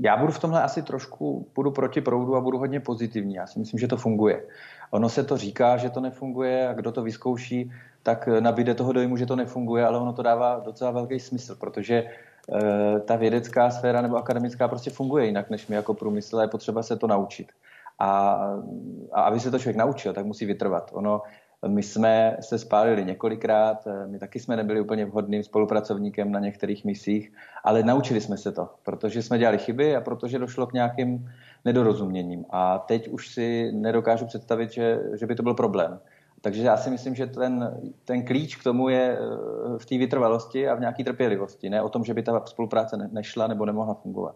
Já 0.00 0.16
budu 0.16 0.32
v 0.32 0.38
tomhle 0.38 0.62
asi 0.62 0.82
trošku, 0.82 1.46
budu 1.54 1.70
proti 1.70 2.00
proudu 2.00 2.36
a 2.36 2.40
budu 2.40 2.58
hodně 2.58 2.80
pozitivní. 2.80 3.34
Já 3.34 3.46
si 3.46 3.58
myslím, 3.58 3.80
že 3.80 3.88
to 3.88 3.96
funguje. 3.96 4.44
Ono 4.90 5.08
se 5.08 5.24
to 5.24 5.36
říká, 5.36 5.76
že 5.76 5.90
to 5.90 6.00
nefunguje 6.00 6.68
a 6.68 6.72
kdo 6.72 6.92
to 6.92 7.02
vyzkouší, 7.02 7.72
tak 8.02 8.28
nabíde 8.40 8.74
toho 8.74 8.92
dojmu, 8.92 9.16
že 9.16 9.26
to 9.26 9.36
nefunguje, 9.36 9.86
ale 9.86 9.98
ono 9.98 10.12
to 10.12 10.22
dává 10.22 10.62
docela 10.64 10.90
velký 10.90 11.20
smysl, 11.20 11.56
protože 11.56 11.94
e, 11.94 13.00
ta 13.00 13.16
vědecká 13.16 13.70
sféra 13.70 14.02
nebo 14.02 14.16
akademická 14.16 14.68
prostě 14.68 14.90
funguje 14.90 15.26
jinak 15.26 15.50
než 15.50 15.66
my 15.66 15.76
jako 15.76 15.94
průmysl 15.94 16.38
a 16.38 16.42
je 16.42 16.48
potřeba 16.48 16.82
se 16.82 16.96
to 16.96 17.06
naučit. 17.06 17.52
A, 17.98 18.34
a 19.12 19.22
aby 19.22 19.40
se 19.40 19.50
to 19.50 19.58
člověk 19.58 19.76
naučil, 19.76 20.12
tak 20.12 20.26
musí 20.26 20.46
vytrvat. 20.46 20.90
Ono, 20.94 21.22
my 21.66 21.82
jsme 21.82 22.36
se 22.40 22.58
spálili 22.58 23.04
několikrát, 23.04 23.88
my 24.06 24.18
taky 24.18 24.40
jsme 24.40 24.56
nebyli 24.56 24.80
úplně 24.80 25.06
vhodným 25.06 25.42
spolupracovníkem 25.42 26.32
na 26.32 26.40
některých 26.40 26.84
misích, 26.84 27.32
ale 27.64 27.82
naučili 27.82 28.20
jsme 28.20 28.36
se 28.36 28.52
to, 28.52 28.68
protože 28.82 29.22
jsme 29.22 29.38
dělali 29.38 29.58
chyby 29.58 29.96
a 29.96 30.00
protože 30.00 30.38
došlo 30.38 30.66
k 30.66 30.72
nějakým 30.72 31.30
nedorozuměním. 31.64 32.44
A 32.50 32.78
teď 32.78 33.08
už 33.08 33.28
si 33.28 33.72
nedokážu 33.72 34.26
představit, 34.26 34.72
že, 34.72 35.00
že 35.14 35.26
by 35.26 35.34
to 35.34 35.42
byl 35.42 35.54
problém. 35.54 36.00
Takže 36.40 36.62
já 36.62 36.76
si 36.76 36.90
myslím, 36.90 37.14
že 37.14 37.26
ten, 37.26 37.80
ten 38.04 38.24
klíč 38.24 38.56
k 38.56 38.64
tomu 38.64 38.88
je 38.88 39.18
v 39.78 39.86
té 39.86 39.98
vytrvalosti 39.98 40.68
a 40.68 40.74
v 40.74 40.80
nějaké 40.80 41.04
trpělivosti, 41.04 41.70
ne 41.70 41.82
o 41.82 41.88
tom, 41.88 42.04
že 42.04 42.14
by 42.14 42.22
ta 42.22 42.42
spolupráce 42.46 42.96
nešla 43.12 43.46
nebo 43.46 43.66
nemohla 43.66 43.94
fungovat. 43.94 44.34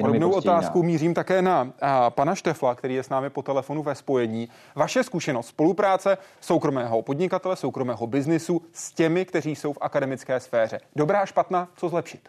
Podobnou 0.00 0.30
otázku 0.30 0.82
mířím 0.82 1.14
také 1.14 1.42
na 1.42 1.68
a, 1.82 2.10
pana 2.10 2.34
Štefla, 2.34 2.74
který 2.74 2.94
je 2.94 3.02
s 3.02 3.08
námi 3.08 3.30
po 3.30 3.42
telefonu 3.42 3.82
ve 3.82 3.94
spojení. 3.94 4.48
Vaše 4.76 5.02
zkušenost 5.02 5.46
spolupráce 5.46 6.18
soukromého 6.40 7.02
podnikatele, 7.02 7.56
soukromého 7.56 8.06
biznisu 8.06 8.62
s 8.72 8.92
těmi, 8.92 9.24
kteří 9.24 9.56
jsou 9.56 9.72
v 9.72 9.78
akademické 9.80 10.40
sféře. 10.40 10.78
Dobrá, 10.96 11.26
špatná, 11.26 11.68
co 11.76 11.88
zlepšit? 11.88 12.28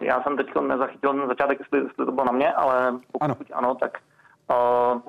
Já 0.00 0.22
jsem 0.22 0.36
teď 0.36 0.46
nezachytil 0.68 1.12
na 1.12 1.26
začátek, 1.26 1.58
jestli, 1.58 1.78
jestli 1.78 2.06
to 2.06 2.12
bylo 2.12 2.26
na 2.26 2.32
mě, 2.32 2.52
ale 2.52 2.92
pokud 3.12 3.24
ano, 3.24 3.36
ano 3.52 3.74
tak 3.74 3.98
uh, 4.50 5.00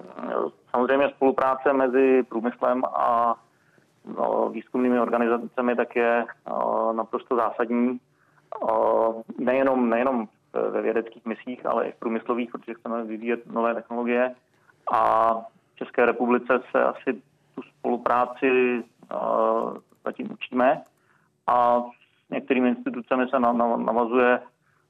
samozřejmě 0.71 1.09
spolupráce 1.09 1.73
mezi 1.73 2.23
průmyslem 2.23 2.85
a 2.85 3.35
uh, 4.03 4.51
výzkumnými 4.51 4.99
organizacemi 4.99 5.75
tak 5.75 5.95
je 5.95 6.25
uh, 6.51 6.93
naprosto 6.93 7.35
zásadní 7.35 7.99
nejenom, 9.37 9.89
nejenom 9.89 10.27
ve 10.53 10.81
vědeckých 10.81 11.25
misích, 11.25 11.65
ale 11.65 11.87
i 11.87 11.91
v 11.91 11.99
průmyslových, 11.99 12.51
protože 12.51 12.73
chceme 12.73 13.03
vyvíjet 13.03 13.51
nové 13.51 13.75
technologie. 13.75 14.35
A 14.91 15.33
v 15.73 15.75
České 15.75 16.05
republice 16.05 16.59
se 16.71 16.83
asi 16.83 17.21
tu 17.55 17.61
spolupráci 17.61 18.83
zatím 20.05 20.31
učíme 20.31 20.81
a 21.47 21.81
s 22.27 22.29
některými 22.29 22.69
institucemi 22.69 23.27
se 23.29 23.39
navazuje 23.39 24.41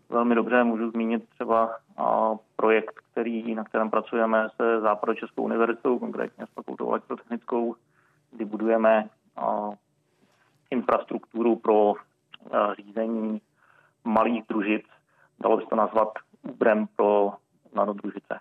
velmi 0.10 0.36
dobře. 0.36 0.64
Můžu 0.64 0.92
zmínit 0.92 1.30
třeba 1.30 1.78
projekt, 2.56 3.00
který, 3.12 3.56
na 3.56 3.64
kterém 3.64 3.90
pracujeme 3.90 4.48
se 4.56 4.82
Západočeskou 4.82 5.44
univerzitou, 5.44 6.00
konkrétně 6.00 6.46
s 6.46 6.50
fakultou 6.50 6.90
elektrotechnickou, 6.90 7.76
kdy 8.32 8.46
budujeme 8.46 9.10
infrastrukturu 10.72 11.56
pro 11.56 11.94
řízení 12.76 13.42
malých 14.08 14.44
družic. 14.50 14.86
Dalo 15.40 15.58
by 15.58 15.64
se 15.64 15.70
to 15.70 15.76
nazvat 15.76 16.10
úbrem 16.42 16.88
pro 16.96 17.34
nanodružice. 17.74 18.40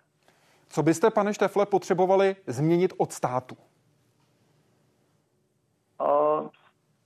Co 0.69 0.83
byste, 0.83 1.11
pane 1.11 1.35
Štefle, 1.35 1.67
potřebovali 1.67 2.37
změnit 2.47 2.93
od 2.97 3.13
státu? 3.13 3.57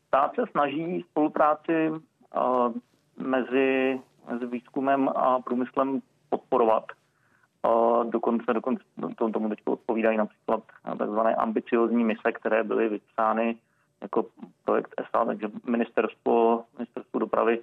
Stát 0.07 0.35
se 0.35 0.43
snaží 0.51 1.05
spolupráci 1.11 1.91
mezi, 3.17 4.01
mezi 4.31 4.47
výzkumem 4.47 5.09
a 5.09 5.41
průmyslem 5.41 6.03
podporovat. 6.29 6.85
Dokonce, 8.11 8.53
dokonce 8.53 8.85
tomu 9.33 9.49
teď 9.49 9.59
odpovídají 9.65 10.19
například 10.19 10.63
takzvané 10.99 11.35
ambiciozní 11.35 12.05
mise, 12.05 12.33
které 12.33 12.65
byly 12.65 12.89
vypsány 12.89 13.57
jako 14.01 14.27
projekt 14.65 14.95
ESA, 15.01 15.25
takže 15.25 15.51
ministerstvo, 15.67 16.65
ministerstvo 16.79 17.19
dopravy 17.19 17.59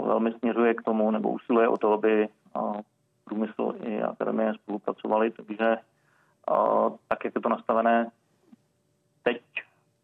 velmi 0.00 0.32
směřuje 0.32 0.74
k 0.74 0.82
tomu, 0.82 1.10
nebo 1.10 1.30
usiluje 1.30 1.68
o 1.68 1.76
to, 1.76 1.92
aby 1.92 2.28
průmysl 3.24 3.74
i 3.82 4.02
akademie 4.02 4.52
spolupracovali, 4.54 5.30
takže 5.30 5.76
tak, 7.08 7.24
jak 7.24 7.34
je 7.34 7.40
to 7.40 7.48
nastavené 7.48 8.10
teď, 9.22 9.42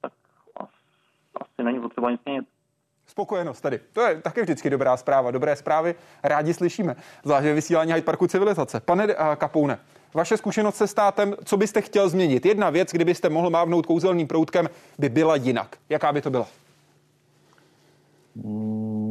tak 0.03 0.13
asi 1.41 1.63
není 1.65 1.81
potřeba 1.81 2.11
nic 2.11 2.21
měnit. 2.25 2.45
Spokojenost 3.07 3.61
tady. 3.61 3.81
To 3.93 4.01
je 4.01 4.23
také 4.23 4.43
vždycky 4.43 4.71
dobrá 4.71 4.97
zpráva. 4.97 5.31
Dobré 5.31 5.57
zprávy 5.57 5.95
rádi 6.23 6.55
slyšíme. 6.55 6.97
Zvlášť 7.25 7.47
vysílání 7.47 7.93
Hyde 7.93 8.05
Parku 8.05 8.27
civilizace. 8.27 8.81
Pane 8.81 9.07
Kapoune, 9.37 9.79
vaše 10.15 10.37
zkušenost 10.37 10.77
se 10.77 10.87
státem, 10.87 11.35
co 11.45 11.57
byste 11.57 11.81
chtěl 11.81 12.09
změnit? 12.09 12.47
Jedna 12.47 12.71
věc, 12.71 12.93
kdybyste 12.93 13.29
mohl 13.29 13.51
mávnout 13.51 13.87
kouzelným 13.87 14.27
proutkem, 14.27 14.69
by 14.99 15.09
byla 15.09 15.37
jinak. 15.37 15.77
Jaká 15.89 16.13
by 16.13 16.23
to 16.23 16.31
byla? 16.31 16.47
Hmm, 18.45 19.08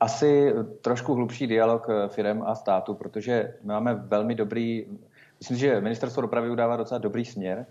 asi 0.00 0.54
trošku 0.80 1.14
hlubší 1.14 1.46
dialog 1.46 1.86
eh, 1.88 2.08
firm 2.08 2.42
a 2.42 2.54
státu, 2.54 2.94
protože 2.94 3.54
my 3.62 3.72
máme 3.72 3.94
velmi 3.94 4.34
dobrý, 4.34 4.86
myslím, 5.38 5.56
že 5.56 5.80
ministerstvo 5.80 6.22
dopravy 6.22 6.50
udává 6.50 6.76
docela 6.76 6.98
dobrý 6.98 7.24
směr 7.24 7.66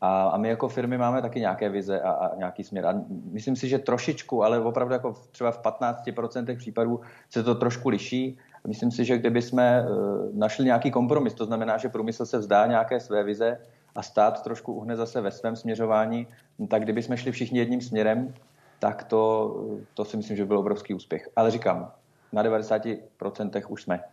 a, 0.00 0.28
a 0.28 0.36
my 0.36 0.48
jako 0.48 0.68
firmy 0.68 0.98
máme 0.98 1.22
taky 1.22 1.40
nějaké 1.40 1.68
vize 1.68 2.00
a, 2.00 2.10
a 2.10 2.36
nějaký 2.36 2.64
směr. 2.64 2.86
A 2.86 2.94
myslím 3.32 3.56
si, 3.56 3.68
že 3.68 3.78
trošičku, 3.78 4.44
ale 4.44 4.60
opravdu 4.60 4.94
jako 4.94 5.14
třeba 5.30 5.50
v 5.50 5.62
15% 5.62 6.56
případů 6.56 7.00
se 7.30 7.42
to 7.42 7.54
trošku 7.54 7.88
liší. 7.88 8.38
Myslím 8.66 8.90
si, 8.90 9.04
že 9.04 9.18
kdyby 9.18 9.42
jsme 9.42 9.84
eh, 9.84 9.86
našli 10.32 10.64
nějaký 10.64 10.90
kompromis, 10.90 11.34
to 11.34 11.44
znamená, 11.44 11.78
že 11.78 11.88
průmysl 11.88 12.26
se 12.26 12.38
vzdá 12.38 12.66
nějaké 12.66 13.00
své 13.00 13.24
vize 13.24 13.60
a 13.94 14.02
stát 14.02 14.42
trošku 14.42 14.72
uhne 14.72 14.96
zase 14.96 15.20
ve 15.20 15.30
svém 15.30 15.56
směřování, 15.56 16.26
tak 16.68 16.82
kdyby 16.82 17.02
jsme 17.02 17.16
šli 17.16 17.32
všichni 17.32 17.58
jedním 17.58 17.80
směrem, 17.80 18.34
tak 18.80 19.04
to, 19.04 19.54
to 19.94 20.04
si 20.04 20.16
myslím, 20.16 20.36
že 20.36 20.44
byl 20.44 20.58
obrovský 20.58 20.94
úspěch. 20.94 21.28
Ale 21.36 21.50
říkám, 21.50 21.92
na 22.32 22.42
90% 22.42 23.62
už 23.68 23.82
jsme. 23.82 24.04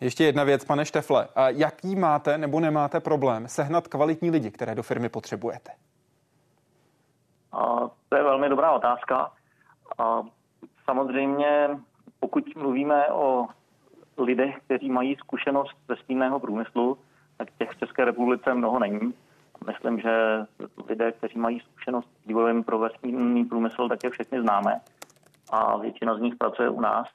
Ještě 0.00 0.24
jedna 0.24 0.44
věc, 0.44 0.64
pane 0.64 0.84
Štefle. 0.84 1.28
Jaký 1.46 1.96
máte 1.96 2.38
nebo 2.38 2.60
nemáte 2.60 3.00
problém 3.00 3.48
sehnat 3.48 3.88
kvalitní 3.88 4.30
lidi, 4.30 4.50
které 4.50 4.74
do 4.74 4.82
firmy 4.82 5.08
potřebujete? 5.08 5.72
A 7.52 7.90
to 8.08 8.16
je 8.16 8.22
velmi 8.22 8.48
dobrá 8.48 8.72
otázka. 8.72 9.32
A 9.98 10.22
samozřejmě, 10.84 11.68
pokud 12.20 12.56
mluvíme 12.56 13.06
o 13.08 13.46
lidech, 14.18 14.56
kteří 14.64 14.90
mají 14.90 15.16
zkušenost 15.16 15.76
ze 15.88 15.96
stínného 15.96 16.40
průmyslu, 16.40 16.98
tak 17.36 17.48
těch 17.58 17.70
v 17.70 17.78
České 17.78 18.04
republice 18.04 18.54
mnoho 18.54 18.78
není. 18.78 19.14
Myslím, 19.66 20.00
že 20.00 20.46
lidé, 20.88 21.12
kteří 21.12 21.38
mají 21.38 21.60
zkušenost 21.60 22.08
s 22.22 22.26
vývojem 22.26 22.64
pro 22.64 22.78
vesmírný 22.78 23.44
průmysl, 23.44 23.88
tak 23.88 24.04
je 24.04 24.10
všechny 24.10 24.40
známe 24.40 24.80
a 25.50 25.76
většina 25.76 26.14
z 26.14 26.20
nich 26.20 26.36
pracuje 26.36 26.68
u 26.68 26.80
nás. 26.80 27.06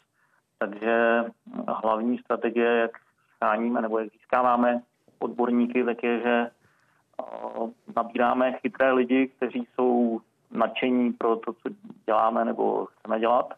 Takže 0.59 1.23
hlavní 1.67 2.17
strategie, 2.17 2.71
jak 2.77 2.91
scháníme 3.35 3.81
nebo 3.81 3.99
jak 3.99 4.11
získáváme 4.11 4.81
odborníky, 5.19 5.83
tak 5.83 6.03
je, 6.03 6.21
že 6.21 6.51
nabíráme 7.95 8.53
chytré 8.53 8.91
lidi, 8.91 9.27
kteří 9.27 9.67
jsou 9.73 10.21
nadšení 10.51 11.13
pro 11.13 11.35
to, 11.35 11.53
co 11.53 11.69
děláme 12.05 12.45
nebo 12.45 12.85
chceme 12.85 13.19
dělat. 13.19 13.53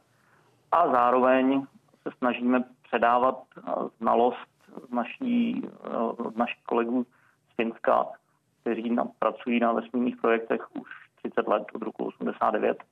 A 0.72 0.88
zároveň 0.92 1.66
se 2.04 2.10
snažíme 2.18 2.64
předávat 2.84 3.44
znalost 4.00 4.48
z 4.90 4.92
naší, 4.92 5.62
z 6.34 6.36
našich 6.36 6.64
kolegů 6.64 7.06
z 7.52 7.56
Finska, 7.56 8.06
kteří 8.68 8.90
na, 8.90 9.06
pracují 9.20 9.60
na 9.60 9.72
vesmírných 9.72 10.18
projektech 10.18 10.76
už 10.76 10.90
30 11.24 11.48
let 11.48 11.64
od 11.74 11.82
roku 11.82 12.06
89, 12.06 12.84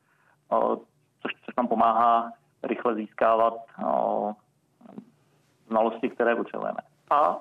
což, 1.22 1.32
což 1.46 1.56
nám 1.58 1.68
pomáhá 1.68 2.32
rychle 2.64 2.96
získávat 2.96 3.54
znalosti, 5.68 6.10
které 6.10 6.36
potřebujeme. 6.36 6.78
A 7.10 7.38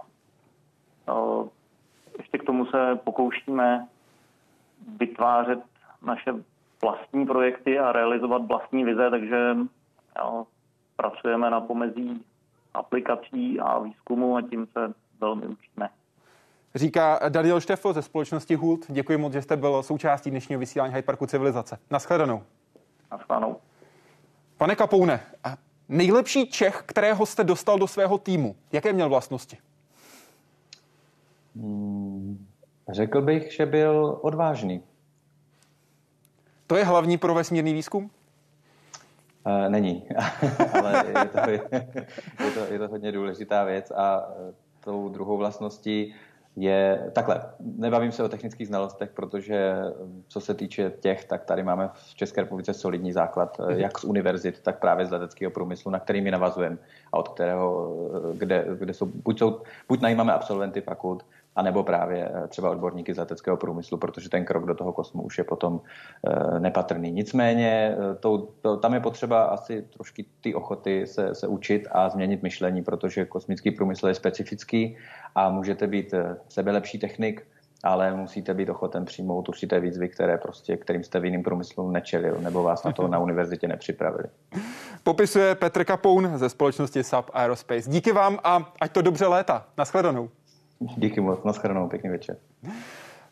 ještě 2.19 2.39
k 2.39 2.45
tomu 2.45 2.67
se 2.67 2.97
pokoušíme 3.05 3.89
vytvářet 4.97 5.59
naše 6.03 6.33
vlastní 6.83 7.27
projekty 7.27 7.79
a 7.79 7.93
realizovat 7.93 8.43
vlastní 8.47 8.85
vize, 8.85 9.11
takže 9.11 9.57
jo, 10.19 10.47
pracujeme 10.97 11.51
na 11.51 11.61
pomezí 11.61 12.25
aplikací 12.75 13.61
a 13.61 13.79
výzkumu 13.79 14.37
a 14.37 14.43
tím 14.43 14.67
se 14.67 14.95
velmi 15.21 15.47
učíme. 15.47 15.89
Říká 16.75 17.21
Daniel 17.29 17.61
Štefl 17.61 17.93
ze 17.93 18.03
společnosti 18.03 18.55
Hult. 18.55 18.87
Děkuji 18.89 19.19
moc, 19.19 19.33
že 19.33 19.43
jste 19.43 19.57
byl 19.57 19.83
součástí 19.83 20.31
dnešního 20.31 20.59
vysílání 20.59 20.95
Hyde 20.95 21.03
Parku 21.03 21.27
Civilizace. 21.27 21.79
Naschledanou. 21.91 22.43
Naschledanou. 23.13 23.57
Pane 24.57 24.77
Kapoune, 24.77 25.21
nejlepší 25.89 26.51
Čech, 26.51 26.83
kterého 26.87 27.27
jste 27.27 27.45
dostal 27.45 27.79
do 27.79 27.87
svého 27.87 28.19
týmu, 28.19 28.57
jaké 28.73 28.93
měl 28.93 29.09
vlastnosti? 29.09 29.59
Hmm, 31.57 32.47
řekl 32.89 33.23
bych, 33.23 33.53
že 33.53 33.67
byl 33.67 34.19
odvážný. 34.23 34.83
To 36.67 36.77
je 36.77 36.85
hlavní 36.85 37.19
pro 37.19 37.35
vesmírný 37.35 37.73
výzkum? 37.73 38.11
Uh, 39.47 39.69
není, 39.69 40.09
ale 40.73 41.05
je 41.07 41.25
to, 41.25 41.51
je, 41.51 41.59
to, 42.55 42.73
je 42.73 42.79
to 42.79 42.89
hodně 42.89 43.13
důležitá 43.13 43.65
věc 43.65 43.91
a 43.91 44.33
tou 44.81 45.09
druhou 45.09 45.37
vlastností 45.37 46.15
je 46.57 47.11
takhle. 47.13 47.43
Nebavím 47.61 48.13
se 48.13 48.23
o 48.23 48.29
technických 48.29 48.67
znalostech, 48.67 49.11
protože 49.11 49.75
co 50.29 50.41
se 50.41 50.55
týče 50.55 50.93
těch, 51.01 51.25
tak 51.25 51.45
tady 51.45 51.63
máme 51.63 51.91
v 51.95 52.15
České 52.15 52.41
republice 52.41 52.75
solidní 52.75 53.13
základ, 53.13 53.59
mm 53.59 53.65
jak 53.75 53.99
z 53.99 54.05
univerzit, 54.05 54.61
tak 54.61 54.79
právě 54.79 55.07
z 55.07 55.11
leteckého 55.11 55.51
průmyslu, 55.51 55.91
na 55.91 55.99
který 55.99 56.21
my 56.21 56.31
navazujeme 56.31 56.79
a 57.13 57.17
od 57.19 57.29
kterého, 57.29 57.97
kde, 58.35 58.67
kde 58.79 58.95
jsou, 58.95 59.07
buď, 59.07 59.39
jsou, 59.39 59.61
buď 59.89 60.01
najímáme 60.01 60.33
absolventy 60.33 60.81
fakult, 60.81 61.27
anebo 61.57 61.83
právě 61.83 62.31
eh, 62.35 62.49
třeba 62.49 62.71
odborníky 62.71 63.15
z 63.15 63.19
leteckého 63.19 63.57
průmyslu, 63.57 63.99
protože 63.99 64.29
ten 64.29 64.45
krok 64.45 64.67
do 64.67 64.75
toho 64.75 64.93
kosmu 64.93 65.23
už 65.23 65.39
je 65.39 65.45
potom 65.45 65.81
eh, 66.27 66.61
nepatrný. 66.61 67.11
Nicméně 67.13 67.97
to, 68.21 68.49
to, 68.61 68.77
tam 68.77 68.95
je 68.95 69.01
potřeba 69.01 69.43
asi 69.43 69.83
trošku 69.83 70.23
ty 70.41 70.55
ochoty 70.55 71.07
se, 71.07 71.35
se 71.35 71.47
učit 71.47 71.89
a 71.93 72.09
změnit 72.09 72.43
myšlení, 72.43 72.83
protože 72.83 73.25
kosmický 73.25 73.71
průmysl 73.71 74.09
je 74.09 74.15
specifický 74.15 74.97
a 75.35 75.51
můžete 75.51 75.87
být 75.87 76.15
sebelepší 76.49 76.99
technik, 76.99 77.47
ale 77.85 78.17
musíte 78.17 78.55
být 78.55 78.69
ochoten 78.69 79.05
přijmout 79.05 79.49
určité 79.49 79.81
výzvy, 79.81 80.09
které 80.09 80.39
prostě, 80.39 80.77
kterým 80.77 81.05
jste 81.05 81.21
v 81.21 81.25
jiném 81.25 81.43
průmyslu 81.43 81.91
nečelil, 81.91 82.37
nebo 82.41 82.63
vás 82.63 82.85
na 82.85 82.93
to 82.93 83.09
na 83.09 83.19
univerzitě 83.19 83.69
nepřipravili. 83.69 84.25
Popisuje 85.03 85.55
Petr 85.55 85.85
Kapoun 85.85 86.39
ze 86.39 86.49
společnosti 86.49 87.05
SAP 87.05 87.31
Aerospace. 87.33 87.91
Díky 87.91 88.13
vám 88.13 88.39
a 88.45 88.73
ať 88.81 88.93
to 88.93 89.03
dobře 89.03 89.27
léta. 89.27 89.67
Naschledanou. 89.79 90.29
Díky 90.81 91.21
moc, 91.21 91.45
naschledanou, 91.45 91.89
pěkný 91.89 92.11
večer. 92.11 92.37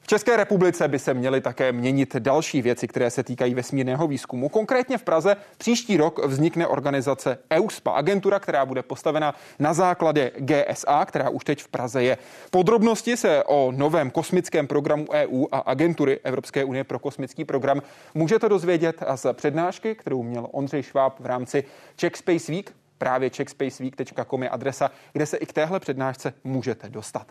V 0.03 0.07
České 0.07 0.37
republice 0.37 0.89
by 0.89 0.99
se 0.99 1.15
měly 1.15 1.41
také 1.41 1.73
měnit 1.73 2.17
další 2.17 2.63
věci, 2.63 2.89
které 2.89 3.11
se 3.11 3.23
týkají 3.23 3.55
vesmírného 3.55 4.09
výzkumu. 4.09 4.49
Konkrétně 4.49 4.99
v 4.99 5.03
Praze 5.03 5.37
příští 5.59 5.97
rok 5.97 6.27
vznikne 6.27 6.67
organizace 6.67 7.39
EUSPA, 7.53 7.93
agentura, 7.93 8.39
která 8.39 8.67
bude 8.67 8.83
postavena 8.83 9.35
na 9.59 9.75
základě 9.75 10.31
GSA, 10.39 11.05
která 11.05 11.29
už 11.29 11.45
teď 11.45 11.63
v 11.63 11.69
Praze 11.69 12.03
je. 12.03 12.19
Podrobnosti 12.51 13.17
se 13.17 13.45
o 13.45 13.73
novém 13.77 14.11
kosmickém 14.11 14.67
programu 14.67 15.07
EU 15.13 15.47
a 15.53 15.59
agentury 15.59 16.21
Evropské 16.25 16.65
unie 16.65 16.85
pro 16.85 16.99
kosmický 16.99 17.45
program 17.45 17.83
můžete 18.15 18.49
dozvědět 18.49 19.03
z 19.15 19.33
přednášky, 19.33 19.95
kterou 19.95 20.23
měl 20.23 20.49
Ondřej 20.51 20.83
Šváb 20.83 21.21
v 21.21 21.27
rámci 21.27 21.65
Czech 21.97 22.17
Space 22.17 22.53
Week. 22.53 22.73
Právě 23.03 23.31
czechspaceweek.com 23.31 24.43
je 24.43 24.49
adresa, 24.49 24.91
kde 25.13 25.27
se 25.27 25.37
i 25.37 25.47
k 25.47 25.53
téhle 25.53 25.81
přednášce 25.81 26.35
můžete 26.45 26.89
dostat. 26.89 27.27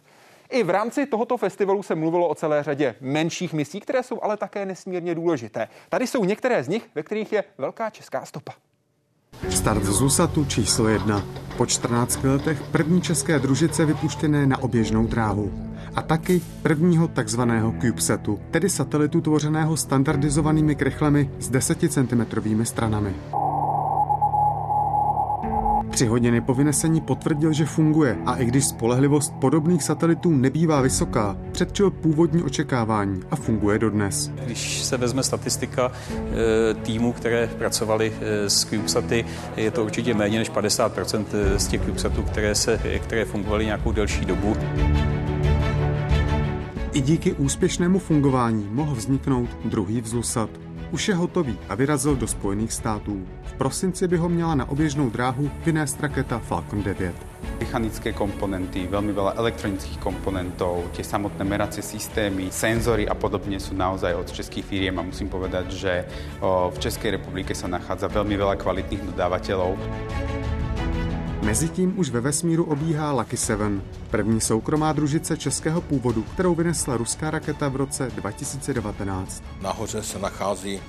I 0.49 0.63
v 0.63 0.69
rámci 0.69 1.05
tohoto 1.05 1.38
festivalu 1.38 1.84
se 1.84 1.95
mluvilo 1.95 2.28
o 2.28 2.36
celé 2.36 2.63
řadě 2.63 2.95
menších 3.01 3.53
misí, 3.53 3.80
které 3.80 4.03
jsou 4.03 4.24
ale 4.24 4.38
také 4.38 4.65
nesmírně 4.65 5.15
důležité. 5.15 5.67
Tady 5.89 6.07
jsou 6.07 6.26
některé 6.26 6.63
z 6.63 6.67
nich, 6.67 6.89
ve 6.95 7.03
kterých 7.03 7.32
je 7.32 7.43
velká 7.57 7.89
česká 7.89 8.26
stopa. 8.26 8.53
Start 9.49 9.84
z 9.84 10.01
USATu 10.01 10.45
číslo 10.45 10.88
jedna. 10.88 11.24
Po 11.57 11.65
14 11.65 12.24
letech 12.24 12.61
první 12.72 13.01
české 13.01 13.39
družice 13.39 13.86
vypuštěné 13.86 14.47
na 14.47 14.63
oběžnou 14.63 15.07
dráhu. 15.07 15.51
A 15.95 16.01
taky 16.01 16.41
prvního 16.61 17.07
takzvaného 17.07 17.74
CubeSatu, 17.82 18.39
tedy 18.51 18.69
satelitu 18.69 19.22
tvořeného 19.22 19.78
standardizovanými 19.78 20.76
krychlemi 20.76 21.30
s 21.39 21.49
10 21.49 21.78
cm 21.91 22.63
stranami. 22.63 23.15
Tři 25.91 26.05
hodiny 26.05 26.41
po 26.41 26.53
vynesení 26.53 27.01
potvrdil, 27.01 27.53
že 27.53 27.65
funguje 27.65 28.17
a 28.25 28.35
i 28.35 28.45
když 28.45 28.65
spolehlivost 28.65 29.33
podobných 29.33 29.83
satelitů 29.83 30.31
nebývá 30.31 30.81
vysoká, 30.81 31.37
předčil 31.51 31.91
původní 31.91 32.43
očekávání 32.43 33.21
a 33.31 33.35
funguje 33.35 33.79
dodnes. 33.79 34.31
Když 34.45 34.81
se 34.81 34.97
vezme 34.97 35.23
statistika 35.23 35.91
eh, 36.09 36.73
týmů, 36.73 37.13
které 37.13 37.47
pracovali 37.57 38.13
eh, 38.21 38.49
s 38.49 38.65
CubeSaty, 38.65 39.25
je 39.57 39.71
to 39.71 39.83
určitě 39.83 40.13
méně 40.13 40.39
než 40.39 40.51
50% 40.51 41.25
eh, 41.33 41.59
z 41.59 41.67
těch 41.67 41.81
CubeSatů, 41.85 42.23
které, 42.23 42.55
se, 42.55 42.79
které 43.03 43.25
fungovaly 43.25 43.65
nějakou 43.65 43.91
delší 43.91 44.25
dobu. 44.25 44.55
I 46.93 47.01
díky 47.01 47.33
úspěšnému 47.33 47.99
fungování 47.99 48.67
mohl 48.71 48.95
vzniknout 48.95 49.49
druhý 49.65 50.01
vzlusat 50.01 50.49
už 50.91 51.07
je 51.07 51.15
hotový 51.15 51.57
a 51.69 51.75
vyrazil 51.75 52.15
do 52.15 52.27
Spojených 52.27 52.73
států. 52.73 53.27
V 53.43 53.53
prosinci 53.53 54.07
by 54.07 54.17
ho 54.17 54.29
měla 54.29 54.55
na 54.55 54.69
oběžnou 54.69 55.09
dráhu 55.09 55.51
vynést 55.65 55.99
raketa 55.99 56.39
Falcon 56.39 56.83
9. 56.83 57.15
Mechanické 57.59 58.13
komponenty, 58.13 58.89
veľmi 58.89 59.13
veľa 59.13 59.37
elektronických 59.37 60.01
komponentov, 60.01 60.89
tie 60.97 61.05
samotné 61.05 61.45
meracie 61.45 61.85
systémy, 61.85 62.49
senzory 62.49 63.05
a 63.05 63.13
podobne 63.13 63.61
sú 63.61 63.77
naozaj 63.77 64.17
od 64.17 64.27
českých 64.33 64.65
firiem 64.65 64.97
a 64.99 65.05
musím 65.05 65.29
povedať, 65.29 65.65
že 65.71 65.93
v 66.41 66.77
Českej 66.81 67.21
republike 67.21 67.53
sa 67.53 67.69
nachádza 67.69 68.09
veľmi 68.09 68.33
veľa 68.33 68.57
kvalitných 68.57 69.13
dodávateľov. 69.13 69.77
Mezitím 71.52 71.99
už 71.99 72.10
ve 72.10 72.22
vesmíru 72.22 72.64
obíhá 72.64 73.12
Lucky 73.12 73.38
7, 73.38 73.84
první 74.10 74.41
soukromá 74.41 74.93
družice 74.93 75.38
českého 75.38 75.82
původu, 75.82 76.24
kterou 76.24 76.56
vynesla 76.56 76.97
ruská 76.97 77.32
raketa 77.32 77.70
v 77.70 77.76
roce 77.76 78.12
2019. 78.16 79.43
Nahoře 79.62 80.04
se 80.04 80.20
nachází 80.20 80.82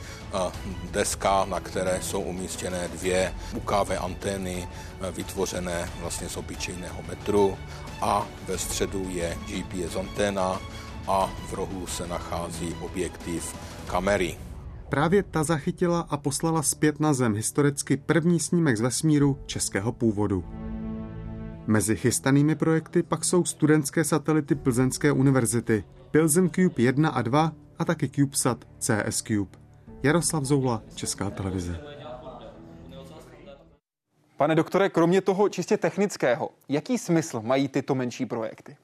deska, 0.91 1.45
na 1.45 1.61
které 1.61 2.03
jsou 2.03 2.21
umístěné 2.21 2.89
dvě 2.89 3.35
UKV 3.57 3.91
antény 4.01 4.69
vytvořené 5.17 5.91
vlastně 6.01 6.29
z 6.29 6.37
obyčejného 6.37 7.03
metru 7.09 7.59
a 8.01 8.27
ve 8.49 8.59
středu 8.59 9.07
je 9.09 9.39
GPS 9.47 9.97
anténa 9.97 10.61
a 11.09 11.31
v 11.51 11.53
rohu 11.53 11.87
se 11.87 12.07
nachází 12.07 12.75
objektiv 12.81 13.57
kamery. 13.87 14.37
Právě 14.93 15.23
ta 15.23 15.45
zachytila 15.45 16.01
a 16.11 16.17
poslala 16.17 16.63
zpět 16.63 17.01
na 17.01 17.13
Zem 17.15 17.35
historicky 17.35 17.97
první 17.97 18.41
snímek 18.41 18.77
z 18.77 18.81
vesmíru 18.81 19.39
českého 19.47 19.93
původu. 19.93 20.45
Mezi 21.67 21.97
chystanými 21.97 22.55
projekty 22.55 23.03
pak 23.03 23.25
jsou 23.25 23.45
studentské 23.45 24.05
satelity 24.05 24.55
Plzeňské 24.55 25.13
univerzity, 25.13 25.85
Pilsen 26.11 26.51
Cube 26.51 26.83
1 26.83 27.09
a 27.09 27.23
2 27.23 27.53
a 27.79 27.85
taky 27.85 28.09
CubeSat 28.09 28.65
CS 28.79 29.23
Cube. 29.23 29.59
Jaroslav 30.03 30.45
Zoula, 30.45 30.83
Česká 30.95 31.31
televize. 31.31 31.81
Pane 34.37 34.55
doktore, 34.55 34.89
kromě 34.89 35.21
toho 35.21 35.49
čistě 35.49 35.77
technického, 35.77 36.51
jaký 36.69 36.99
smysl 36.99 37.41
mají 37.41 37.69
tyto 37.69 37.95
menší 37.95 38.27
projekty? 38.27 38.77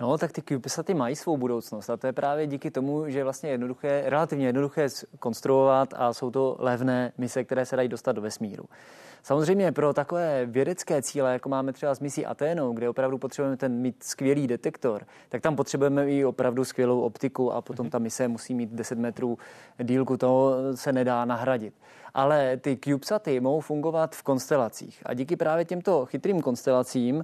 No, 0.00 0.18
tak 0.18 0.32
ty 0.32 0.42
CubeSaty 0.42 0.94
mají 0.94 1.16
svou 1.16 1.36
budoucnost 1.36 1.90
a 1.90 1.96
to 1.96 2.06
je 2.06 2.12
právě 2.12 2.46
díky 2.46 2.70
tomu, 2.70 3.10
že 3.10 3.18
je 3.18 3.24
vlastně 3.24 3.50
jednoduché, 3.50 4.02
relativně 4.06 4.46
jednoduché 4.46 4.88
konstruovat 5.18 5.94
a 5.96 6.12
jsou 6.12 6.30
to 6.30 6.56
levné 6.58 7.12
mise, 7.18 7.44
které 7.44 7.66
se 7.66 7.76
dají 7.76 7.88
dostat 7.88 8.12
do 8.12 8.22
vesmíru. 8.22 8.64
Samozřejmě 9.22 9.72
pro 9.72 9.92
takové 9.92 10.46
vědecké 10.46 11.02
cíle, 11.02 11.32
jako 11.32 11.48
máme 11.48 11.72
třeba 11.72 11.94
s 11.94 12.00
misí 12.00 12.26
Aténou, 12.26 12.72
kde 12.72 12.88
opravdu 12.88 13.18
potřebujeme 13.18 13.56
ten 13.56 13.72
mít 13.72 14.02
skvělý 14.02 14.46
detektor, 14.46 15.06
tak 15.28 15.42
tam 15.42 15.56
potřebujeme 15.56 16.10
i 16.10 16.24
opravdu 16.24 16.64
skvělou 16.64 17.00
optiku 17.00 17.52
a 17.52 17.60
potom 17.60 17.90
ta 17.90 17.98
mise 17.98 18.28
musí 18.28 18.54
mít 18.54 18.70
10 18.70 18.98
metrů 18.98 19.38
dílku, 19.82 20.16
to 20.16 20.56
se 20.74 20.92
nedá 20.92 21.24
nahradit. 21.24 21.74
Ale 22.14 22.56
ty 22.56 22.76
CubeSaty 22.76 23.40
mohou 23.40 23.60
fungovat 23.60 24.16
v 24.16 24.22
konstelacích 24.22 25.02
a 25.06 25.14
díky 25.14 25.36
právě 25.36 25.64
těmto 25.64 26.06
chytrým 26.06 26.40
konstelacím 26.40 27.16
uh, 27.16 27.22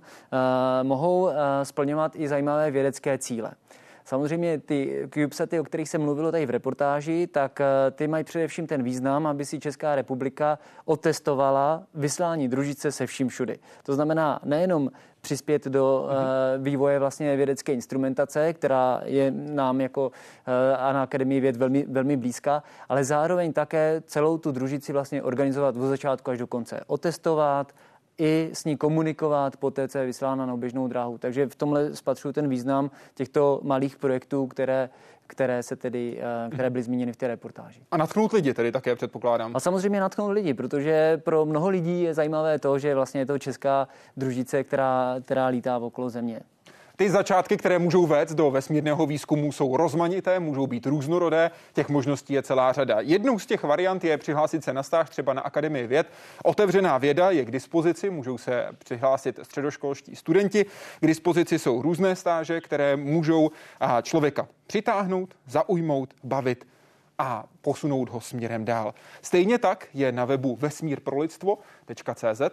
mohou 0.83 1.23
uh, 1.23 1.33
splňovat 1.63 2.17
i 2.17 2.29
zajímavé 2.29 2.71
vědecké 2.71 3.19
cíle. 3.19 3.51
Samozřejmě 4.05 4.59
ty 4.59 5.09
CubeSaty, 5.15 5.61
o 5.61 5.65
kterých 5.65 5.89
se 5.89 5.99
mluvilo 5.99 6.33
tady 6.33 6.47
v 6.47 6.51
reportáži, 6.51 7.27
tak 7.27 7.61
eh, 7.61 7.91
ty 7.91 8.09
mají 8.09 8.25
především 8.25 8.67
ten 8.67 8.83
význam, 8.83 9.27
aby 9.27 9.45
si 9.45 9.61
Česká 9.61 9.95
republika 9.95 10.59
otestovala 10.85 11.83
vyslání 11.95 12.49
družice 12.49 12.93
se 12.93 13.07
vším 13.07 13.29
všudy. 13.29 13.59
To 13.83 13.95
znamená 13.95 14.41
nejenom 14.45 14.91
přispět 15.25 15.65
do 15.65 16.05
uh, 16.05 16.65
vývoje 16.65 16.99
vlastně 16.99 17.37
vědecké 17.37 17.73
instrumentace, 17.73 18.53
která 18.53 19.01
je 19.05 19.31
nám 19.31 19.81
jako 19.81 20.07
uh, 20.07 20.93
na 20.93 21.03
Akademii 21.03 21.41
věd 21.41 21.57
velmi, 21.57 21.87
velmi 21.89 22.17
blízká, 22.17 22.63
ale 22.89 23.05
zároveň 23.05 23.53
také 23.53 24.03
celou 24.07 24.39
tu 24.39 24.53
družici 24.53 24.93
vlastně 24.93 25.23
organizovat 25.23 25.77
od 25.77 25.89
začátku 25.89 26.31
až 26.31 26.39
do 26.39 26.47
konce. 26.47 26.81
Otestovat, 26.87 27.73
i 28.19 28.51
s 28.53 28.65
ní 28.65 28.77
komunikovat 28.77 29.57
po 29.57 29.71
té, 29.71 29.89
co 29.89 29.99
je 29.99 30.07
vyslána 30.07 30.47
na 30.47 30.55
oběžnou 30.55 30.89
dráhu. 30.89 31.19
Takže 31.19 31.47
v 31.47 31.55
tomhle 31.55 31.97
spatřuju 31.97 32.33
ten 32.33 32.49
význam 32.49 32.91
těchto 33.15 33.61
malých 33.63 33.97
projektů, 33.97 34.47
které 34.47 34.91
které 35.27 35.63
se 35.63 35.77
tedy, 35.77 36.21
eh, 36.21 36.51
které 36.51 36.71
byly 36.71 36.83
zmíněny 36.83 37.13
v 37.13 37.17
té 37.17 37.29
reportáži. 37.29 37.81
A 37.91 37.97
natknout 37.97 38.33
lidi 38.33 38.55
tedy 38.55 38.73
také 38.73 38.97
předpokládám. 38.97 39.57
A 39.57 39.61
samozřejmě 39.61 40.01
natknout 40.01 40.33
lidi, 40.33 40.55
protože 40.55 41.17
pro 41.25 41.47
mnoho 41.47 41.69
lidí 41.69 42.03
je 42.03 42.15
zajímavé 42.15 42.59
to, 42.59 42.79
že 42.79 42.95
vlastně 42.95 43.21
je 43.21 43.27
to 43.27 43.39
česká 43.39 43.89
družice, 44.17 44.65
která, 44.65 45.17
která 45.23 45.47
lítá 45.47 45.79
okolo 45.79 46.11
země. 46.11 46.41
Ty 46.97 47.11
začátky, 47.11 47.57
které 47.57 47.79
můžou 47.79 48.07
vést 48.07 48.33
do 48.33 48.51
vesmírného 48.51 49.07
výzkumu, 49.07 49.53
jsou 49.53 49.77
rozmanité, 49.77 50.41
můžou 50.41 50.67
být 50.67 50.87
různorodé, 50.87 51.51
těch 51.73 51.89
možností 51.89 52.33
je 52.33 52.43
celá 52.43 52.73
řada. 52.73 53.01
Jednou 53.01 53.39
z 53.39 53.47
těch 53.47 53.63
variant 53.63 54.05
je 54.05 54.19
přihlásit 54.19 54.65
se 54.65 54.73
na 54.73 54.83
stáž 54.83 55.11
třeba 55.11 55.33
na 55.33 55.43
Akademii 55.43 55.87
věd. 55.87 56.07
Otevřená 56.45 56.99
věda 56.99 57.31
je 57.31 57.45
k 57.45 57.51
dispozici, 57.51 58.11
můžou 58.11 58.39
se 58.39 58.69
přihlásit 58.79 59.41
středoškolští 59.43 60.17
studenti. 60.17 60.67
K 61.01 61.07
dispozici 61.07 61.59
jsou 61.59 61.83
různé 61.83 62.17
stáže, 62.17 62.61
které 62.61 62.97
můžou 62.97 63.51
člověka 64.03 64.49
přitáhnout, 64.67 65.37
zaujmout, 65.47 66.15
bavit 66.25 66.67
a 67.19 67.45
posunout 67.65 68.09
ho 68.09 68.21
směrem 68.21 68.65
dál. 68.65 68.95
Stejně 69.23 69.59
tak 69.59 69.89
je 69.95 70.13
na 70.13 70.25
webu 70.25 70.57
vesmír 70.57 71.01
pro 71.01 71.17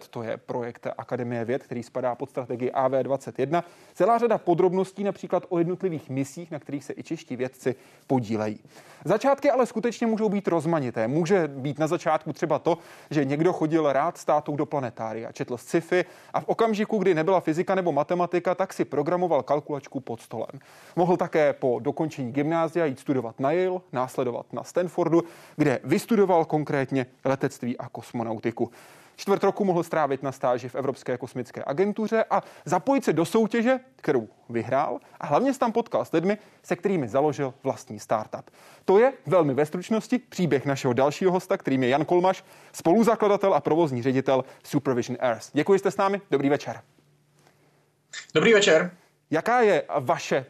to 0.09 0.24
je 0.24 0.38
projekt 0.38 0.88
Akademie 0.97 1.45
věd, 1.45 1.64
který 1.64 1.84
spadá 1.84 2.16
pod 2.16 2.30
strategii 2.30 2.72
AV21, 2.72 3.64
celá 3.93 4.18
řada 4.18 4.38
podrobností 4.38 5.03
například 5.03 5.45
o 5.49 5.59
jednotlivých 5.59 6.09
misích, 6.09 6.51
na 6.51 6.59
kterých 6.59 6.84
se 6.84 6.93
i 6.97 7.03
čeští 7.03 7.36
vědci 7.36 7.76
podílejí. 8.07 8.59
Začátky 9.05 9.51
ale 9.51 9.66
skutečně 9.66 10.07
můžou 10.07 10.30
být 10.30 10.47
rozmanité. 10.47 11.07
Může 11.07 11.47
být 11.47 11.80
na 11.80 11.88
začátku 11.88 12.34
třeba 12.34 12.59
to, 12.59 12.78
že 13.09 13.26
někdo 13.26 13.53
chodil 13.53 13.93
rád 13.93 14.18
s 14.18 14.26
tátou 14.26 14.55
do 14.55 14.66
planetária, 14.66 15.32
četl 15.32 15.57
sci-fi 15.57 16.05
a 16.34 16.41
v 16.41 16.47
okamžiku, 16.47 16.97
kdy 16.97 17.16
nebyla 17.16 17.39
fyzika 17.39 17.76
nebo 17.76 17.91
matematika, 17.91 18.55
tak 18.55 18.74
si 18.74 18.86
programoval 18.86 19.43
kalkulačku 19.43 19.99
pod 19.99 20.22
stolem. 20.22 20.59
Mohl 20.95 21.18
také 21.18 21.53
po 21.53 21.80
dokončení 21.80 22.32
gymnázia 22.32 22.86
jít 22.86 22.99
studovat 22.99 23.39
na 23.39 23.51
Yale, 23.51 23.80
následovat 23.91 24.53
na 24.53 24.64
Stanfordu, 25.02 25.24
kde 25.56 25.80
vystudoval 25.84 26.45
konkrétně 26.45 27.06
letectví 27.26 27.78
a 27.78 27.89
kosmonautiku. 27.89 28.72
Čtvrt 29.16 29.43
roku 29.43 29.66
mohl 29.66 29.84
strávit 29.84 30.24
na 30.24 30.32
stáži 30.32 30.70
v 30.70 30.76
Evropské 30.76 31.18
kosmické 31.18 31.64
agentuře 31.66 32.26
a 32.30 32.41
zapojit 32.66 33.06
se 33.06 33.14
do 33.14 33.26
soutěže, 33.26 33.80
kterou 33.95 34.28
vyhrál 34.49 34.99
a 35.20 35.28
hlavně 35.28 35.54
se 35.54 35.60
tam 35.60 35.72
potkal 35.72 36.06
s 36.06 36.12
lidmi, 36.12 36.38
se 36.64 36.76
kterými 36.76 37.08
založil 37.08 37.54
vlastní 37.64 37.99
startup. 37.99 38.52
To 38.86 38.99
je 38.99 39.14
velmi 39.26 39.54
ve 39.54 39.66
stručnosti 39.66 40.20
příběh 40.20 40.66
našeho 40.66 40.93
dalšího 40.93 41.32
hosta, 41.32 41.58
kterým 41.58 41.84
je 41.84 41.89
Jan 41.89 42.06
Kolmaš, 42.06 42.43
spoluzakladatel 42.74 43.54
a 43.54 43.60
provozní 43.60 44.04
ředitel 44.04 44.43
Supervision 44.64 45.18
Airs. 45.20 45.49
Děkuji, 45.54 45.80
jste 45.80 45.91
s 45.91 45.97
námi. 45.97 46.22
Dobrý 46.32 46.49
večer. 46.49 46.82
Dobrý 48.34 48.54
večer. 48.54 48.91
Jaká 49.32 49.62
je 49.62 49.84
vaše, 49.99 50.45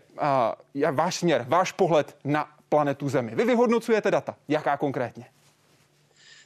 uh, 0.73 0.91
váš 0.91 1.15
směr, 1.15 1.45
váš 1.47 1.71
pohled 1.71 2.17
na 2.23 2.60
planetu 2.71 3.09
Zemi? 3.09 3.35
Vy 3.35 3.43
vyhodnocujete 3.45 4.11
data. 4.11 4.35
Jaká 4.47 4.77
konkrétně? 4.77 5.25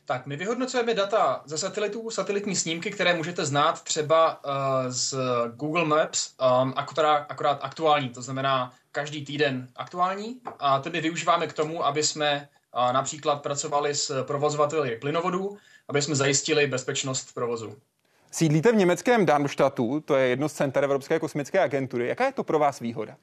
Tak 0.05 0.25
my 0.25 0.35
vyhodnocujeme 0.35 0.93
data 0.93 1.41
ze 1.45 1.57
satelitů, 1.57 2.09
satelitní 2.09 2.55
snímky, 2.55 2.91
které 2.91 3.13
můžete 3.13 3.45
znát 3.45 3.83
třeba 3.83 4.43
uh, 4.45 4.51
z 4.87 5.15
Google 5.55 5.85
Maps, 5.85 6.33
um, 6.61 6.73
akorát, 6.75 7.25
akorát 7.29 7.59
aktuální, 7.61 8.09
to 8.09 8.21
znamená 8.21 8.73
každý 8.91 9.25
týden 9.25 9.67
aktuální. 9.75 10.41
A 10.59 10.79
ty 10.79 10.89
my 10.89 11.01
využíváme 11.01 11.47
k 11.47 11.53
tomu, 11.53 11.85
aby 11.85 12.03
jsme 12.03 12.49
uh, 12.75 12.93
například 12.93 13.41
pracovali 13.41 13.95
s 13.95 14.23
provozovateli 14.23 14.97
plynovodů, 14.97 15.57
aby 15.87 16.01
jsme 16.01 16.15
zajistili 16.15 16.67
bezpečnost 16.67 17.33
provozu. 17.33 17.75
Sídlíte 18.31 18.71
v 18.71 18.75
německém 18.75 19.25
Darmstadtu, 19.25 19.99
to 19.99 20.15
je 20.15 20.27
jedno 20.27 20.49
z 20.49 20.53
center 20.53 20.83
Evropské 20.83 21.19
kosmické 21.19 21.59
agentury. 21.59 22.07
Jaká 22.07 22.25
je 22.25 22.31
to 22.31 22.43
pro 22.43 22.59
vás 22.59 22.79
výhoda? 22.79 23.17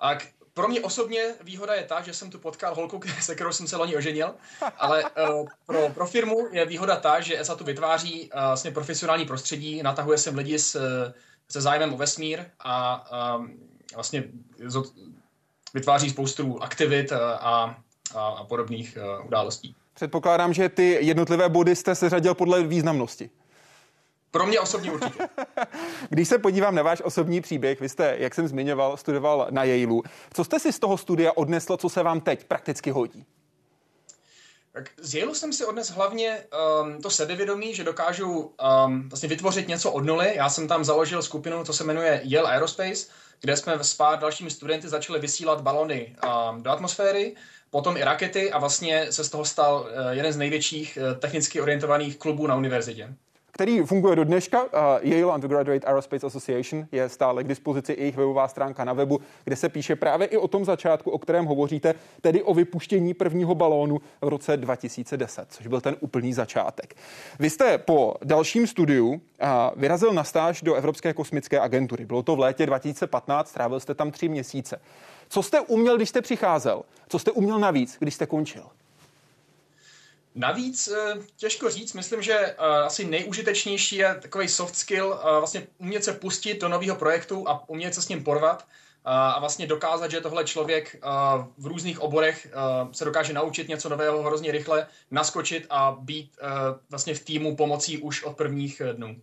Tak 0.00 0.26
pro 0.54 0.68
mě 0.68 0.80
osobně 0.80 1.34
výhoda 1.42 1.74
je 1.74 1.84
ta, 1.84 2.02
že 2.02 2.14
jsem 2.14 2.30
tu 2.30 2.38
potkal 2.38 2.74
holku, 2.74 3.00
se 3.20 3.34
kterou 3.34 3.52
jsem 3.52 3.66
se 3.66 3.76
loni 3.76 3.96
oženil, 3.96 4.34
ale 4.78 5.04
uh, 5.04 5.48
pro, 5.66 5.88
pro 5.88 6.06
firmu 6.06 6.48
je 6.52 6.66
výhoda 6.66 6.96
ta, 6.96 7.20
že 7.20 7.40
ESA 7.40 7.54
tu 7.54 7.64
vytváří 7.64 8.22
uh, 8.22 8.40
vlastně 8.40 8.70
profesionální 8.70 9.24
prostředí, 9.24 9.82
natahuje 9.82 10.18
sem 10.18 10.36
lidi 10.36 10.58
s, 10.58 10.80
se 11.48 11.60
zájmem 11.60 11.94
o 11.94 11.96
vesmír 11.96 12.44
a 12.60 13.04
uh, 13.38 13.46
vlastně 13.94 14.24
vytváří 15.74 16.10
spoustu 16.10 16.62
aktivit 16.62 17.12
a, 17.12 17.34
a, 17.34 17.76
a 18.14 18.44
podobných 18.44 18.98
uh, 19.20 19.26
událostí. 19.26 19.74
Předpokládám, 19.94 20.52
že 20.52 20.68
ty 20.68 20.98
jednotlivé 21.00 21.48
body 21.48 21.76
jste 21.76 21.94
se 21.94 22.10
řadil 22.10 22.34
podle 22.34 22.62
významnosti. 22.62 23.30
Pro 24.34 24.46
mě 24.46 24.60
osobně 24.60 24.92
určitě. 24.92 25.28
Když 26.10 26.28
se 26.28 26.38
podívám 26.38 26.74
na 26.74 26.82
váš 26.82 27.02
osobní 27.04 27.40
příběh, 27.40 27.80
vy 27.80 27.88
jste, 27.88 28.16
jak 28.18 28.34
jsem 28.34 28.48
zmiňoval, 28.48 28.96
studoval 28.96 29.46
na 29.50 29.64
Yaleu. 29.64 30.02
Co 30.32 30.44
jste 30.44 30.60
si 30.60 30.72
z 30.72 30.78
toho 30.78 30.98
studia 30.98 31.32
odnesl, 31.34 31.76
co 31.76 31.88
se 31.88 32.02
vám 32.02 32.20
teď 32.20 32.44
prakticky 32.44 32.90
hodí? 32.90 33.24
Tak 34.72 34.90
z 34.98 35.14
Yaleu 35.14 35.34
jsem 35.34 35.52
si 35.52 35.64
odnes 35.64 35.90
hlavně 35.90 36.44
um, 36.82 37.02
to 37.02 37.10
sebevědomí, 37.10 37.74
že 37.74 37.84
dokážu 37.84 38.52
um, 38.86 39.08
vlastně 39.08 39.28
vytvořit 39.28 39.68
něco 39.68 39.92
od 39.92 40.04
nuly. 40.04 40.32
Já 40.36 40.48
jsem 40.48 40.68
tam 40.68 40.84
založil 40.84 41.22
skupinu, 41.22 41.64
co 41.64 41.72
se 41.72 41.84
jmenuje 41.84 42.20
Yale 42.24 42.50
Aerospace, 42.50 43.06
kde 43.40 43.56
jsme 43.56 43.84
s 43.84 43.94
pár 43.94 44.18
dalšími 44.18 44.50
studenty 44.50 44.88
začali 44.88 45.18
vysílat 45.20 45.60
balony 45.60 46.16
um, 46.24 46.62
do 46.62 46.70
atmosféry, 46.70 47.34
potom 47.70 47.96
i 47.96 48.04
rakety 48.04 48.52
a 48.52 48.58
vlastně 48.58 49.12
se 49.12 49.24
z 49.24 49.30
toho 49.30 49.44
stal 49.44 49.80
uh, 49.80 50.10
jeden 50.10 50.32
z 50.32 50.36
největších 50.36 50.98
uh, 51.00 51.18
technicky 51.18 51.60
orientovaných 51.60 52.18
klubů 52.18 52.46
na 52.46 52.56
univerzitě 52.56 53.14
který 53.54 53.80
funguje 53.80 54.16
do 54.16 54.24
dneška. 54.24 54.62
Uh, 54.64 54.70
Yale 55.02 55.34
Undergraduate 55.34 55.86
Aerospace 55.86 56.26
Association 56.26 56.86
je 56.92 57.08
stále 57.08 57.44
k 57.44 57.48
dispozici 57.48 57.92
i 57.92 58.00
jejich 58.00 58.16
webová 58.16 58.48
stránka 58.48 58.84
na 58.84 58.92
webu, 58.92 59.20
kde 59.44 59.56
se 59.56 59.68
píše 59.68 59.96
právě 59.96 60.26
i 60.26 60.36
o 60.36 60.48
tom 60.48 60.64
začátku, 60.64 61.10
o 61.10 61.18
kterém 61.18 61.44
hovoříte, 61.44 61.94
tedy 62.20 62.42
o 62.42 62.54
vypuštění 62.54 63.14
prvního 63.14 63.54
balónu 63.54 64.00
v 64.20 64.28
roce 64.28 64.56
2010, 64.56 65.46
což 65.50 65.66
byl 65.66 65.80
ten 65.80 65.96
úplný 66.00 66.32
začátek. 66.32 66.96
Vy 67.38 67.50
jste 67.50 67.78
po 67.78 68.14
dalším 68.24 68.66
studiu 68.66 69.08
uh, 69.08 69.18
vyrazil 69.76 70.12
na 70.12 70.24
stáž 70.24 70.62
do 70.62 70.74
Evropské 70.74 71.12
kosmické 71.12 71.60
agentury. 71.60 72.06
Bylo 72.06 72.22
to 72.22 72.36
v 72.36 72.38
létě 72.38 72.66
2015, 72.66 73.48
strávil 73.48 73.80
jste 73.80 73.94
tam 73.94 74.10
tři 74.10 74.28
měsíce. 74.28 74.80
Co 75.28 75.42
jste 75.42 75.60
uměl, 75.60 75.96
když 75.96 76.08
jste 76.08 76.22
přicházel? 76.22 76.82
Co 77.08 77.18
jste 77.18 77.30
uměl 77.30 77.58
navíc, 77.58 77.96
když 77.98 78.14
jste 78.14 78.26
končil? 78.26 78.64
Navíc 80.34 80.88
eh, 80.88 81.14
těžko 81.36 81.70
říct, 81.70 81.92
myslím, 81.92 82.22
že 82.22 82.34
eh, 82.34 82.56
asi 82.58 83.04
nejužitečnější 83.04 83.96
je 83.96 84.14
takový 84.22 84.48
soft 84.48 84.76
skill, 84.76 85.20
eh, 85.20 85.38
vlastně 85.38 85.66
umět 85.78 86.04
se 86.04 86.12
pustit 86.12 86.60
do 86.60 86.68
nového 86.68 86.96
projektu 86.96 87.48
a 87.48 87.68
umět 87.68 87.94
se 87.94 88.02
s 88.02 88.08
ním 88.08 88.24
porvat 88.24 88.66
a 89.06 89.40
vlastně 89.40 89.66
dokázat, 89.66 90.10
že 90.10 90.20
tohle 90.20 90.44
člověk 90.44 90.96
v 91.58 91.66
různých 91.66 92.00
oborech 92.00 92.46
se 92.92 93.04
dokáže 93.04 93.32
naučit 93.32 93.68
něco 93.68 93.88
nového 93.88 94.22
hrozně 94.22 94.52
rychle, 94.52 94.86
naskočit 95.10 95.66
a 95.70 95.96
být 96.00 96.36
vlastně 96.90 97.14
v 97.14 97.24
týmu 97.24 97.56
pomocí 97.56 97.98
už 97.98 98.22
od 98.22 98.36
prvních 98.36 98.82
dnů. 98.92 99.16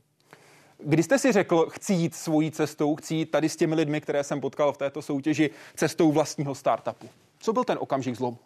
Kdy 0.78 1.04
jste 1.04 1.20
si 1.20 1.32
řekl, 1.32 1.70
chci 1.70 1.94
jít 1.94 2.16
svojí 2.16 2.52
cestou, 2.52 2.96
chci 2.96 3.16
jít 3.16 3.32
tady 3.32 3.50
s 3.50 3.56
těmi 3.56 3.76
lidmi, 3.76 4.02
které 4.02 4.24
jsem 4.24 4.42
potkal 4.42 4.74
v 4.74 4.78
této 4.78 5.02
soutěži, 5.02 5.50
cestou 5.76 6.12
vlastního 6.12 6.56
startupu? 6.56 7.10
Co 7.40 7.54
byl 7.54 7.64
ten 7.64 7.78
okamžik 7.82 8.16
zlomu? 8.16 8.38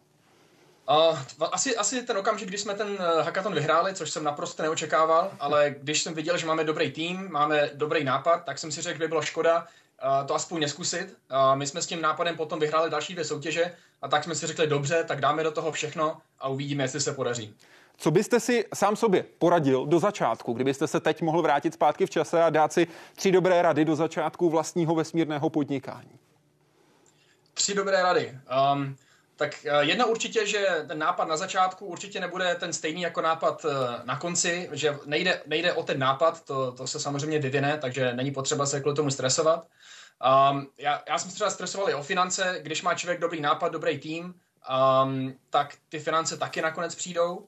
Uh, 0.90 1.20
asi, 1.52 1.78
asi 1.78 2.04
ten 2.04 2.18
okamžik, 2.18 2.48
kdy 2.48 2.58
jsme 2.58 2.76
ten 2.76 2.88
uh, 2.88 3.00
hackathon 3.00 3.54
vyhráli, 3.54 3.94
což 3.94 4.10
jsem 4.10 4.24
naprosto 4.24 4.64
neočekával, 4.64 5.32
ale 5.40 5.76
když 5.82 6.04
jsem 6.04 6.14
viděl, 6.14 6.38
že 6.38 6.46
máme 6.46 6.64
dobrý 6.64 6.92
tým, 6.92 7.28
máme 7.32 7.70
dobrý 7.74 8.04
nápad, 8.04 8.44
tak 8.46 8.60
jsem 8.60 8.72
si 8.72 8.82
řekl, 8.82 8.98
že 8.98 9.04
by 9.04 9.08
bylo 9.08 9.22
škoda 9.22 9.62
uh, 9.62 10.28
to 10.28 10.36
aspoň 10.36 10.62
neskusit. 10.62 11.18
Uh, 11.32 11.56
my 11.56 11.68
jsme 11.68 11.82
s 11.82 11.88
tím 11.88 12.02
nápadem 12.02 12.38
potom 12.38 12.60
vyhráli 12.60 12.90
další 12.90 13.14
dvě 13.14 13.26
soutěže 13.26 13.76
a 14.02 14.08
tak 14.08 14.24
jsme 14.24 14.36
si 14.36 14.48
řekli, 14.48 14.68
dobře, 14.68 15.04
tak 15.04 15.22
dáme 15.22 15.44
do 15.44 15.52
toho 15.52 15.72
všechno 15.72 16.18
a 16.40 16.48
uvidíme, 16.48 16.84
jestli 16.84 17.02
se 17.02 17.14
podaří. 17.14 17.56
Co 17.98 18.12
byste 18.12 18.40
si 18.40 18.66
sám 18.74 18.96
sobě 18.96 19.26
poradil 19.40 19.86
do 19.86 20.00
začátku, 20.00 20.54
kdybyste 20.54 20.88
se 20.88 21.00
teď 21.00 21.22
mohl 21.22 21.42
vrátit 21.42 21.74
zpátky 21.74 22.06
v 22.06 22.10
čase 22.10 22.44
a 22.44 22.50
dát 22.50 22.74
si 22.74 22.88
tři 23.16 23.32
dobré 23.32 23.62
rady 23.62 23.86
do 23.86 23.96
začátku 23.96 24.50
vlastního 24.50 24.96
vesmírného 24.96 25.50
podnikání? 25.50 26.20
Tři 27.54 27.76
dobré 27.76 28.02
rady. 28.02 28.40
Um, 28.74 28.96
tak 29.36 29.66
eh, 29.66 29.84
jedna 29.86 30.06
určitě, 30.06 30.48
že 30.48 30.68
ten 30.88 31.00
nápad 31.00 31.28
na 31.28 31.38
začátku 31.38 31.86
určitě 31.86 32.20
nebude 32.20 32.56
ten 32.56 32.74
stejný 32.74 33.02
jako 33.02 33.22
nápad 33.22 33.66
eh, 33.66 34.02
na 34.06 34.20
konci, 34.20 34.70
že 34.72 34.98
nejde, 35.06 35.42
nejde 35.46 35.74
o 35.74 35.84
ten 35.84 36.00
nápad, 36.00 36.46
to, 36.46 36.72
to 36.72 36.88
se 36.88 37.00
samozřejmě 37.00 37.40
vyvine, 37.40 37.78
takže 37.82 38.14
není 38.14 38.32
potřeba 38.32 38.66
se 38.66 38.80
kvůli 38.80 38.96
tomu 38.96 39.12
stresovat. 39.12 39.68
Um, 40.52 40.68
já, 40.78 41.04
já 41.10 41.20
jsem 41.20 41.30
se 41.30 41.36
třeba 41.36 41.50
stresoval 41.50 41.90
i 41.90 41.94
o 41.94 42.04
finance, 42.04 42.60
když 42.62 42.82
má 42.82 42.94
člověk 42.94 43.20
dobrý 43.20 43.42
nápad, 43.42 43.72
dobrý 43.72 44.00
tým, 44.00 44.34
um, 45.04 45.34
tak 45.50 45.76
ty 45.90 46.00
finance 46.00 46.38
taky 46.38 46.62
nakonec 46.62 46.96
přijdou. 46.96 47.48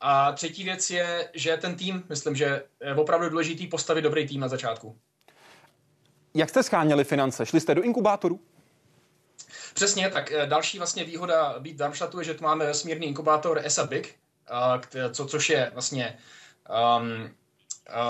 A 0.00 0.32
třetí 0.32 0.64
věc 0.64 0.90
je, 0.90 1.28
že 1.34 1.56
ten 1.56 1.74
tým, 1.74 2.04
myslím, 2.08 2.36
že 2.36 2.64
je 2.84 2.94
opravdu 2.94 3.28
důležitý 3.28 3.66
postavit 3.66 4.02
dobrý 4.02 4.28
tým 4.28 4.40
na 4.40 4.48
začátku. 4.48 4.96
Jak 6.34 6.48
jste 6.48 6.62
scháněli 6.62 7.04
finance? 7.04 7.46
Šli 7.46 7.60
jste 7.60 7.74
do 7.74 7.82
inkubátoru? 7.82 8.40
Přesně, 9.74 10.10
tak 10.10 10.32
eh, 10.32 10.46
další 10.46 10.78
vlastně 10.78 11.04
výhoda 11.04 11.54
být 11.58 11.72
v 11.72 11.76
Darmstadtu 11.76 12.18
je, 12.18 12.24
že 12.24 12.34
tu 12.34 12.44
máme 12.44 12.66
vesmírný 12.66 13.06
inkubátor 13.06 13.60
ESA 13.64 13.86
Big, 13.86 14.14
co, 15.12 15.26
což 15.26 15.50
je 15.50 15.70
vlastně 15.74 16.18
um, 16.98 17.30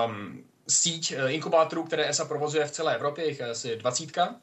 um, 0.07 0.45
síť 0.69 1.13
eh, 1.13 1.33
inkubátorů, 1.33 1.85
které 1.85 2.09
ESA 2.09 2.25
provozuje 2.25 2.65
v 2.65 2.71
celé 2.71 2.95
Evropě, 2.95 3.29
jich 3.29 3.43
asi 3.43 3.77
dvacítka. 3.77 4.35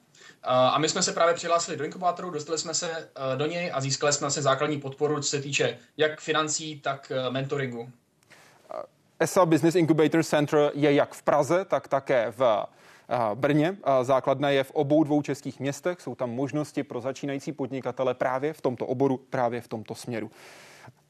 A 0.44 0.78
my 0.78 0.90
jsme 0.90 1.04
se 1.04 1.14
právě 1.14 1.34
přihlásili 1.34 1.78
do 1.78 1.84
inkubátoru, 1.84 2.30
dostali 2.30 2.58
jsme 2.58 2.74
se 2.74 2.92
eh, 2.92 3.38
do 3.38 3.46
něj 3.46 3.72
a 3.74 3.82
získali 3.82 4.14
jsme 4.14 4.26
vlastně 4.26 4.44
základní 4.44 4.82
podporu, 4.82 5.22
co 5.22 5.30
se 5.30 5.42
týče 5.42 5.78
jak 5.98 6.22
financí, 6.22 6.80
tak 6.80 7.12
mentoringu. 7.30 7.92
ESA 9.20 9.46
Business 9.46 9.76
Incubator 9.76 10.24
Center 10.24 10.72
je 10.74 10.94
jak 10.94 11.14
v 11.14 11.22
Praze, 11.22 11.66
tak 11.66 11.88
také 11.88 12.32
v 12.38 12.66
Brně. 13.36 13.78
Základna 14.02 14.50
je 14.50 14.64
v 14.64 14.72
obou 14.72 15.04
dvou 15.04 15.22
českých 15.22 15.60
městech. 15.60 16.02
Jsou 16.02 16.16
tam 16.16 16.30
možnosti 16.30 16.84
pro 16.84 17.02
začínající 17.02 17.52
podnikatele 17.52 18.14
právě 18.14 18.54
v 18.54 18.62
tomto 18.62 18.86
oboru, 18.86 19.18
právě 19.18 19.62
v 19.62 19.68
tomto 19.68 19.96
směru. 19.96 20.32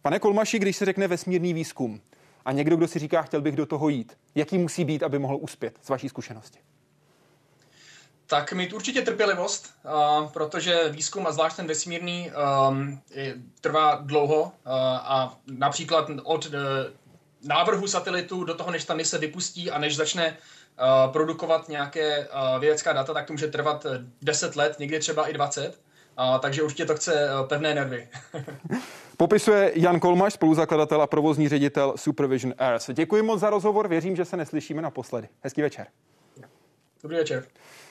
Pane 0.01 0.19
Kolmaši, 0.19 0.59
když 0.59 0.77
se 0.77 0.85
řekne 0.85 1.07
vesmírný 1.07 1.53
výzkum 1.53 2.01
a 2.45 2.51
někdo, 2.51 2.75
kdo 2.75 2.87
si 2.87 2.99
říká, 2.99 3.21
chtěl 3.21 3.41
bych 3.41 3.55
do 3.55 3.65
toho 3.65 3.89
jít, 3.89 4.17
jaký 4.35 4.57
musí 4.57 4.85
být, 4.85 5.03
aby 5.03 5.19
mohl 5.19 5.37
uspět 5.41 5.77
z 5.81 5.89
vaší 5.89 6.09
zkušenosti? 6.09 6.59
tak 8.27 8.53
mít 8.53 8.73
určitě 8.73 9.01
trpělivost, 9.01 9.73
protože 10.33 10.89
výzkum 10.89 11.27
a 11.27 11.31
zvlášť 11.31 11.55
ten 11.55 11.67
vesmírný 11.67 12.31
trvá 13.61 13.95
dlouho 13.95 14.41
uh, 14.41 14.49
a 14.93 15.37
například 15.47 16.09
od 16.23 16.45
uh, 16.45 16.51
návrhu 17.43 17.87
satelitu 17.87 18.43
do 18.43 18.53
toho, 18.53 18.71
než 18.71 18.85
ta 18.85 18.93
mise 18.93 19.17
vypustí 19.17 19.71
a 19.71 19.79
než 19.79 19.95
začne 19.95 20.37
uh, 20.79 21.11
produkovat 21.11 21.69
nějaké 21.69 22.27
uh, 22.27 22.59
vědecká 22.59 22.93
data, 22.93 23.13
tak 23.13 23.25
to 23.25 23.33
může 23.33 23.47
trvat 23.47 23.85
10 24.21 24.55
let, 24.55 24.79
někdy 24.79 24.99
třeba 24.99 25.27
i 25.27 25.33
20. 25.33 25.67
Uh, 26.19 26.37
takže 26.37 26.63
určitě 26.63 26.85
to 26.85 26.95
chce 26.95 27.29
pevné 27.47 27.75
nervy. 27.75 28.07
Popisuje 29.17 29.71
Jan 29.75 29.99
Kolmaš, 29.99 30.33
spoluzakladatel 30.33 31.01
a 31.01 31.07
provozní 31.07 31.49
ředitel 31.49 31.93
Supervision 31.95 32.53
Airs. 32.57 32.89
Děkuji 32.93 33.21
moc 33.21 33.39
za 33.39 33.49
rozhovor, 33.49 33.87
věřím, 33.87 34.15
že 34.15 34.25
se 34.25 34.37
neslyšíme 34.37 34.81
naposledy. 34.81 35.27
Hezký 35.43 35.61
večer. 35.61 35.87
Dobrý 37.03 37.17
večer. 37.17 37.45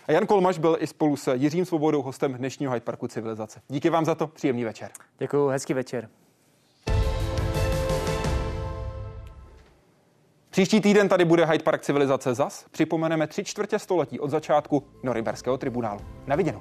A 0.07 0.13
Jan 0.13 0.27
Kolmaš 0.27 0.59
byl 0.59 0.77
i 0.81 0.87
spolu 0.87 1.17
s 1.17 1.35
Jiřím 1.35 1.65
Svobodou 1.65 2.03
hostem 2.03 2.35
dnešního 2.35 2.73
Hyde 2.73 2.85
Parku 2.85 3.09
Civilizace. 3.09 3.61
Díky 3.69 3.91
vám 3.91 4.05
za 4.05 4.15
to, 4.15 4.27
příjemný 4.27 4.65
večer. 4.65 4.91
Děkuji, 5.19 5.49
hezký 5.49 5.75
večer. 5.75 6.09
Příští 10.57 10.81
týden 10.81 11.09
tady 11.09 11.25
bude 11.25 11.47
Hyde 11.47 11.65
Park 11.65 11.83
Civilizace 11.83 12.35
zas. 12.35 12.65
Připomeneme 12.71 13.27
tři 13.27 13.45
čtvrtě 13.45 13.79
století 13.79 14.21
od 14.21 14.31
začátku 14.31 14.87
Norimberského 15.03 15.59
tribunálu. 15.59 16.01
Na 16.27 16.37
viděnou. 16.37 16.61